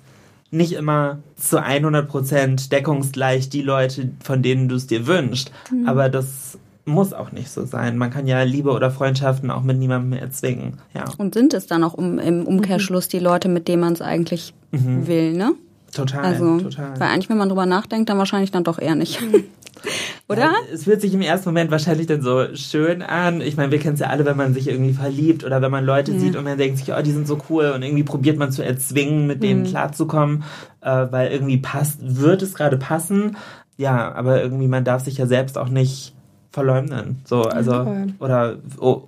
nicht 0.51 0.73
immer 0.73 1.19
zu 1.35 1.59
100% 1.59 2.69
deckungsgleich 2.69 3.49
die 3.49 3.61
Leute, 3.61 4.11
von 4.23 4.41
denen 4.41 4.69
du 4.69 4.75
es 4.75 4.87
dir 4.87 5.07
wünschst. 5.07 5.51
Aber 5.85 6.09
das 6.09 6.57
muss 6.85 7.13
auch 7.13 7.31
nicht 7.31 7.49
so 7.49 7.65
sein. 7.65 7.97
Man 7.97 8.11
kann 8.11 8.27
ja 8.27 8.43
Liebe 8.43 8.71
oder 8.71 8.91
Freundschaften 8.91 9.51
auch 9.51 9.63
mit 9.63 9.77
niemandem 9.77 10.19
erzwingen. 10.19 10.77
Ja, 10.93 11.05
Und 11.17 11.33
sind 11.33 11.53
es 11.53 11.67
dann 11.67 11.83
auch 11.83 11.93
um, 11.93 12.19
im 12.19 12.45
Umkehrschluss 12.45 13.07
die 13.07 13.19
Leute, 13.19 13.49
mit 13.49 13.67
denen 13.67 13.81
man 13.81 13.93
es 13.93 14.01
eigentlich 14.01 14.53
will, 14.71 15.33
ne? 15.33 15.53
Total. 15.95 16.23
Also, 16.23 16.59
total. 16.59 16.99
weil 16.99 17.09
eigentlich, 17.09 17.29
wenn 17.29 17.37
man 17.37 17.49
drüber 17.49 17.65
nachdenkt, 17.65 18.09
dann 18.09 18.17
wahrscheinlich 18.17 18.51
dann 18.51 18.63
doch 18.63 18.79
eher 18.79 18.95
nicht. 18.95 19.19
Oder? 20.27 20.41
Ja, 20.41 20.53
es 20.73 20.85
fühlt 20.85 21.01
sich 21.01 21.13
im 21.13 21.21
ersten 21.21 21.49
Moment 21.49 21.69
wahrscheinlich 21.69 22.07
dann 22.07 22.21
so 22.21 22.55
schön 22.55 23.03
an. 23.03 23.41
Ich 23.41 23.57
meine, 23.57 23.71
wir 23.71 23.77
kennen 23.77 23.93
es 23.93 23.99
ja 23.99 24.07
alle, 24.07 24.25
wenn 24.25 24.37
man 24.37 24.55
sich 24.55 24.67
irgendwie 24.67 24.93
verliebt 24.93 25.43
oder 25.43 25.61
wenn 25.61 25.69
man 25.69 25.85
Leute 25.85 26.17
sieht 26.17 26.35
und 26.35 26.43
man 26.43 26.57
denkt 26.57 26.79
sich, 26.79 26.91
oh, 26.91 27.01
die 27.01 27.11
sind 27.11 27.27
so 27.27 27.37
cool 27.49 27.71
und 27.75 27.83
irgendwie 27.83 28.03
probiert 28.03 28.37
man 28.37 28.51
zu 28.51 28.63
erzwingen, 28.63 29.27
mit 29.27 29.43
denen 29.43 29.65
klarzukommen, 29.65 30.43
äh, 30.81 31.05
weil 31.11 31.31
irgendwie 31.31 31.57
passt, 31.57 31.99
wird 32.01 32.41
es 32.41 32.55
gerade 32.55 32.77
passen. 32.77 33.37
Ja, 33.77 34.15
aber 34.15 34.41
irgendwie 34.41 34.67
man 34.67 34.83
darf 34.83 35.03
sich 35.03 35.17
ja 35.17 35.27
selbst 35.27 35.57
auch 35.57 35.69
nicht 35.69 36.14
verleumden. 36.55 37.19
So, 37.25 37.43
also, 37.43 37.83
voll. 37.83 38.07
oder 38.19 38.57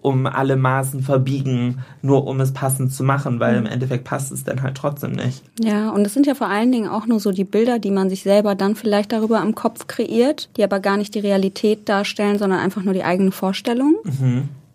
um 0.02 0.28
alle 0.28 0.56
Maßen 0.58 1.02
verbiegen, 1.02 1.80
nur 2.02 2.28
um 2.28 2.40
es 2.42 2.52
passend 2.54 2.94
zu 2.94 3.04
machen, 3.04 3.40
weil 3.40 3.56
im 3.56 3.66
Endeffekt 3.66 4.04
passt 4.04 4.32
es 4.32 4.44
dann 4.44 4.62
halt 4.62 4.76
trotzdem 4.76 5.14
nicht. 5.14 5.42
Ja, 5.60 5.90
und 5.90 6.06
es 6.06 6.14
sind 6.14 6.28
ja 6.28 6.36
vor 6.36 6.48
allen 6.50 6.72
Dingen 6.72 6.90
auch 6.90 7.08
nur 7.08 7.20
so 7.20 7.32
die 7.32 7.46
Bilder, 7.46 7.80
die 7.80 7.90
man 7.90 8.10
sich 8.10 8.22
selber 8.24 8.54
dann 8.54 8.76
vielleicht 8.76 9.12
darüber 9.12 9.42
im 9.42 9.56
Kopf 9.56 9.88
kreiert, 9.88 10.50
die 10.58 10.64
aber 10.64 10.80
gar 10.80 10.98
nicht 10.98 11.16
die 11.16 11.20
Realität 11.20 11.88
darstellen, 11.90 12.38
sondern 12.38 12.60
einfach 12.60 12.84
nur 12.84 12.94
die 12.94 13.04
eigene 13.04 13.32
Vorstellung, 13.32 13.96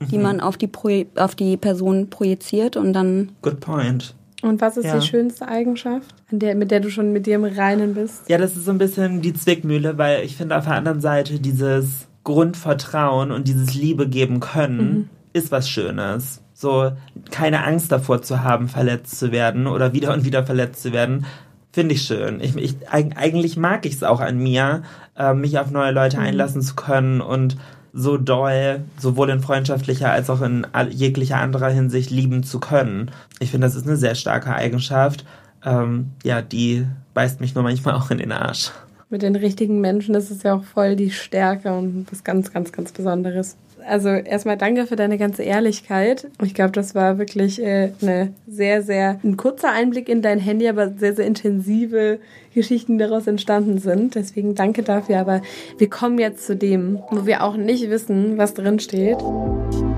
die 0.01 0.18
man 0.18 0.41
auf 0.41 0.57
die, 0.57 0.66
Proje 0.66 1.07
auf 1.16 1.35
die 1.35 1.57
Person 1.59 2.09
projiziert 2.09 2.77
und 2.77 2.93
dann 2.95 3.33
Good 3.43 3.61
point. 3.61 4.14
Und 4.43 4.61
was 4.61 4.77
ist 4.77 4.87
Ja. 4.87 4.99
die 4.99 5.07
schönste 5.07 5.47
Eigenschaft, 5.47 6.14
an 6.33 6.41
der, 6.41 6.57
mit 6.57 6.73
der 6.73 6.81
du 6.81 6.91
schon 6.91 7.12
mit 7.12 7.27
dir 7.27 7.37
im 7.37 7.45
Reinen 7.45 7.95
bist? 7.95 8.29
Ja, 8.29 8.39
das 8.39 8.57
ist 8.57 8.64
so 8.64 8.73
ein 8.73 8.79
bisschen 8.79 9.20
die 9.23 9.35
Zwickmühle, 9.35 9.99
weil 9.99 10.25
ich 10.25 10.37
finde 10.37 10.57
auf 10.57 10.64
der 10.64 10.75
anderen 10.75 11.01
Seite 11.01 11.39
dieses 11.39 12.09
Grundvertrauen 12.25 13.33
und 13.33 13.49
dieses 13.49 13.75
Liebe 13.75 14.09
geben 14.09 14.41
können 14.41 15.11
ist 15.33 15.51
was 15.51 15.68
Schönes. 15.68 16.41
so 16.55 16.93
keine 17.31 17.64
Angst 17.64 17.91
davor 17.91 18.23
zu 18.23 18.45
haben, 18.45 18.68
verletzt 18.68 19.18
zu 19.18 19.33
werden 19.33 19.66
oder 19.66 19.93
wieder 19.93 20.12
und 20.12 20.25
wieder 20.25 20.45
verletzt 20.45 20.83
zu 20.83 20.93
werden, 20.93 21.27
finde 21.73 21.95
ich 21.95 22.03
schön. 22.03 22.41
Ich, 22.41 22.55
ich, 22.57 22.77
eigentlich 22.89 23.57
mag 23.57 23.85
ich 23.87 23.95
es 23.95 24.03
auch 24.05 24.20
an 24.20 24.39
mir, 24.39 24.83
äh, 25.16 25.35
mich 25.35 25.59
auf 25.59 25.70
neue 25.70 25.91
Leute 25.91 26.18
mhm. 26.18 26.25
einlassen 26.25 26.62
zu 26.62 26.75
können 26.77 27.20
und 27.20 27.57
so 27.93 28.16
doll, 28.16 28.85
sowohl 28.97 29.31
in 29.31 29.41
freundschaftlicher 29.41 30.11
als 30.11 30.31
auch 30.31 30.41
in 30.41 30.66
jeglicher 30.91 31.39
anderer 31.39 31.68
Hinsicht 31.68 32.11
lieben 32.11 32.43
zu 32.43 32.61
können. 32.61 33.11
Ich 33.39 33.51
finde, 33.51 33.66
das 33.66 33.75
ist 33.75 33.87
eine 33.87 33.97
sehr 33.97 34.14
starke 34.14 34.55
Eigenschaft. 34.55 35.25
Ähm, 35.64 36.12
ja, 36.23 36.43
die 36.43 36.87
beißt 37.14 37.41
mich 37.41 37.55
nur 37.55 37.64
manchmal 37.64 37.95
auch 37.95 38.11
in 38.11 38.18
den 38.18 38.33
Arsch. 38.33 38.70
Mit 39.12 39.20
den 39.20 39.36
richtigen 39.36 39.82
Menschen 39.82 40.14
ist 40.14 40.30
es 40.30 40.42
ja 40.42 40.54
auch 40.54 40.64
voll 40.64 40.96
die 40.96 41.10
Stärke 41.10 41.72
und 41.72 42.06
was 42.10 42.24
ganz, 42.24 42.50
ganz, 42.50 42.72
ganz 42.72 42.92
Besonderes 42.92 43.56
also 43.86 44.08
erstmal 44.10 44.56
danke 44.56 44.86
für 44.86 44.96
deine 44.96 45.18
ganze 45.18 45.42
Ehrlichkeit. 45.42 46.28
Ich 46.42 46.54
glaube, 46.54 46.72
das 46.72 46.94
war 46.94 47.18
wirklich 47.18 47.60
äh, 47.60 47.90
eine 48.00 48.32
sehr, 48.46 48.82
sehr, 48.82 49.18
ein 49.22 49.36
kurzer 49.36 49.72
Einblick 49.72 50.08
in 50.08 50.22
dein 50.22 50.38
Handy, 50.38 50.68
aber 50.68 50.90
sehr, 50.90 51.14
sehr 51.14 51.26
intensive 51.26 52.18
Geschichten, 52.54 52.98
daraus 52.98 53.26
entstanden 53.26 53.78
sind. 53.78 54.14
Deswegen 54.14 54.54
danke 54.54 54.82
dafür. 54.82 55.18
Aber 55.18 55.42
wir 55.78 55.90
kommen 55.90 56.18
jetzt 56.18 56.46
zu 56.46 56.54
dem, 56.54 57.00
wo 57.10 57.26
wir 57.26 57.42
auch 57.42 57.56
nicht 57.56 57.88
wissen, 57.90 58.38
was 58.38 58.54
drin 58.54 58.78
steht. 58.78 59.18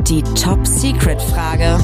Die 0.09 0.23
Top-Secret-Frage. 0.23 1.79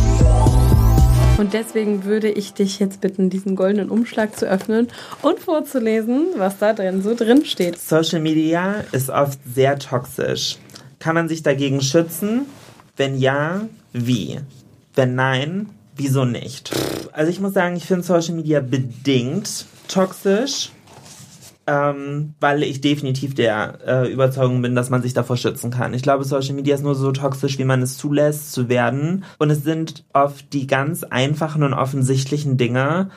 Und 1.41 1.55
deswegen 1.55 2.05
würde 2.05 2.28
ich 2.28 2.53
dich 2.53 2.80
jetzt 2.80 3.01
bitten, 3.01 3.30
diesen 3.30 3.57
goldenen 3.57 3.88
Umschlag 3.88 4.36
zu 4.36 4.45
öffnen 4.47 4.88
und 5.22 5.38
vorzulesen, 5.38 6.26
was 6.36 6.59
da 6.59 6.74
drin 6.74 7.01
so 7.01 7.14
drin 7.14 7.47
steht. 7.47 7.78
Social 7.80 8.20
Media 8.20 8.84
ist 8.93 9.09
oft 9.09 9.38
sehr 9.51 9.78
toxisch. 9.78 10.59
Kann 10.99 11.14
man 11.14 11.30
sich 11.30 11.43
dagegen 11.43 11.80
schützen? 11.80 12.43
Wenn 12.99 13.18
ja, 13.18 13.62
wie? 13.95 14.38
Wenn 14.95 15.14
nein, 15.14 15.70
wieso 15.97 16.26
nicht? 16.26 16.72
Also 17.12 17.30
ich 17.30 17.41
muss 17.41 17.55
sagen, 17.55 17.74
ich 17.74 17.86
finde 17.86 18.03
Social 18.05 18.34
Media 18.34 18.61
bedingt 18.61 19.64
toxisch, 19.88 20.72
ähm, 21.66 22.34
weil 22.40 22.62
ich 22.62 22.80
definitiv 22.80 23.34
der 23.34 23.78
äh, 23.86 24.12
Überzeugung 24.12 24.62
bin, 24.62 24.74
dass 24.74 24.90
man 24.90 25.02
sich 25.02 25.14
davor 25.14 25.36
schützen 25.36 25.70
kann. 25.70 25.94
Ich 25.94 26.02
glaube, 26.02 26.24
Social 26.24 26.54
Media 26.54 26.74
ist 26.74 26.82
nur 26.82 26.94
so 26.94 27.12
toxisch, 27.12 27.58
wie 27.58 27.64
man 27.64 27.82
es 27.82 27.96
zulässt 27.96 28.52
zu 28.52 28.68
werden. 28.68 29.24
Und 29.38 29.50
es 29.50 29.62
sind 29.62 30.04
oft 30.12 30.52
die 30.52 30.66
ganz 30.66 31.04
einfachen 31.04 31.62
und 31.62 31.74
offensichtlichen 31.74 32.56
Dinge, 32.56 33.11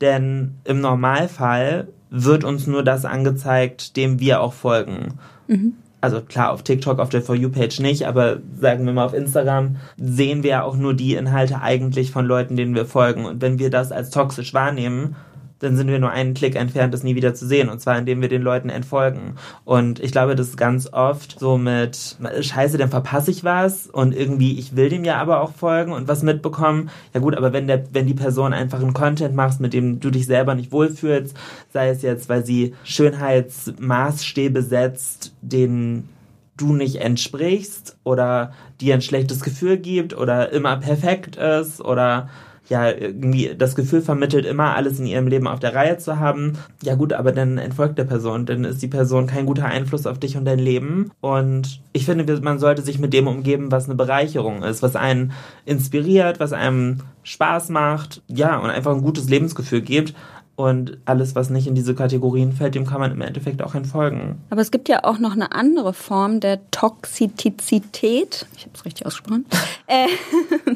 denn 0.00 0.54
im 0.64 0.80
Normalfall 0.80 1.88
wird 2.10 2.44
uns 2.44 2.66
nur 2.66 2.82
das 2.82 3.04
angezeigt, 3.04 3.96
dem 3.96 4.20
wir 4.20 4.40
auch 4.40 4.54
folgen. 4.54 5.14
Mhm 5.46 5.74
also 6.00 6.20
klar, 6.20 6.52
auf 6.52 6.62
TikTok, 6.62 6.98
auf 6.98 7.08
der 7.08 7.22
For 7.22 7.34
You-Page 7.34 7.80
nicht, 7.80 8.06
aber 8.06 8.38
sagen 8.58 8.86
wir 8.86 8.92
mal 8.92 9.04
auf 9.04 9.14
Instagram, 9.14 9.76
sehen 9.96 10.42
wir 10.42 10.50
ja 10.50 10.62
auch 10.62 10.76
nur 10.76 10.94
die 10.94 11.14
Inhalte 11.14 11.60
eigentlich 11.60 12.12
von 12.12 12.24
Leuten, 12.24 12.56
denen 12.56 12.74
wir 12.74 12.86
folgen. 12.86 13.24
Und 13.24 13.42
wenn 13.42 13.58
wir 13.58 13.70
das 13.70 13.90
als 13.90 14.10
toxisch 14.10 14.54
wahrnehmen, 14.54 15.16
dann 15.60 15.76
sind 15.76 15.88
wir 15.88 15.98
nur 15.98 16.10
einen 16.10 16.34
Klick 16.34 16.54
entfernt, 16.56 16.94
das 16.94 17.02
nie 17.02 17.14
wieder 17.14 17.34
zu 17.34 17.46
sehen. 17.46 17.68
Und 17.68 17.80
zwar, 17.80 17.98
indem 17.98 18.20
wir 18.20 18.28
den 18.28 18.42
Leuten 18.42 18.70
entfolgen. 18.70 19.34
Und 19.64 20.00
ich 20.00 20.12
glaube, 20.12 20.36
das 20.36 20.48
ist 20.48 20.56
ganz 20.56 20.92
oft 20.92 21.38
so 21.38 21.58
mit, 21.58 22.16
scheiße, 22.40 22.78
dann 22.78 22.90
verpasse 22.90 23.30
ich 23.30 23.44
was 23.44 23.86
und 23.86 24.14
irgendwie, 24.14 24.58
ich 24.58 24.76
will 24.76 24.88
dem 24.88 25.04
ja 25.04 25.16
aber 25.16 25.40
auch 25.40 25.52
folgen 25.52 25.92
und 25.92 26.08
was 26.08 26.22
mitbekommen. 26.22 26.90
Ja 27.14 27.20
gut, 27.20 27.36
aber 27.36 27.52
wenn 27.52 27.66
der, 27.66 27.84
wenn 27.92 28.06
die 28.06 28.14
Person 28.14 28.52
einfach 28.52 28.80
einen 28.80 28.94
Content 28.94 29.34
machst, 29.34 29.60
mit 29.60 29.72
dem 29.72 30.00
du 30.00 30.10
dich 30.10 30.26
selber 30.26 30.54
nicht 30.54 30.72
wohlfühlst, 30.72 31.36
sei 31.72 31.88
es 31.90 32.02
jetzt, 32.02 32.28
weil 32.28 32.44
sie 32.44 32.74
Schönheitsmaßstäbe 32.84 34.62
setzt, 34.62 35.32
den 35.42 36.08
du 36.56 36.74
nicht 36.74 36.96
entsprichst 36.96 37.96
oder 38.04 38.52
dir 38.80 38.94
ein 38.94 39.02
schlechtes 39.02 39.40
Gefühl 39.40 39.78
gibt 39.78 40.16
oder 40.16 40.52
immer 40.52 40.76
perfekt 40.76 41.36
ist 41.36 41.80
oder 41.80 42.28
ja 42.68 42.90
irgendwie 42.90 43.54
das 43.56 43.74
Gefühl 43.74 44.02
vermittelt, 44.02 44.44
immer 44.46 44.74
alles 44.74 44.98
in 44.98 45.06
ihrem 45.06 45.26
Leben 45.26 45.46
auf 45.46 45.60
der 45.60 45.74
Reihe 45.74 45.98
zu 45.98 46.18
haben. 46.18 46.58
Ja 46.82 46.94
gut, 46.94 47.12
aber 47.12 47.32
dann 47.32 47.58
entfolgt 47.58 47.98
der 47.98 48.04
Person, 48.04 48.46
dann 48.46 48.64
ist 48.64 48.82
die 48.82 48.88
Person 48.88 49.26
kein 49.26 49.46
guter 49.46 49.66
Einfluss 49.66 50.06
auf 50.06 50.18
dich 50.18 50.36
und 50.36 50.44
dein 50.44 50.58
Leben. 50.58 51.10
Und 51.20 51.80
ich 51.92 52.04
finde, 52.04 52.40
man 52.40 52.58
sollte 52.58 52.82
sich 52.82 52.98
mit 52.98 53.12
dem 53.12 53.26
umgeben, 53.26 53.72
was 53.72 53.86
eine 53.86 53.94
Bereicherung 53.94 54.62
ist, 54.62 54.82
was 54.82 54.96
einen 54.96 55.32
inspiriert, 55.64 56.40
was 56.40 56.52
einem 56.52 56.98
Spaß 57.22 57.68
macht, 57.70 58.22
ja, 58.26 58.58
und 58.58 58.70
einfach 58.70 58.94
ein 58.94 59.02
gutes 59.02 59.28
Lebensgefühl 59.28 59.82
gibt. 59.82 60.14
Und 60.58 60.98
alles, 61.04 61.36
was 61.36 61.50
nicht 61.50 61.68
in 61.68 61.76
diese 61.76 61.94
Kategorien 61.94 62.50
fällt, 62.50 62.74
dem 62.74 62.84
kann 62.84 62.98
man 62.98 63.12
im 63.12 63.20
Endeffekt 63.20 63.62
auch 63.62 63.76
entfolgen. 63.76 64.38
Aber 64.50 64.60
es 64.60 64.72
gibt 64.72 64.88
ja 64.88 65.04
auch 65.04 65.20
noch 65.20 65.30
eine 65.30 65.52
andere 65.52 65.92
Form 65.92 66.40
der 66.40 66.58
Toxizität. 66.72 68.44
Ich 68.56 68.64
habe 68.64 68.72
es 68.74 68.84
richtig 68.84 69.06
ausgesprochen. 69.06 69.46
Äh, 69.90 70.08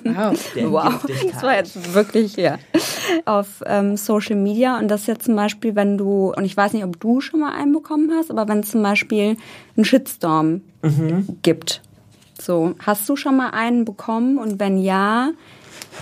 wow, 0.04 0.34
wow. 0.70 1.06
das 1.32 1.42
war 1.42 1.54
jetzt 1.54 1.92
wirklich 1.92 2.36
ja 2.36 2.56
auf 3.26 3.62
ähm, 3.66 3.98
Social 3.98 4.36
Media 4.36 4.78
und 4.78 4.88
das 4.88 5.02
ist 5.02 5.06
jetzt 5.06 5.24
zum 5.26 5.36
Beispiel, 5.36 5.76
wenn 5.76 5.98
du 5.98 6.32
und 6.34 6.46
ich 6.46 6.56
weiß 6.56 6.72
nicht, 6.72 6.82
ob 6.82 6.98
du 6.98 7.20
schon 7.20 7.40
mal 7.40 7.52
einen 7.52 7.74
bekommen 7.74 8.10
hast, 8.16 8.30
aber 8.30 8.48
wenn 8.48 8.60
es 8.60 8.70
zum 8.70 8.82
Beispiel 8.82 9.36
einen 9.76 9.84
Shitstorm 9.84 10.62
mhm. 10.80 11.28
gibt, 11.42 11.82
so 12.40 12.74
hast 12.78 13.06
du 13.06 13.16
schon 13.16 13.36
mal 13.36 13.50
einen 13.50 13.84
bekommen 13.84 14.38
und 14.38 14.58
wenn 14.58 14.78
ja, 14.78 15.32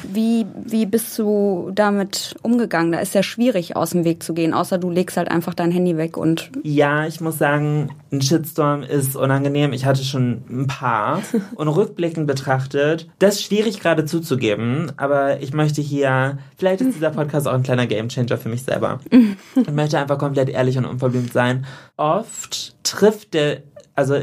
wie, 0.03 0.47
wie 0.55 0.87
bist 0.87 1.19
du 1.19 1.71
damit 1.75 2.37
umgegangen? 2.43 2.93
Da 2.93 3.01
ist 3.01 3.15
ja 3.15 3.23
schwierig, 3.23 3.77
aus 3.77 3.91
dem 3.91 4.05
Weg 4.05 4.23
zu 4.23 4.35
gehen, 4.35 4.55
außer 4.55 4.79
du 4.79 4.91
legst 4.91 5.17
halt 5.17 5.31
einfach 5.31 5.55
dein 5.55 5.71
Handy 5.71 5.97
weg 5.97 6.17
und. 6.17 6.51
Ja, 6.63 7.07
ich 7.07 7.21
muss 7.21 7.39
sagen, 7.39 7.91
ein 8.13 8.23
Shitstorm 8.23 8.83
ist 8.83 9.17
unangenehm. 9.17 9.73
Ich 9.73 9.85
hatte 9.85 10.05
schon 10.05 10.43
ein 10.49 10.67
paar. 10.67 11.23
und 11.55 11.69
rückblickend 11.69 12.27
betrachtet, 12.27 13.09
das 13.19 13.37
ist 13.37 13.45
schwierig 13.45 13.81
gerade 13.81 14.05
zuzugeben, 14.05 14.93
aber 14.97 15.41
ich 15.41 15.53
möchte 15.53 15.81
hier, 15.81 16.39
vielleicht 16.57 16.81
ist 16.81 16.97
dieser 16.97 17.11
Podcast 17.11 17.47
auch 17.49 17.55
ein 17.55 17.63
kleiner 17.63 17.87
Gamechanger 17.87 18.39
für 18.39 18.49
mich 18.49 18.63
selber. 18.63 19.01
ich 19.57 19.71
möchte 19.71 19.99
einfach 19.99 20.19
komplett 20.19 20.49
ehrlich 20.49 20.79
und 20.79 20.85
unverblümt 20.85 21.33
sein. 21.33 21.67
Oft 21.97 22.75
trifft 22.83 23.35
der 23.35 23.63
also 23.97 24.19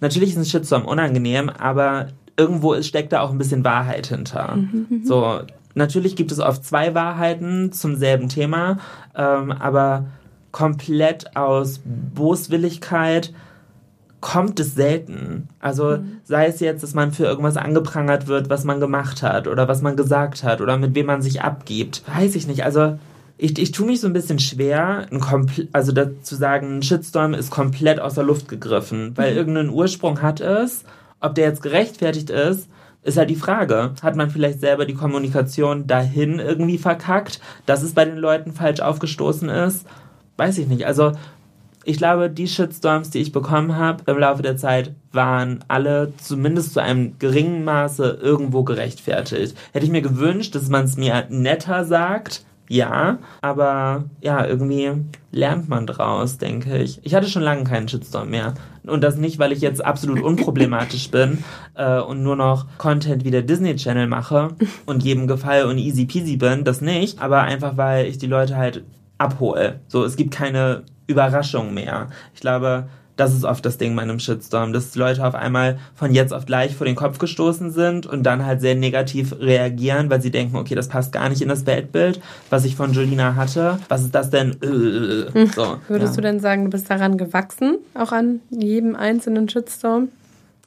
natürlich 0.00 0.30
ist 0.30 0.36
ein 0.36 0.44
Shitstorm 0.44 0.84
unangenehm, 0.84 1.48
aber 1.48 2.08
irgendwo 2.36 2.72
ist, 2.72 2.86
steckt 2.86 3.12
da 3.12 3.20
auch 3.20 3.30
ein 3.30 3.38
bisschen 3.38 3.64
Wahrheit 3.64 4.06
hinter. 4.06 4.56
Mhm, 4.56 4.86
mhm. 4.88 5.04
So, 5.04 5.40
natürlich 5.74 6.16
gibt 6.16 6.32
es 6.32 6.40
oft 6.40 6.64
zwei 6.64 6.94
Wahrheiten 6.94 7.72
zum 7.72 7.96
selben 7.96 8.28
Thema, 8.28 8.78
ähm, 9.14 9.52
aber 9.52 10.06
komplett 10.50 11.36
aus 11.36 11.80
Boswilligkeit 11.84 13.32
kommt 14.20 14.60
es 14.60 14.74
selten. 14.74 15.48
Also 15.60 15.98
mhm. 15.98 16.20
sei 16.24 16.46
es 16.46 16.60
jetzt, 16.60 16.82
dass 16.82 16.94
man 16.94 17.12
für 17.12 17.24
irgendwas 17.24 17.56
angeprangert 17.56 18.28
wird, 18.28 18.48
was 18.48 18.64
man 18.64 18.80
gemacht 18.80 19.22
hat 19.22 19.48
oder 19.48 19.66
was 19.68 19.82
man 19.82 19.96
gesagt 19.96 20.44
hat 20.44 20.60
oder 20.60 20.78
mit 20.78 20.94
wem 20.94 21.06
man 21.06 21.22
sich 21.22 21.42
abgibt. 21.42 22.02
Weiß 22.06 22.36
ich 22.36 22.46
nicht. 22.46 22.64
Also 22.64 22.98
ich, 23.36 23.58
ich 23.58 23.72
tue 23.72 23.86
mich 23.86 24.00
so 24.00 24.06
ein 24.06 24.12
bisschen 24.12 24.38
schwer, 24.38 25.06
ein 25.10 25.50
also 25.72 25.90
dazu 25.90 26.36
sagen, 26.36 26.78
ein 26.78 26.82
Shitstorm 26.82 27.34
ist 27.34 27.50
komplett 27.50 27.98
aus 27.98 28.14
der 28.14 28.22
Luft 28.22 28.48
gegriffen, 28.48 29.12
weil 29.16 29.32
mhm. 29.32 29.36
irgendeinen 29.36 29.70
Ursprung 29.70 30.22
hat 30.22 30.40
es 30.40 30.84
ob 31.22 31.34
der 31.34 31.46
jetzt 31.46 31.62
gerechtfertigt 31.62 32.30
ist, 32.30 32.68
ist 33.02 33.16
halt 33.16 33.30
die 33.30 33.36
Frage. 33.36 33.94
Hat 34.02 34.16
man 34.16 34.30
vielleicht 34.30 34.60
selber 34.60 34.84
die 34.84 34.94
Kommunikation 34.94 35.86
dahin 35.86 36.38
irgendwie 36.38 36.78
verkackt, 36.78 37.40
dass 37.66 37.82
es 37.82 37.94
bei 37.94 38.04
den 38.04 38.16
Leuten 38.16 38.52
falsch 38.52 38.80
aufgestoßen 38.80 39.48
ist? 39.48 39.86
Weiß 40.36 40.58
ich 40.58 40.68
nicht. 40.68 40.86
Also 40.86 41.12
ich 41.84 41.96
glaube, 41.96 42.30
die 42.30 42.46
Shitstorms, 42.46 43.10
die 43.10 43.18
ich 43.18 43.32
bekommen 43.32 43.76
habe 43.76 44.04
im 44.10 44.18
Laufe 44.18 44.42
der 44.42 44.56
Zeit, 44.56 44.94
waren 45.10 45.64
alle 45.66 46.12
zumindest 46.16 46.74
zu 46.74 46.80
einem 46.80 47.18
geringen 47.18 47.64
Maße 47.64 48.20
irgendwo 48.22 48.62
gerechtfertigt. 48.62 49.56
Hätte 49.72 49.86
ich 49.86 49.92
mir 49.92 50.02
gewünscht, 50.02 50.54
dass 50.54 50.68
man 50.68 50.84
es 50.84 50.96
mir 50.96 51.26
netter 51.28 51.84
sagt, 51.84 52.44
ja, 52.72 53.18
aber 53.42 54.04
ja, 54.22 54.46
irgendwie 54.46 54.92
lernt 55.30 55.68
man 55.68 55.86
draus, 55.86 56.38
denke 56.38 56.78
ich. 56.78 57.00
Ich 57.02 57.14
hatte 57.14 57.28
schon 57.28 57.42
lange 57.42 57.64
keinen 57.64 57.86
Shitstorm 57.86 58.30
mehr. 58.30 58.54
Und 58.84 59.04
das 59.04 59.16
nicht, 59.16 59.38
weil 59.38 59.52
ich 59.52 59.60
jetzt 59.60 59.84
absolut 59.84 60.22
unproblematisch 60.22 61.10
bin 61.10 61.44
äh, 61.74 62.00
und 62.00 62.22
nur 62.22 62.34
noch 62.34 62.66
Content 62.78 63.26
wie 63.26 63.30
der 63.30 63.42
Disney 63.42 63.76
Channel 63.76 64.06
mache 64.06 64.56
und 64.86 65.02
jedem 65.02 65.26
gefall 65.26 65.66
und 65.66 65.76
easy 65.76 66.06
peasy 66.06 66.38
bin, 66.38 66.64
das 66.64 66.80
nicht, 66.80 67.20
aber 67.20 67.42
einfach, 67.42 67.76
weil 67.76 68.06
ich 68.06 68.16
die 68.16 68.26
Leute 68.26 68.56
halt 68.56 68.84
abhole. 69.18 69.80
So, 69.86 70.02
es 70.04 70.16
gibt 70.16 70.32
keine 70.32 70.84
Überraschung 71.06 71.74
mehr. 71.74 72.08
Ich 72.32 72.40
glaube, 72.40 72.88
das 73.22 73.34
ist 73.34 73.44
oft 73.44 73.64
das 73.64 73.78
Ding 73.78 73.94
bei 73.94 74.02
einem 74.02 74.18
Shitstorm, 74.18 74.72
dass 74.72 74.96
Leute 74.96 75.24
auf 75.24 75.36
einmal 75.36 75.78
von 75.94 76.12
jetzt 76.12 76.34
auf 76.34 76.44
gleich 76.44 76.74
vor 76.74 76.86
den 76.86 76.96
Kopf 76.96 77.18
gestoßen 77.18 77.70
sind 77.70 78.04
und 78.04 78.24
dann 78.24 78.44
halt 78.44 78.60
sehr 78.60 78.74
negativ 78.74 79.36
reagieren, 79.38 80.10
weil 80.10 80.20
sie 80.20 80.32
denken, 80.32 80.56
okay, 80.56 80.74
das 80.74 80.88
passt 80.88 81.12
gar 81.12 81.28
nicht 81.28 81.40
in 81.40 81.48
das 81.48 81.64
Weltbild, 81.64 82.20
was 82.50 82.64
ich 82.64 82.74
von 82.74 82.92
Jolina 82.92 83.36
hatte. 83.36 83.78
Was 83.88 84.02
ist 84.02 84.12
das 84.12 84.30
denn? 84.30 84.56
Hm. 84.60 85.46
So, 85.54 85.78
Würdest 85.86 86.14
ja. 86.14 86.16
du 86.16 86.20
denn 86.22 86.40
sagen, 86.40 86.64
du 86.64 86.70
bist 86.70 86.90
daran 86.90 87.16
gewachsen, 87.16 87.78
auch 87.94 88.10
an 88.10 88.40
jedem 88.50 88.96
einzelnen 88.96 89.48
Shitstorm? 89.48 90.08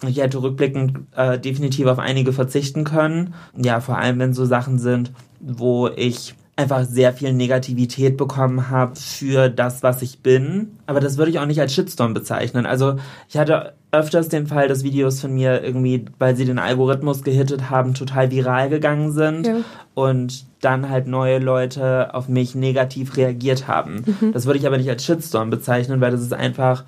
Ich 0.07 0.17
hätte 0.17 0.41
rückblickend 0.41 0.99
äh, 1.15 1.37
definitiv 1.37 1.87
auf 1.87 1.99
einige 1.99 2.31
verzichten 2.31 2.85
können. 2.85 3.33
Ja, 3.57 3.81
vor 3.81 3.97
allem 3.97 4.19
wenn 4.19 4.33
so 4.33 4.45
Sachen 4.45 4.79
sind, 4.79 5.11
wo 5.41 5.89
ich 5.89 6.35
einfach 6.57 6.85
sehr 6.85 7.11
viel 7.11 7.33
Negativität 7.33 8.15
bekommen 8.15 8.69
habe 8.69 8.95
für 8.95 9.49
das, 9.49 9.83
was 9.83 10.01
ich 10.01 10.19
bin. 10.19 10.77
Aber 10.85 11.01
das 11.01 11.17
würde 11.17 11.31
ich 11.31 11.39
auch 11.39 11.45
nicht 11.45 11.59
als 11.59 11.73
Shitstorm 11.73 12.13
bezeichnen. 12.13 12.65
Also 12.65 12.95
ich 13.27 13.37
hatte 13.37 13.73
öfters 13.91 14.29
den 14.29 14.47
Fall, 14.47 14.67
dass 14.67 14.83
Videos 14.83 15.19
von 15.19 15.33
mir 15.33 15.63
irgendwie, 15.63 16.05
weil 16.17 16.35
sie 16.35 16.45
den 16.45 16.59
Algorithmus 16.59 17.23
gehittet 17.23 17.69
haben, 17.69 17.93
total 17.93 18.31
viral 18.31 18.69
gegangen 18.69 19.11
sind 19.11 19.47
ja. 19.47 19.55
und 19.93 20.45
dann 20.61 20.89
halt 20.89 21.07
neue 21.07 21.39
Leute 21.39 22.13
auf 22.13 22.29
mich 22.29 22.55
negativ 22.55 23.17
reagiert 23.17 23.67
haben. 23.67 24.03
Mhm. 24.21 24.31
Das 24.31 24.45
würde 24.45 24.59
ich 24.59 24.67
aber 24.67 24.77
nicht 24.77 24.89
als 24.89 25.03
Shitstorm 25.03 25.49
bezeichnen, 25.49 25.99
weil 25.99 26.11
das 26.11 26.21
ist 26.21 26.33
einfach 26.33 26.85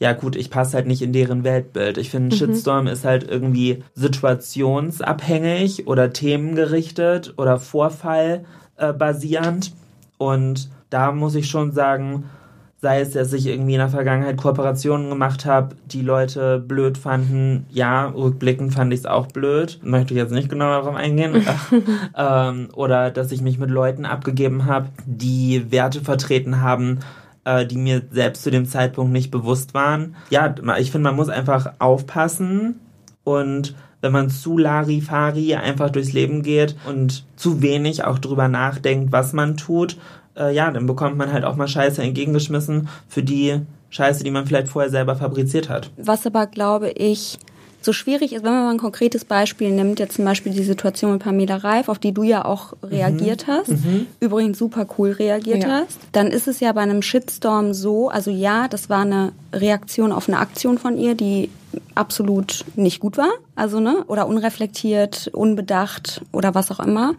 ja 0.00 0.14
gut, 0.14 0.34
ich 0.34 0.48
passe 0.50 0.76
halt 0.76 0.86
nicht 0.86 1.02
in 1.02 1.12
deren 1.12 1.44
Weltbild. 1.44 1.98
Ich 1.98 2.08
finde, 2.08 2.34
mhm. 2.34 2.38
Shitstorm 2.38 2.86
ist 2.86 3.04
halt 3.04 3.28
irgendwie 3.28 3.84
situationsabhängig 3.94 5.86
oder 5.86 6.10
themengerichtet 6.10 7.34
oder 7.36 7.58
vorfallbasierend. 8.80 9.72
Und 10.18 10.70
da 10.90 11.12
muss 11.12 11.34
ich 11.34 11.48
schon 11.48 11.72
sagen, 11.72 12.24
sei 12.82 13.00
es, 13.00 13.12
dass 13.12 13.32
ich 13.32 13.46
irgendwie 13.46 13.74
in 13.74 13.78
der 13.78 13.88
Vergangenheit 13.88 14.38
Kooperationen 14.38 15.10
gemacht 15.10 15.44
habe, 15.44 15.76
die 15.86 16.02
Leute 16.02 16.58
blöd 16.58 16.98
fanden. 16.98 17.66
Ja, 17.70 18.06
rückblickend 18.06 18.72
fand 18.74 18.92
ich 18.92 19.00
es 19.00 19.06
auch 19.06 19.26
blöd. 19.26 19.78
Möchte 19.82 20.14
ich 20.14 20.18
jetzt 20.18 20.32
nicht 20.32 20.48
genauer 20.48 20.82
darauf 20.82 20.96
eingehen. 20.96 21.46
ähm, 22.16 22.68
oder 22.74 23.10
dass 23.10 23.32
ich 23.32 23.42
mich 23.42 23.58
mit 23.58 23.70
Leuten 23.70 24.04
abgegeben 24.04 24.66
habe, 24.66 24.88
die 25.06 25.70
Werte 25.70 26.00
vertreten 26.00 26.62
haben, 26.62 27.00
äh, 27.44 27.66
die 27.66 27.76
mir 27.76 28.02
selbst 28.10 28.42
zu 28.42 28.50
dem 28.50 28.66
Zeitpunkt 28.66 29.12
nicht 29.12 29.30
bewusst 29.30 29.74
waren. 29.74 30.16
Ja, 30.30 30.54
ich 30.78 30.90
finde, 30.90 31.10
man 31.10 31.16
muss 31.16 31.28
einfach 31.28 31.74
aufpassen 31.78 32.80
und 33.24 33.74
wenn 34.00 34.12
man 34.12 34.30
zu 34.30 34.58
Larifari 34.58 35.54
einfach 35.54 35.90
durchs 35.90 36.12
Leben 36.12 36.42
geht 36.42 36.76
und 36.88 37.24
zu 37.36 37.62
wenig 37.62 38.04
auch 38.04 38.18
drüber 38.18 38.48
nachdenkt, 38.48 39.12
was 39.12 39.32
man 39.32 39.56
tut, 39.56 39.96
äh, 40.36 40.54
ja, 40.54 40.70
dann 40.70 40.86
bekommt 40.86 41.16
man 41.16 41.32
halt 41.32 41.44
auch 41.44 41.56
mal 41.56 41.68
Scheiße 41.68 42.02
entgegengeschmissen 42.02 42.88
für 43.08 43.22
die 43.22 43.60
Scheiße, 43.90 44.24
die 44.24 44.30
man 44.30 44.46
vielleicht 44.46 44.68
vorher 44.68 44.90
selber 44.90 45.16
fabriziert 45.16 45.68
hat. 45.68 45.90
Was 45.96 46.24
aber, 46.26 46.46
glaube 46.46 46.90
ich, 46.90 47.38
so 47.82 47.92
schwierig 47.92 48.32
ist, 48.32 48.44
wenn 48.44 48.52
man 48.52 48.64
mal 48.64 48.70
ein 48.72 48.78
konkretes 48.78 49.24
Beispiel 49.24 49.70
nimmt, 49.70 49.98
jetzt 49.98 50.16
zum 50.16 50.24
Beispiel 50.24 50.52
die 50.52 50.62
Situation 50.62 51.12
mit 51.12 51.22
Pamela 51.22 51.56
Reif, 51.56 51.88
auf 51.88 51.98
die 51.98 52.12
du 52.12 52.22
ja 52.22 52.44
auch 52.44 52.74
reagiert 52.82 53.46
mhm. 53.46 53.52
hast, 53.52 53.68
mhm. 53.70 54.06
übrigens 54.20 54.58
super 54.58 54.86
cool 54.98 55.12
reagiert 55.12 55.62
ja. 55.62 55.82
hast, 55.82 55.98
dann 56.12 56.28
ist 56.28 56.46
es 56.46 56.60
ja 56.60 56.72
bei 56.72 56.82
einem 56.82 57.02
Shitstorm 57.02 57.72
so, 57.72 58.10
also 58.10 58.30
ja, 58.30 58.68
das 58.68 58.90
war 58.90 59.00
eine 59.00 59.32
Reaktion 59.52 60.12
auf 60.12 60.28
eine 60.28 60.38
Aktion 60.38 60.78
von 60.78 60.98
ihr, 60.98 61.14
die 61.14 61.50
absolut 61.94 62.64
nicht 62.76 63.00
gut 63.00 63.16
war, 63.16 63.30
also 63.54 63.80
ne, 63.80 64.04
oder 64.06 64.26
unreflektiert, 64.26 65.30
unbedacht 65.32 66.22
oder 66.32 66.54
was 66.54 66.70
auch 66.70 66.80
immer. 66.80 67.14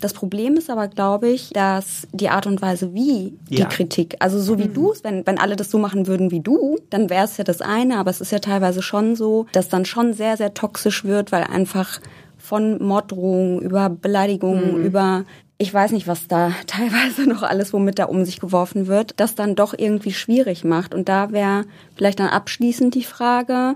Das 0.00 0.12
Problem 0.12 0.56
ist 0.56 0.70
aber, 0.70 0.88
glaube 0.88 1.28
ich, 1.28 1.50
dass 1.50 2.06
die 2.12 2.28
Art 2.28 2.46
und 2.46 2.60
Weise, 2.60 2.92
wie 2.92 3.34
die 3.48 3.58
ja. 3.58 3.66
Kritik, 3.66 4.16
also 4.20 4.38
so 4.38 4.58
wie 4.58 4.68
mhm. 4.68 4.74
du 4.74 4.92
es, 4.92 5.04
wenn, 5.04 5.26
wenn 5.26 5.38
alle 5.38 5.56
das 5.56 5.70
so 5.70 5.78
machen 5.78 6.06
würden 6.06 6.30
wie 6.30 6.40
du, 6.40 6.78
dann 6.90 7.08
wäre 7.08 7.24
es 7.24 7.36
ja 7.36 7.44
das 7.44 7.60
eine, 7.60 7.98
aber 7.98 8.10
es 8.10 8.20
ist 8.20 8.32
ja 8.32 8.38
teilweise 8.38 8.82
schon 8.82 9.16
so, 9.16 9.46
dass 9.52 9.68
dann 9.68 9.84
schon 9.84 10.12
sehr, 10.12 10.36
sehr 10.36 10.54
toxisch 10.54 11.04
wird, 11.04 11.32
weil 11.32 11.44
einfach 11.44 12.00
von 12.36 12.82
Morddrohungen 12.82 13.60
über 13.60 13.88
Beleidigungen, 13.88 14.78
mhm. 14.78 14.84
über 14.84 15.24
ich 15.58 15.72
weiß 15.72 15.92
nicht, 15.92 16.06
was 16.06 16.28
da 16.28 16.52
teilweise 16.66 17.28
noch 17.28 17.42
alles, 17.42 17.72
womit 17.72 17.98
da 17.98 18.04
um 18.04 18.24
sich 18.24 18.40
geworfen 18.40 18.86
wird, 18.86 19.14
das 19.16 19.34
dann 19.34 19.54
doch 19.54 19.74
irgendwie 19.76 20.12
schwierig 20.12 20.64
macht. 20.64 20.94
Und 20.94 21.08
da 21.08 21.32
wäre 21.32 21.64
vielleicht 21.94 22.20
dann 22.20 22.28
abschließend 22.28 22.94
die 22.94 23.04
Frage, 23.04 23.74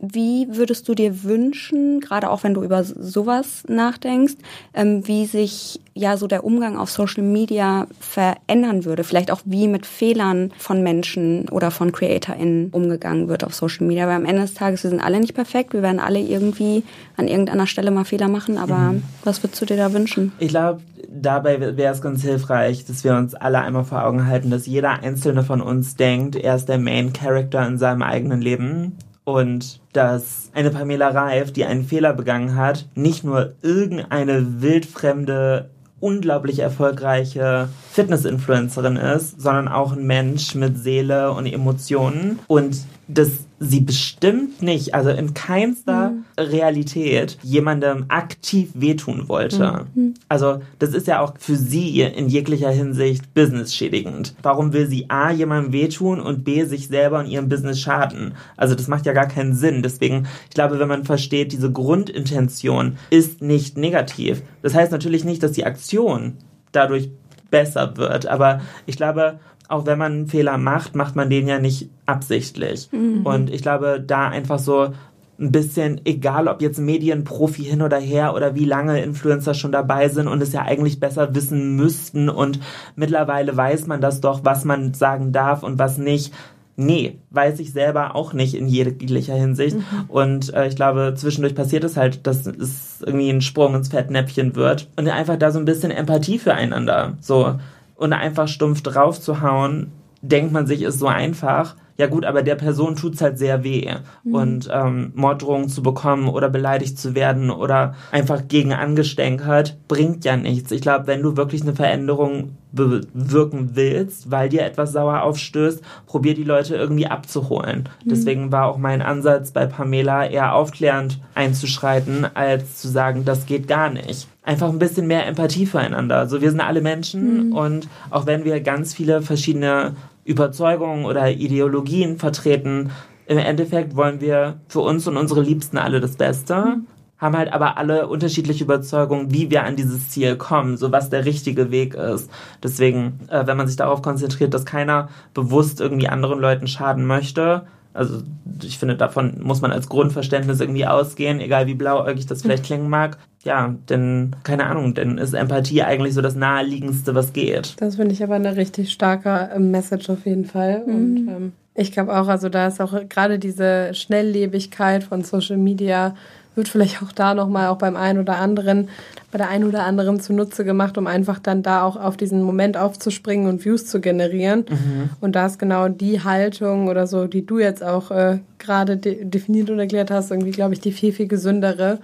wie 0.00 0.48
würdest 0.50 0.88
du 0.88 0.94
dir 0.94 1.22
wünschen, 1.24 2.00
gerade 2.00 2.30
auch 2.30 2.42
wenn 2.42 2.54
du 2.54 2.62
über 2.62 2.82
sowas 2.84 3.64
nachdenkst, 3.68 4.34
ähm, 4.72 5.06
wie 5.06 5.26
sich 5.26 5.80
ja 5.94 6.16
so 6.16 6.26
der 6.26 6.44
Umgang 6.44 6.78
auf 6.78 6.90
Social 6.90 7.22
Media 7.22 7.86
verändern 8.00 8.86
würde? 8.86 9.04
Vielleicht 9.04 9.30
auch 9.30 9.42
wie 9.44 9.68
mit 9.68 9.84
Fehlern 9.84 10.52
von 10.58 10.82
Menschen 10.82 11.48
oder 11.50 11.70
von 11.70 11.92
CreatorInnen 11.92 12.70
umgegangen 12.70 13.28
wird 13.28 13.44
auf 13.44 13.54
Social 13.54 13.86
Media. 13.86 14.06
Weil 14.06 14.16
am 14.16 14.24
Ende 14.24 14.42
des 14.42 14.54
Tages, 14.54 14.82
wir 14.82 14.90
sind 14.90 15.00
alle 15.00 15.20
nicht 15.20 15.34
perfekt, 15.34 15.74
wir 15.74 15.82
werden 15.82 16.00
alle 16.00 16.18
irgendwie 16.18 16.82
an 17.16 17.28
irgendeiner 17.28 17.66
Stelle 17.66 17.90
mal 17.90 18.04
Fehler 18.04 18.28
machen, 18.28 18.56
aber 18.56 18.92
mhm. 18.92 19.02
was 19.24 19.42
würdest 19.42 19.60
du 19.60 19.66
dir 19.66 19.76
da 19.76 19.92
wünschen? 19.92 20.32
Ich 20.38 20.48
glaube, 20.48 20.80
dabei 21.10 21.76
wäre 21.76 21.92
es 21.92 22.00
ganz 22.00 22.22
hilfreich, 22.22 22.86
dass 22.86 23.04
wir 23.04 23.16
uns 23.16 23.34
alle 23.34 23.60
einmal 23.60 23.84
vor 23.84 24.04
Augen 24.04 24.26
halten, 24.26 24.50
dass 24.50 24.66
jeder 24.66 25.02
einzelne 25.02 25.42
von 25.42 25.60
uns 25.60 25.96
denkt, 25.96 26.36
er 26.36 26.56
ist 26.56 26.70
der 26.70 26.78
Main 26.78 27.12
Character 27.12 27.66
in 27.66 27.76
seinem 27.76 28.02
eigenen 28.02 28.40
Leben 28.40 28.96
und 29.32 29.80
dass 29.92 30.50
eine 30.54 30.70
Pamela 30.70 31.08
Reif, 31.08 31.52
die 31.52 31.64
einen 31.64 31.84
Fehler 31.84 32.12
begangen 32.12 32.56
hat, 32.56 32.86
nicht 32.94 33.24
nur 33.24 33.54
irgendeine 33.62 34.62
wildfremde, 34.62 35.70
unglaublich 36.00 36.60
erfolgreiche 36.60 37.68
Fitness-Influencerin 37.92 38.96
ist, 38.96 39.40
sondern 39.40 39.68
auch 39.68 39.92
ein 39.92 40.06
Mensch 40.06 40.54
mit 40.54 40.78
Seele 40.78 41.32
und 41.32 41.46
Emotionen 41.46 42.38
und 42.46 42.78
dass 43.06 43.30
sie 43.58 43.80
bestimmt 43.80 44.62
nicht, 44.62 44.94
also 44.94 45.10
in 45.10 45.34
keinster 45.34 46.10
mhm. 46.10 46.19
Realität 46.38 47.38
jemandem 47.42 48.06
aktiv 48.08 48.70
wehtun 48.74 49.28
wollte. 49.28 49.86
Mhm. 49.94 50.14
Also 50.28 50.60
das 50.78 50.94
ist 50.94 51.06
ja 51.06 51.20
auch 51.20 51.34
für 51.38 51.56
sie 51.56 52.00
in 52.02 52.28
jeglicher 52.28 52.70
Hinsicht 52.70 53.34
business-schädigend. 53.34 54.34
Warum 54.42 54.72
will 54.72 54.86
sie 54.86 55.08
A 55.08 55.30
jemandem 55.30 55.72
wehtun 55.72 56.20
und 56.20 56.44
B 56.44 56.64
sich 56.64 56.88
selber 56.88 57.20
und 57.20 57.26
ihrem 57.26 57.48
Business 57.48 57.80
schaden? 57.80 58.34
Also 58.56 58.74
das 58.74 58.88
macht 58.88 59.06
ja 59.06 59.12
gar 59.12 59.28
keinen 59.28 59.54
Sinn. 59.54 59.82
Deswegen, 59.82 60.26
ich 60.48 60.54
glaube, 60.54 60.78
wenn 60.78 60.88
man 60.88 61.04
versteht, 61.04 61.52
diese 61.52 61.70
Grundintention 61.70 62.96
ist 63.10 63.42
nicht 63.42 63.76
negativ. 63.76 64.42
Das 64.62 64.74
heißt 64.74 64.92
natürlich 64.92 65.24
nicht, 65.24 65.42
dass 65.42 65.52
die 65.52 65.64
Aktion 65.64 66.34
dadurch 66.72 67.10
besser 67.50 67.96
wird. 67.96 68.26
Aber 68.26 68.60
ich 68.86 68.96
glaube, 68.96 69.40
auch 69.68 69.86
wenn 69.86 69.98
man 69.98 70.12
einen 70.12 70.26
Fehler 70.26 70.58
macht, 70.58 70.96
macht 70.96 71.14
man 71.14 71.30
den 71.30 71.46
ja 71.46 71.60
nicht 71.60 71.90
absichtlich. 72.06 72.88
Mhm. 72.90 73.24
Und 73.24 73.50
ich 73.50 73.62
glaube, 73.62 74.02
da 74.04 74.28
einfach 74.28 74.58
so 74.58 74.92
ein 75.40 75.52
bisschen, 75.52 76.00
egal 76.04 76.48
ob 76.48 76.60
jetzt 76.60 76.78
Medienprofi 76.78 77.64
hin 77.64 77.80
oder 77.82 77.98
her 77.98 78.34
oder 78.34 78.54
wie 78.54 78.66
lange 78.66 79.02
Influencer 79.02 79.54
schon 79.54 79.72
dabei 79.72 80.08
sind 80.08 80.28
und 80.28 80.42
es 80.42 80.52
ja 80.52 80.62
eigentlich 80.62 81.00
besser 81.00 81.34
wissen 81.34 81.76
müssten 81.76 82.28
und 82.28 82.60
mittlerweile 82.94 83.56
weiß 83.56 83.86
man 83.86 84.00
das 84.00 84.20
doch, 84.20 84.44
was 84.44 84.64
man 84.64 84.92
sagen 84.92 85.32
darf 85.32 85.62
und 85.62 85.78
was 85.78 85.96
nicht. 85.96 86.34
Nee, 86.76 87.18
weiß 87.30 87.58
ich 87.60 87.72
selber 87.72 88.14
auch 88.14 88.32
nicht 88.32 88.54
in 88.54 88.66
jeglicher 88.66 89.34
Hinsicht. 89.34 89.76
Mhm. 89.76 89.82
Und 90.08 90.54
äh, 90.54 90.66
ich 90.66 90.76
glaube, 90.76 91.12
zwischendurch 91.14 91.54
passiert 91.54 91.84
es 91.84 91.98
halt, 91.98 92.26
dass 92.26 92.46
es 92.46 93.02
irgendwie 93.04 93.28
ein 93.28 93.42
Sprung 93.42 93.74
ins 93.74 93.88
Fettnäpfchen 93.88 94.56
wird. 94.56 94.88
Und 94.96 95.06
einfach 95.08 95.36
da 95.36 95.50
so 95.50 95.58
ein 95.58 95.66
bisschen 95.66 95.90
Empathie 95.90 96.38
füreinander. 96.38 97.18
So, 97.20 97.56
und 97.96 98.14
einfach 98.14 98.48
stumpf 98.48 98.80
draufzuhauen, 98.80 99.92
denkt 100.22 100.52
man 100.52 100.66
sich, 100.66 100.80
ist 100.80 100.98
so 100.98 101.06
einfach. 101.06 101.76
Ja 102.00 102.06
gut, 102.06 102.24
aber 102.24 102.42
der 102.42 102.54
Person 102.54 102.96
tut's 102.96 103.20
halt 103.20 103.36
sehr 103.36 103.62
weh. 103.62 103.92
Mhm. 104.24 104.34
Und 104.34 104.70
ähm, 104.72 105.12
Morddrohungen 105.14 105.68
zu 105.68 105.82
bekommen 105.82 106.30
oder 106.30 106.48
beleidigt 106.48 106.98
zu 106.98 107.14
werden 107.14 107.50
oder 107.50 107.94
einfach 108.10 108.48
gegen 108.48 108.72
angestänkert, 108.72 109.76
bringt 109.86 110.24
ja 110.24 110.38
nichts. 110.38 110.72
Ich 110.72 110.80
glaube, 110.80 111.06
wenn 111.08 111.20
du 111.20 111.36
wirklich 111.36 111.60
eine 111.60 111.74
Veränderung 111.74 112.56
bewirken 112.72 113.72
willst, 113.74 114.30
weil 114.30 114.48
dir 114.48 114.62
etwas 114.62 114.92
sauer 114.92 115.20
aufstößt, 115.20 115.82
probier 116.06 116.32
die 116.32 116.44
Leute 116.44 116.74
irgendwie 116.74 117.06
abzuholen. 117.06 117.90
Mhm. 118.02 118.08
Deswegen 118.08 118.50
war 118.50 118.68
auch 118.68 118.78
mein 118.78 119.02
Ansatz 119.02 119.50
bei 119.50 119.66
Pamela 119.66 120.24
eher 120.24 120.54
aufklärend 120.54 121.20
einzuschreiten, 121.34 122.26
als 122.32 122.78
zu 122.78 122.88
sagen, 122.88 123.26
das 123.26 123.44
geht 123.44 123.68
gar 123.68 123.90
nicht 123.90 124.26
einfach 124.42 124.70
ein 124.70 124.78
bisschen 124.78 125.06
mehr 125.06 125.26
Empathie 125.26 125.66
füreinander. 125.66 126.16
Also 126.16 126.40
wir 126.40 126.50
sind 126.50 126.60
alle 126.60 126.80
Menschen 126.80 127.48
mhm. 127.48 127.52
und 127.52 127.88
auch 128.08 128.26
wenn 128.26 128.44
wir 128.44 128.60
ganz 128.60 128.94
viele 128.94 129.20
verschiedene 129.22 129.94
Überzeugungen 130.30 131.04
oder 131.04 131.30
Ideologien 131.30 132.16
vertreten, 132.16 132.90
im 133.26 133.38
Endeffekt 133.38 133.96
wollen 133.96 134.20
wir 134.20 134.60
für 134.68 134.80
uns 134.80 135.06
und 135.06 135.16
unsere 135.16 135.42
Liebsten 135.42 135.76
alle 135.76 136.00
das 136.00 136.16
Beste, 136.16 136.78
haben 137.18 137.36
halt 137.36 137.52
aber 137.52 137.76
alle 137.76 138.06
unterschiedliche 138.08 138.64
Überzeugungen, 138.64 139.32
wie 139.32 139.50
wir 139.50 139.64
an 139.64 139.76
dieses 139.76 140.08
Ziel 140.08 140.36
kommen, 140.36 140.76
so 140.76 140.90
was 140.90 141.10
der 141.10 141.24
richtige 141.24 141.70
Weg 141.70 141.94
ist. 141.94 142.30
Deswegen, 142.62 143.20
äh, 143.28 143.46
wenn 143.46 143.56
man 143.56 143.66
sich 143.66 143.76
darauf 143.76 144.02
konzentriert, 144.02 144.54
dass 144.54 144.64
keiner 144.64 145.08
bewusst 145.34 145.80
irgendwie 145.80 146.08
anderen 146.08 146.40
Leuten 146.40 146.66
schaden 146.66 147.06
möchte, 147.06 147.66
also 147.92 148.22
ich 148.62 148.78
finde, 148.78 148.96
davon 148.96 149.40
muss 149.42 149.60
man 149.60 149.72
als 149.72 149.88
Grundverständnis 149.88 150.60
irgendwie 150.60 150.86
ausgehen, 150.86 151.40
egal 151.40 151.66
wie 151.66 151.74
blauäugig 151.74 152.26
das 152.26 152.42
vielleicht 152.42 152.64
klingen 152.64 152.88
mag. 152.88 153.18
Ja, 153.42 153.74
denn, 153.88 154.36
keine 154.44 154.66
Ahnung, 154.66 154.94
denn 154.94 155.18
ist 155.18 155.32
Empathie 155.32 155.82
eigentlich 155.82 156.14
so 156.14 156.20
das 156.20 156.34
Naheliegendste, 156.34 157.14
was 157.14 157.32
geht. 157.32 157.74
Das 157.78 157.96
finde 157.96 158.12
ich 158.12 158.22
aber 158.22 158.34
eine 158.34 158.56
richtig 158.56 158.92
starke 158.92 159.50
ähm, 159.54 159.70
Message 159.70 160.10
auf 160.10 160.26
jeden 160.26 160.44
Fall. 160.44 160.84
Mhm. 160.86 160.94
Und 160.94 161.16
ähm, 161.28 161.52
ich 161.74 161.92
glaube 161.92 162.18
auch, 162.18 162.28
also 162.28 162.48
da 162.48 162.66
ist 162.66 162.80
auch 162.80 162.94
gerade 163.08 163.38
diese 163.38 163.94
Schnelllebigkeit 163.94 165.02
von 165.02 165.22
Social 165.22 165.56
Media 165.56 166.14
wird 166.56 166.68
vielleicht 166.68 167.02
auch 167.02 167.12
da 167.12 167.34
nochmal 167.34 167.68
auch 167.68 167.78
beim 167.78 167.96
einen 167.96 168.18
oder 168.18 168.38
anderen, 168.38 168.88
bei 169.30 169.38
der 169.38 169.48
einen 169.48 169.64
oder 169.64 169.84
anderen 169.84 170.20
zunutze 170.20 170.64
gemacht, 170.64 170.98
um 170.98 171.06
einfach 171.06 171.38
dann 171.38 171.62
da 171.62 171.82
auch 171.82 171.96
auf 171.96 172.16
diesen 172.16 172.42
Moment 172.42 172.76
aufzuspringen 172.76 173.48
und 173.48 173.64
Views 173.64 173.86
zu 173.86 174.00
generieren. 174.00 174.64
Mhm. 174.68 175.10
Und 175.20 175.36
da 175.36 175.46
ist 175.46 175.58
genau 175.58 175.88
die 175.88 176.22
Haltung 176.22 176.88
oder 176.88 177.06
so, 177.06 177.26
die 177.26 177.46
du 177.46 177.58
jetzt 177.58 177.82
auch 177.82 178.10
äh, 178.10 178.38
gerade 178.58 178.96
de 178.96 179.24
definiert 179.24 179.70
und 179.70 179.78
erklärt 179.78 180.10
hast, 180.10 180.30
irgendwie, 180.30 180.50
glaube 180.50 180.74
ich, 180.74 180.80
die 180.80 180.92
viel, 180.92 181.12
viel 181.12 181.28
gesündere. 181.28 181.98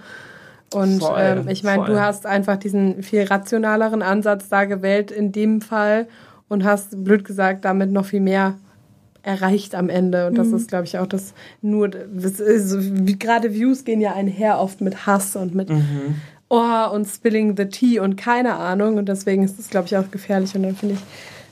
Und 0.73 0.99
Voll, 0.99 1.17
ähm, 1.19 1.47
ich 1.47 1.63
meine, 1.63 1.85
du 1.85 1.99
hast 1.99 2.25
einfach 2.25 2.57
diesen 2.57 3.03
viel 3.03 3.23
rationaleren 3.23 4.01
Ansatz 4.01 4.49
da 4.49 4.65
gewählt 4.65 5.11
in 5.11 5.31
dem 5.31 5.61
Fall 5.61 6.07
und 6.49 6.63
hast, 6.63 7.03
blöd 7.03 7.25
gesagt, 7.25 7.65
damit 7.65 7.91
noch 7.91 8.05
viel 8.05 8.21
mehr 8.21 8.55
erreicht 9.23 9.75
am 9.75 9.89
Ende. 9.89 10.27
Und 10.27 10.37
das 10.37 10.47
ist, 10.47 10.69
glaube 10.69 10.85
ich, 10.85 10.97
auch 10.97 11.07
das 11.07 11.33
nur, 11.61 11.89
das 11.89 12.39
ist, 12.39 12.75
wie 13.07 13.17
gerade 13.17 13.53
Views 13.53 13.83
gehen 13.83 14.01
ja 14.01 14.13
einher 14.13 14.59
oft 14.59 14.81
mit 14.81 15.05
Hass 15.05 15.35
und 15.35 15.55
mit 15.55 15.69
Oh 16.49 16.89
und 16.93 17.05
Spilling 17.05 17.57
the 17.57 17.65
Tea 17.65 17.99
und 17.99 18.15
keine 18.15 18.55
Ahnung. 18.55 18.97
Und 18.97 19.09
deswegen 19.09 19.43
ist 19.43 19.59
das, 19.59 19.69
glaube 19.69 19.87
ich, 19.87 19.97
auch 19.97 20.09
gefährlich. 20.11 20.55
Und 20.55 20.63
dann 20.63 20.75
finde 20.75 20.95
ich, 20.95 21.01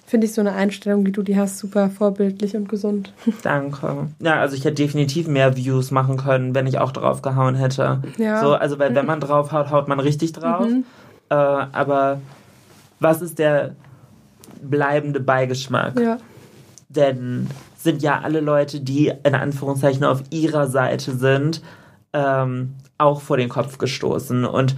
finde 0.05 0.25
ich 0.25 0.33
so 0.33 0.41
eine 0.41 0.53
Einstellung, 0.53 1.05
wie 1.05 1.11
du 1.11 1.21
die 1.21 1.37
hast, 1.37 1.57
super 1.57 1.89
vorbildlich 1.89 2.55
und 2.55 2.69
gesund. 2.69 3.11
Danke. 3.43 4.07
Ja, 4.19 4.39
also 4.39 4.55
ich 4.55 4.63
hätte 4.63 4.75
definitiv 4.75 5.27
mehr 5.27 5.57
Views 5.57 5.91
machen 5.91 6.17
können, 6.17 6.55
wenn 6.55 6.67
ich 6.67 6.79
auch 6.79 6.91
drauf 6.91 7.21
gehauen 7.21 7.55
hätte. 7.55 8.01
Ja. 8.17 8.41
So, 8.41 8.53
also 8.53 8.79
weil 8.79 8.95
wenn 8.95 9.05
man 9.05 9.19
drauf 9.19 9.51
haut, 9.51 9.69
haut 9.69 9.87
man 9.87 9.99
richtig 9.99 10.31
drauf. 10.31 10.65
Äh, 11.29 11.33
aber 11.33 12.21
was 12.99 13.21
ist 13.21 13.39
der 13.39 13.75
bleibende 14.61 15.19
Beigeschmack? 15.19 15.99
Ja. 15.99 16.17
Denn 16.95 17.47
sind 17.77 18.01
ja 18.01 18.21
alle 18.21 18.39
Leute, 18.39 18.81
die 18.81 19.13
in 19.23 19.35
Anführungszeichen 19.35 20.03
auf 20.03 20.23
ihrer 20.29 20.67
Seite 20.67 21.15
sind, 21.15 21.61
ähm, 22.13 22.75
auch 22.97 23.21
vor 23.21 23.37
den 23.37 23.49
Kopf 23.49 23.77
gestoßen. 23.77 24.45
Und 24.45 24.75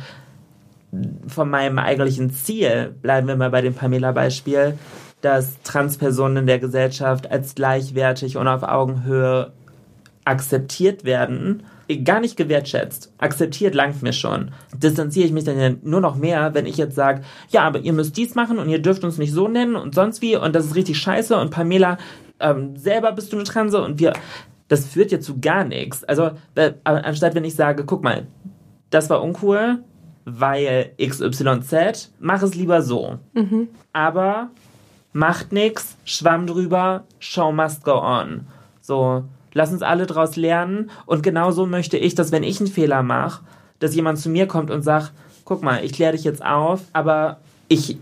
von 1.27 1.49
meinem 1.49 1.79
eigentlichen 1.79 2.31
Ziel, 2.31 2.95
bleiben 3.01 3.27
wir 3.27 3.35
mal 3.35 3.49
bei 3.49 3.61
dem 3.61 3.73
Pamela-Beispiel, 3.73 4.77
dass 5.21 5.61
Transpersonen 5.63 6.37
in 6.37 6.47
der 6.47 6.59
Gesellschaft 6.59 7.29
als 7.31 7.55
gleichwertig 7.55 8.37
und 8.37 8.47
auf 8.47 8.63
Augenhöhe 8.63 9.51
akzeptiert 10.25 11.05
werden, 11.05 11.63
gar 12.03 12.19
nicht 12.19 12.37
gewertschätzt. 12.37 13.13
Akzeptiert 13.17 13.73
langt 13.75 14.03
mir 14.03 14.13
schon. 14.13 14.51
Distanziere 14.75 15.27
ich 15.27 15.31
mich 15.31 15.45
dann 15.45 15.59
ja 15.59 15.71
nur 15.83 16.01
noch 16.01 16.15
mehr, 16.15 16.53
wenn 16.53 16.65
ich 16.65 16.77
jetzt 16.77 16.95
sage, 16.95 17.21
ja, 17.49 17.61
aber 17.61 17.79
ihr 17.79 17.93
müsst 17.93 18.17
dies 18.17 18.35
machen 18.35 18.59
und 18.59 18.69
ihr 18.69 18.79
dürft 18.79 19.03
uns 19.03 19.17
nicht 19.17 19.31
so 19.31 19.47
nennen 19.47 19.75
und 19.75 19.95
sonst 19.95 20.21
wie 20.21 20.35
und 20.35 20.55
das 20.55 20.65
ist 20.65 20.75
richtig 20.75 20.97
scheiße 20.97 21.37
und 21.37 21.51
Pamela, 21.51 21.97
ähm, 22.39 22.75
selber 22.75 23.11
bist 23.11 23.31
du 23.31 23.37
eine 23.37 23.45
Transe 23.45 23.81
und 23.81 23.99
wir, 23.99 24.13
das 24.67 24.85
führt 24.85 25.11
ja 25.11 25.19
zu 25.19 25.39
gar 25.39 25.63
nichts. 25.63 26.03
Also, 26.03 26.31
äh, 26.55 26.73
anstatt 26.83 27.35
wenn 27.35 27.45
ich 27.45 27.55
sage, 27.55 27.85
guck 27.85 28.03
mal, 28.03 28.27
das 28.89 29.09
war 29.09 29.23
uncool, 29.23 29.83
weil 30.25 30.91
XYZ, 31.01 32.11
mach 32.19 32.41
es 32.43 32.53
lieber 32.53 32.81
so. 32.81 33.17
Aber 33.93 34.49
macht 35.13 35.51
nix, 35.51 35.95
schwamm 36.03 36.47
drüber, 36.47 37.05
show 37.19 37.51
must 37.51 37.83
go 37.83 37.99
on. 37.99 38.45
So, 38.81 39.23
lass 39.57 39.71
uns 39.71 39.81
alle 39.81 40.05
draus 40.05 40.35
lernen. 40.35 40.89
Und 41.05 41.23
genauso 41.23 41.65
möchte 41.65 41.97
ich, 41.97 42.15
dass 42.15 42.31
wenn 42.31 42.43
ich 42.43 42.59
einen 42.59 42.69
Fehler 42.69 43.03
mache, 43.03 43.43
dass 43.79 43.95
jemand 43.95 44.19
zu 44.19 44.29
mir 44.29 44.47
kommt 44.47 44.71
und 44.71 44.83
sagt, 44.83 45.11
guck 45.43 45.63
mal, 45.63 45.83
ich 45.83 45.93
kläre 45.93 46.13
dich 46.13 46.23
jetzt 46.23 46.45
auf, 46.45 46.81
aber 46.93 47.37
ich 47.67 47.97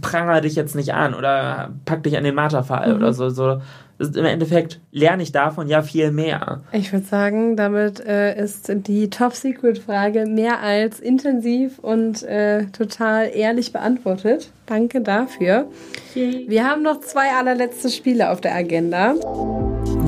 prangere 0.00 0.42
dich 0.42 0.54
jetzt 0.54 0.74
nicht 0.74 0.94
an 0.94 1.14
oder 1.14 1.70
pack 1.84 2.02
dich 2.02 2.16
an 2.16 2.24
den 2.24 2.34
Marterpfahl 2.34 2.94
oder 2.94 3.12
so. 3.12 3.28
so. 3.30 3.60
Das 3.98 4.08
ist 4.08 4.16
Im 4.16 4.24
Endeffekt 4.24 4.80
lerne 4.90 5.22
ich 5.22 5.32
davon 5.32 5.68
ja 5.68 5.82
viel 5.82 6.10
mehr. 6.10 6.62
Ich 6.72 6.92
würde 6.92 7.06
sagen, 7.06 7.56
damit 7.56 8.00
äh, 8.00 8.42
ist 8.42 8.72
die 8.74 9.10
Top-Secret-Frage 9.10 10.26
mehr 10.26 10.60
als 10.60 10.98
intensiv 10.98 11.78
und 11.78 12.22
äh, 12.24 12.66
total 12.66 13.30
ehrlich 13.34 13.72
beantwortet. 13.72 14.50
Danke 14.66 15.02
dafür. 15.02 15.66
Wir 16.14 16.64
haben 16.64 16.82
noch 16.82 17.00
zwei 17.00 17.30
allerletzte 17.30 17.90
Spiele 17.90 18.30
auf 18.30 18.40
der 18.40 18.54
Agenda. 18.54 19.14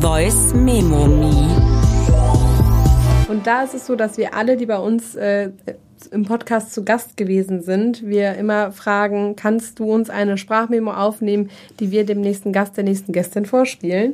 Voice 0.01 0.55
Memo 0.55 1.07
Me. 1.07 1.75
Und 3.29 3.47
da 3.47 3.63
ist 3.63 3.75
es 3.75 3.87
so, 3.87 3.97
dass 3.97 4.19
wir 4.19 4.35
alle, 4.35 4.57
die 4.57 4.67
bei 4.67 4.79
uns 4.79 5.15
äh, 5.15 5.51
im 6.07 6.25
Podcast 6.25 6.73
zu 6.73 6.85
Gast 6.85 7.17
gewesen 7.17 7.63
sind, 7.63 8.07
wir 8.07 8.35
immer 8.35 8.73
fragen, 8.73 9.37
kannst 9.37 9.79
du 9.79 9.93
uns 9.93 10.11
eine 10.11 10.39
Sprachmemo 10.39 10.93
aufnehmen, 10.93 11.51
die 11.81 11.91
wir 11.91 12.07
dem 12.07 12.21
nächsten 12.21 12.53
Gast, 12.53 12.77
der 12.77 12.85
nächsten 12.85 13.13
Gästin 13.13 13.47
vorspielen? 13.47 14.13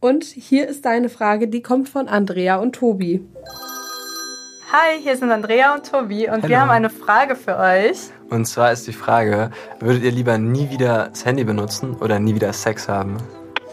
Und 0.00 0.24
hier 0.24 0.68
ist 0.68 0.84
deine 0.84 1.08
Frage, 1.08 1.48
die 1.48 1.62
kommt 1.62 1.88
von 1.88 2.08
Andrea 2.08 2.56
und 2.56 2.74
Tobi. 2.74 3.26
Hi, 4.72 5.00
hier 5.00 5.16
sind 5.16 5.30
Andrea 5.30 5.74
und 5.74 5.90
Tobi 5.90 6.28
und 6.28 6.48
wir 6.48 6.58
Hallo. 6.58 6.68
haben 6.68 6.70
eine 6.70 6.90
Frage 6.90 7.36
für 7.36 7.56
euch. 7.56 7.98
Und 8.28 8.46
zwar 8.46 8.72
ist 8.72 8.86
die 8.86 8.92
Frage, 8.92 9.50
würdet 9.80 10.02
ihr 10.02 10.10
lieber 10.10 10.36
nie 10.36 10.68
wieder 10.70 11.08
das 11.10 11.24
Handy 11.24 11.44
benutzen 11.44 11.94
oder 12.00 12.18
nie 12.18 12.34
wieder 12.34 12.52
Sex 12.52 12.88
haben? 12.88 13.16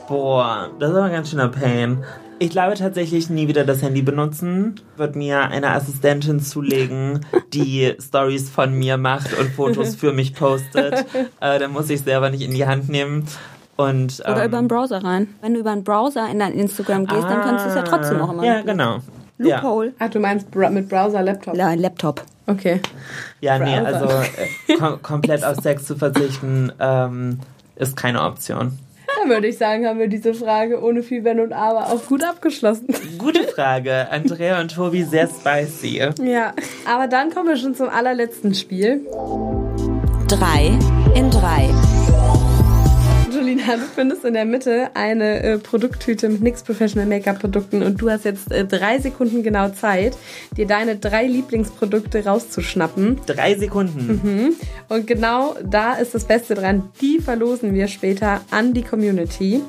Boah, 0.07 0.69
das 0.79 0.91
ist 0.91 0.95
aber 0.95 1.05
ein 1.05 1.11
ganz 1.11 1.29
schöner 1.31 1.49
Pain. 1.49 2.03
Ich 2.41 2.49
glaube 2.49 2.73
tatsächlich 2.73 3.29
nie 3.29 3.47
wieder 3.47 3.65
das 3.65 3.83
Handy 3.83 4.01
benutzen. 4.01 4.81
Wird 4.97 5.15
mir 5.15 5.49
eine 5.49 5.69
Assistentin 5.73 6.39
zulegen, 6.39 7.23
die 7.53 7.93
Stories 8.01 8.49
von 8.49 8.73
mir 8.73 8.97
macht 8.97 9.37
und 9.37 9.51
Fotos 9.51 9.95
für 9.95 10.11
mich 10.11 10.33
postet. 10.33 11.05
Äh, 11.39 11.59
dann 11.59 11.71
muss 11.71 11.89
ich 11.89 12.01
selber 12.01 12.29
nicht 12.31 12.41
in 12.41 12.51
die 12.51 12.65
Hand 12.65 12.89
nehmen. 12.89 13.25
Und, 13.75 14.21
Oder 14.21 14.41
ähm, 14.43 14.47
über 14.47 14.57
einen 14.57 14.67
Browser 14.67 15.03
rein. 15.03 15.27
Wenn 15.41 15.53
du 15.53 15.59
über 15.59 15.71
einen 15.71 15.83
Browser 15.83 16.27
in 16.31 16.39
dein 16.39 16.53
Instagram 16.53 17.05
gehst, 17.05 17.23
dann 17.23 17.41
kannst 17.41 17.65
du 17.65 17.69
es 17.69 17.75
ja 17.75 17.81
trotzdem 17.83 18.17
noch 18.17 18.31
immer. 18.31 18.41
Ah, 18.41 18.45
Ja, 18.45 18.61
genau. 18.61 18.99
Ja. 19.37 19.57
Loophole. 19.57 19.93
Ach, 19.99 20.09
du 20.09 20.19
meinst 20.19 20.53
mit 20.55 20.89
Browser, 20.89 21.21
Laptop? 21.21 21.55
Ja, 21.55 21.67
ein 21.67 21.79
Laptop. 21.79 22.23
Okay. 22.47 22.79
Ja, 23.39 23.59
nee, 23.59 23.79
Browser. 23.79 23.95
also 23.95 24.07
äh, 24.67 24.77
kom 24.77 25.01
komplett 25.03 25.43
auf 25.43 25.57
Sex 25.57 25.85
zu 25.85 25.95
verzichten, 25.95 26.71
ähm, 26.79 27.39
ist 27.75 27.95
keine 27.95 28.23
Option. 28.23 28.77
Dann 29.21 29.29
würde 29.29 29.47
ich 29.47 29.57
sagen, 29.57 29.85
haben 29.85 29.99
wir 29.99 30.07
diese 30.07 30.33
Frage 30.33 30.81
ohne 30.81 31.03
viel 31.03 31.23
Wenn 31.23 31.39
und 31.39 31.53
Aber 31.53 31.91
auch 31.91 32.05
gut 32.07 32.23
abgeschlossen. 32.23 32.87
Gute 33.19 33.43
Frage. 33.43 34.07
Andrea 34.09 34.59
und 34.59 34.73
Tobi, 34.73 35.03
sehr 35.03 35.27
spicy. 35.27 36.01
Ja, 36.23 36.53
aber 36.85 37.07
dann 37.07 37.31
kommen 37.31 37.49
wir 37.49 37.57
schon 37.57 37.75
zum 37.75 37.89
allerletzten 37.89 38.55
Spiel. 38.55 39.05
Drei 40.27 40.77
in 41.15 41.29
drei. 41.29 41.69
Julina, 43.61 43.75
du 43.77 43.87
findest 43.93 44.25
in 44.25 44.33
der 44.33 44.45
Mitte 44.45 44.89
eine 44.93 45.43
äh, 45.43 45.57
Produkttüte 45.57 46.29
mit 46.29 46.41
NYX 46.41 46.63
Professional 46.63 47.07
Make-up 47.07 47.39
Produkten 47.39 47.83
und 47.83 48.01
du 48.01 48.09
hast 48.09 48.25
jetzt 48.25 48.51
äh, 48.51 48.65
drei 48.65 48.99
Sekunden 48.99 49.43
genau 49.43 49.69
Zeit, 49.69 50.17
dir 50.57 50.67
deine 50.67 50.95
drei 50.95 51.25
Lieblingsprodukte 51.25 52.25
rauszuschnappen. 52.25 53.19
Drei 53.25 53.55
Sekunden. 53.55 54.55
Und 54.89 55.07
genau 55.07 55.55
da 55.63 55.93
ist 55.93 56.13
das 56.15 56.25
Beste 56.25 56.55
dran. 56.55 56.89
Die 57.01 57.19
verlosen 57.19 57.73
wir 57.73 57.87
später 57.87 58.41
an 58.51 58.73
die 58.73 58.83
Community. 58.83 59.61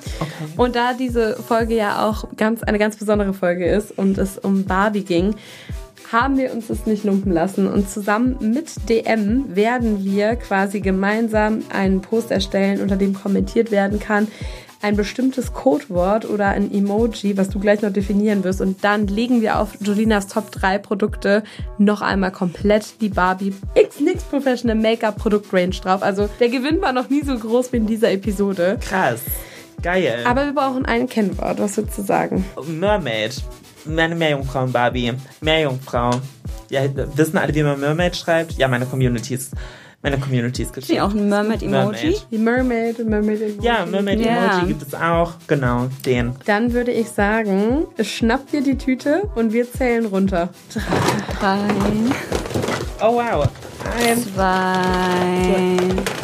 Und 0.56 0.76
da 0.76 0.94
diese 0.94 1.36
Folge 1.36 1.76
ja 1.76 2.08
auch 2.08 2.24
ganz, 2.36 2.62
eine 2.62 2.78
ganz 2.78 2.96
besondere 2.96 3.34
Folge 3.34 3.66
ist 3.66 3.96
und 3.96 4.18
es 4.18 4.38
um 4.38 4.64
Barbie 4.64 5.04
ging, 5.04 5.34
haben 6.12 6.36
wir 6.36 6.52
uns 6.52 6.68
das 6.68 6.86
nicht 6.86 7.04
lumpen 7.04 7.32
lassen. 7.32 7.66
Und 7.66 7.88
zusammen 7.88 8.36
mit 8.40 8.88
DM 8.88 9.56
werden 9.56 10.04
wir 10.04 10.36
quasi 10.36 10.80
gemeinsam 10.80 11.62
einen 11.72 12.02
Post 12.02 12.30
erstellen, 12.30 12.80
unter 12.80 12.96
dem 12.96 13.14
kommentiert 13.14 13.70
werden 13.70 13.98
kann, 13.98 14.28
ein 14.82 14.96
bestimmtes 14.96 15.52
Codewort 15.52 16.28
oder 16.28 16.48
ein 16.48 16.72
Emoji, 16.72 17.36
was 17.36 17.48
du 17.48 17.60
gleich 17.60 17.82
noch 17.82 17.92
definieren 17.92 18.42
wirst. 18.44 18.60
Und 18.60 18.82
dann 18.82 19.06
legen 19.06 19.40
wir 19.40 19.60
auf 19.60 19.76
Jolinas 19.80 20.26
Top 20.26 20.50
3 20.50 20.78
Produkte 20.78 21.44
noch 21.78 22.02
einmal 22.02 22.32
komplett 22.32 23.00
die 23.00 23.08
Barbie 23.08 23.54
X 23.74 24.00
NYX 24.00 24.24
Professional 24.24 24.76
Make-up 24.76 25.16
Produktrange 25.18 25.70
drauf. 25.80 26.02
Also 26.02 26.28
der 26.40 26.48
Gewinn 26.48 26.82
war 26.82 26.92
noch 26.92 27.08
nie 27.08 27.22
so 27.22 27.38
groß 27.38 27.72
wie 27.72 27.76
in 27.76 27.86
dieser 27.86 28.10
Episode. 28.10 28.78
Krass. 28.80 29.20
Geil. 29.82 30.24
Aber 30.26 30.46
wir 30.46 30.52
brauchen 30.52 30.84
ein 30.84 31.08
Kennwort. 31.08 31.58
Was 31.58 31.76
würdest 31.76 31.98
du 31.98 32.02
sagen? 32.02 32.44
Mermaid. 32.66 33.42
Meine 33.84 34.14
Meerjungfrauen-Barbie. 34.14 35.12
Meerjungfrau. 35.40 36.10
Ja, 36.70 36.82
wissen 37.16 37.38
alle, 37.38 37.54
wie 37.54 37.62
man 37.62 37.78
Mermaid 37.80 38.16
schreibt? 38.16 38.52
Ja, 38.52 38.68
meine 38.68 38.86
Community 38.86 39.34
ist, 39.34 39.52
meine 40.02 40.18
Community 40.18 40.62
ist 40.62 40.68
Ist 40.68 40.74
geschrieben. 40.74 41.00
auch 41.00 41.10
ein 41.12 41.28
Mermaid-Emoji? 41.28 41.70
Mermaid. 42.06 42.26
Die 42.30 42.38
Mermaid, 42.38 42.98
Mermaid 43.06 43.40
Emoji. 43.42 43.58
Ja, 43.66 43.84
Mermaid-Emoji 43.86 44.34
Ja. 44.36 44.64
gibt 44.66 44.82
es 44.82 44.94
auch. 44.94 45.32
Genau, 45.48 45.88
den. 46.06 46.32
Dann 46.46 46.72
würde 46.72 46.92
ich 46.92 47.08
sagen, 47.10 47.86
schnapp 48.02 48.50
dir 48.50 48.62
die 48.62 48.78
Tüte 48.78 49.28
und 49.34 49.52
wir 49.52 49.70
zählen 49.70 50.06
runter. 50.06 50.48
Drei, 51.40 51.58
Oh, 53.04 53.14
wow. 53.16 53.48
Eins. 53.98 54.32
zwei, 54.32 54.78
zwei. 55.44 56.21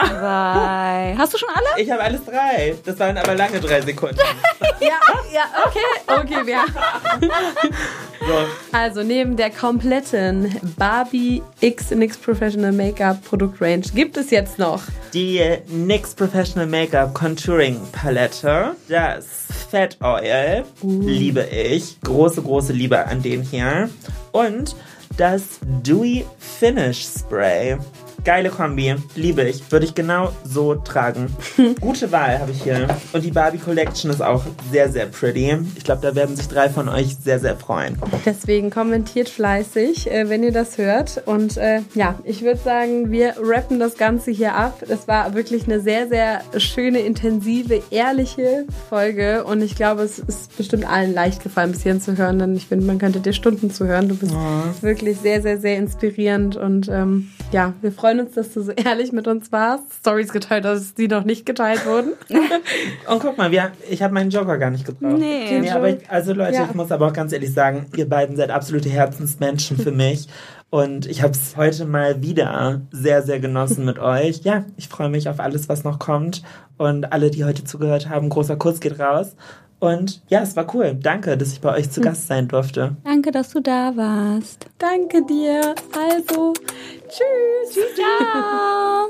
Hast 0.00 1.34
du 1.34 1.38
schon 1.38 1.48
alle? 1.54 1.82
Ich 1.82 1.90
habe 1.90 2.02
alles 2.02 2.24
drei. 2.24 2.74
Das 2.84 2.98
waren 2.98 3.16
aber 3.18 3.34
lange 3.34 3.60
drei 3.60 3.80
Sekunden. 3.80 4.18
Ja, 4.80 4.96
ja, 5.30 5.42
okay. 5.66 6.22
Okay, 6.22 6.46
wir. 6.46 6.60
So. 8.20 8.34
Also 8.72 9.02
neben 9.02 9.36
der 9.36 9.50
kompletten 9.50 10.54
Barbie 10.76 11.42
X 11.60 11.90
NYX 11.90 12.18
Professional 12.18 12.70
Make-up 12.70 13.24
Produktrange 13.24 13.82
gibt 13.94 14.18
es 14.18 14.30
jetzt 14.30 14.58
noch 14.58 14.82
Die 15.14 15.40
NYX 15.68 16.14
Professional 16.14 16.66
Makeup 16.66 17.14
Contouring 17.14 17.80
Palette. 17.92 18.76
Das 18.88 19.26
Fat 19.70 19.96
Oil 20.02 20.64
liebe 20.82 21.44
ich. 21.44 21.98
Große, 22.02 22.42
große 22.42 22.74
Liebe 22.74 23.06
an 23.06 23.22
den 23.22 23.40
hier. 23.42 23.88
Und 24.32 24.76
das 25.16 25.42
Dewy 25.62 26.26
Finish 26.38 27.02
Spray. 27.06 27.78
Geile 28.24 28.50
Kombi. 28.50 28.94
Liebe 29.16 29.42
ich. 29.42 29.70
Würde 29.72 29.86
ich 29.86 29.94
genau 29.94 30.32
so 30.44 30.74
tragen. 30.74 31.26
Gute 31.80 32.12
Wahl 32.12 32.38
habe 32.38 32.50
ich 32.50 32.62
hier. 32.62 32.86
Und 33.12 33.24
die 33.24 33.30
Barbie 33.30 33.58
Collection 33.58 34.10
ist 34.10 34.22
auch 34.22 34.42
sehr, 34.70 34.90
sehr 34.90 35.06
pretty. 35.06 35.56
Ich 35.76 35.84
glaube, 35.84 36.02
da 36.02 36.14
werden 36.14 36.36
sich 36.36 36.48
drei 36.48 36.68
von 36.68 36.88
euch 36.88 37.16
sehr, 37.22 37.38
sehr 37.38 37.56
freuen. 37.56 37.96
Deswegen 38.26 38.70
kommentiert 38.70 39.28
fleißig, 39.28 40.10
äh, 40.10 40.28
wenn 40.28 40.42
ihr 40.42 40.52
das 40.52 40.76
hört. 40.78 41.22
Und 41.26 41.56
äh, 41.56 41.80
ja, 41.94 42.14
ich 42.24 42.42
würde 42.42 42.60
sagen, 42.60 43.10
wir 43.10 43.34
rappen 43.42 43.78
das 43.80 43.96
Ganze 43.96 44.30
hier 44.30 44.54
ab. 44.54 44.82
Es 44.88 45.08
war 45.08 45.34
wirklich 45.34 45.64
eine 45.64 45.80
sehr, 45.80 46.08
sehr 46.08 46.42
schöne, 46.58 47.00
intensive, 47.00 47.82
ehrliche 47.90 48.64
Folge. 48.88 49.44
Und 49.44 49.62
ich 49.62 49.76
glaube, 49.76 50.02
es 50.02 50.18
ist 50.18 50.56
bestimmt 50.56 50.86
allen 50.90 51.14
leicht 51.14 51.42
gefallen, 51.42 51.72
bis 51.72 51.82
hierhin 51.82 52.00
zu 52.00 52.16
hören. 52.16 52.38
Denn 52.38 52.54
ich 52.56 52.66
finde, 52.66 52.84
man 52.86 52.98
könnte 52.98 53.20
dir 53.20 53.32
Stunden 53.32 53.70
zuhören. 53.70 54.08
Du 54.08 54.16
bist 54.16 54.32
Oh. 54.32 54.82
wirklich 54.82 55.18
sehr, 55.18 55.42
sehr, 55.42 55.58
sehr 55.58 55.76
inspirierend. 55.78 56.56
Und 56.56 56.88
ähm, 56.88 57.30
ja, 57.52 57.72
wir 57.80 57.90
freuen 57.92 58.09
uns, 58.18 58.32
dass 58.34 58.52
du 58.52 58.62
so 58.62 58.72
ehrlich 58.72 59.12
mit 59.12 59.28
uns 59.28 59.52
warst. 59.52 59.84
Stories 60.00 60.32
geteilt 60.32 60.64
hast, 60.64 60.98
die 60.98 61.06
noch 61.06 61.24
nicht 61.24 61.46
geteilt 61.46 61.86
wurden. 61.86 62.12
Und 63.08 63.20
guck 63.20 63.38
mal, 63.38 63.52
wir, 63.52 63.70
ich 63.88 64.02
habe 64.02 64.12
meinen 64.14 64.30
Joker 64.30 64.58
gar 64.58 64.70
nicht 64.70 64.84
gebraucht. 64.86 65.18
Nee. 65.18 65.60
Nee, 65.60 65.70
aber 65.70 65.90
ich, 65.90 66.10
also 66.10 66.32
Leute, 66.32 66.54
Ja. 66.54 66.64
ich 66.68 66.74
muss 66.74 66.90
aber 66.90 67.06
auch 67.06 67.12
ganz 67.12 67.32
ehrlich 67.32 67.52
sagen, 67.52 67.86
ihr 67.96 68.08
beiden 68.08 68.34
seid 68.36 68.50
absolute 68.50 68.88
Herzensmenschen 68.88 69.76
für 69.76 69.92
mich. 69.92 70.26
Und 70.70 71.06
ich 71.06 71.22
habe 71.22 71.32
es 71.32 71.56
heute 71.56 71.84
mal 71.84 72.22
wieder 72.22 72.80
sehr, 72.92 73.22
sehr 73.22 73.40
genossen 73.40 73.84
mit 73.84 73.98
euch. 73.98 74.38
Ja, 74.44 74.64
ich 74.76 74.88
freue 74.88 75.08
mich 75.10 75.28
auf 75.28 75.38
alles, 75.40 75.68
was 75.68 75.84
noch 75.84 75.98
kommt. 75.98 76.42
Und 76.78 77.12
alle, 77.12 77.30
die 77.30 77.44
heute 77.44 77.64
zugehört 77.64 78.08
haben, 78.08 78.28
großer 78.28 78.56
Kuss 78.56 78.80
geht 78.80 78.98
raus. 78.98 79.34
Und 79.80 80.22
ja, 80.28 80.40
es 80.42 80.54
war 80.56 80.72
cool. 80.74 80.94
Danke, 80.94 81.36
dass 81.36 81.52
ich 81.52 81.60
bei 81.60 81.74
euch 81.74 81.90
zu 81.90 82.00
Gast 82.00 82.26
sein 82.26 82.46
durfte. 82.46 82.96
Danke, 83.02 83.32
dass 83.32 83.50
du 83.50 83.60
da 83.60 83.96
warst. 83.96 84.66
Danke 84.78 85.24
dir. 85.24 85.74
Also, 85.96 86.52
tschüss. 87.08 87.78
Ciao. 87.96 89.08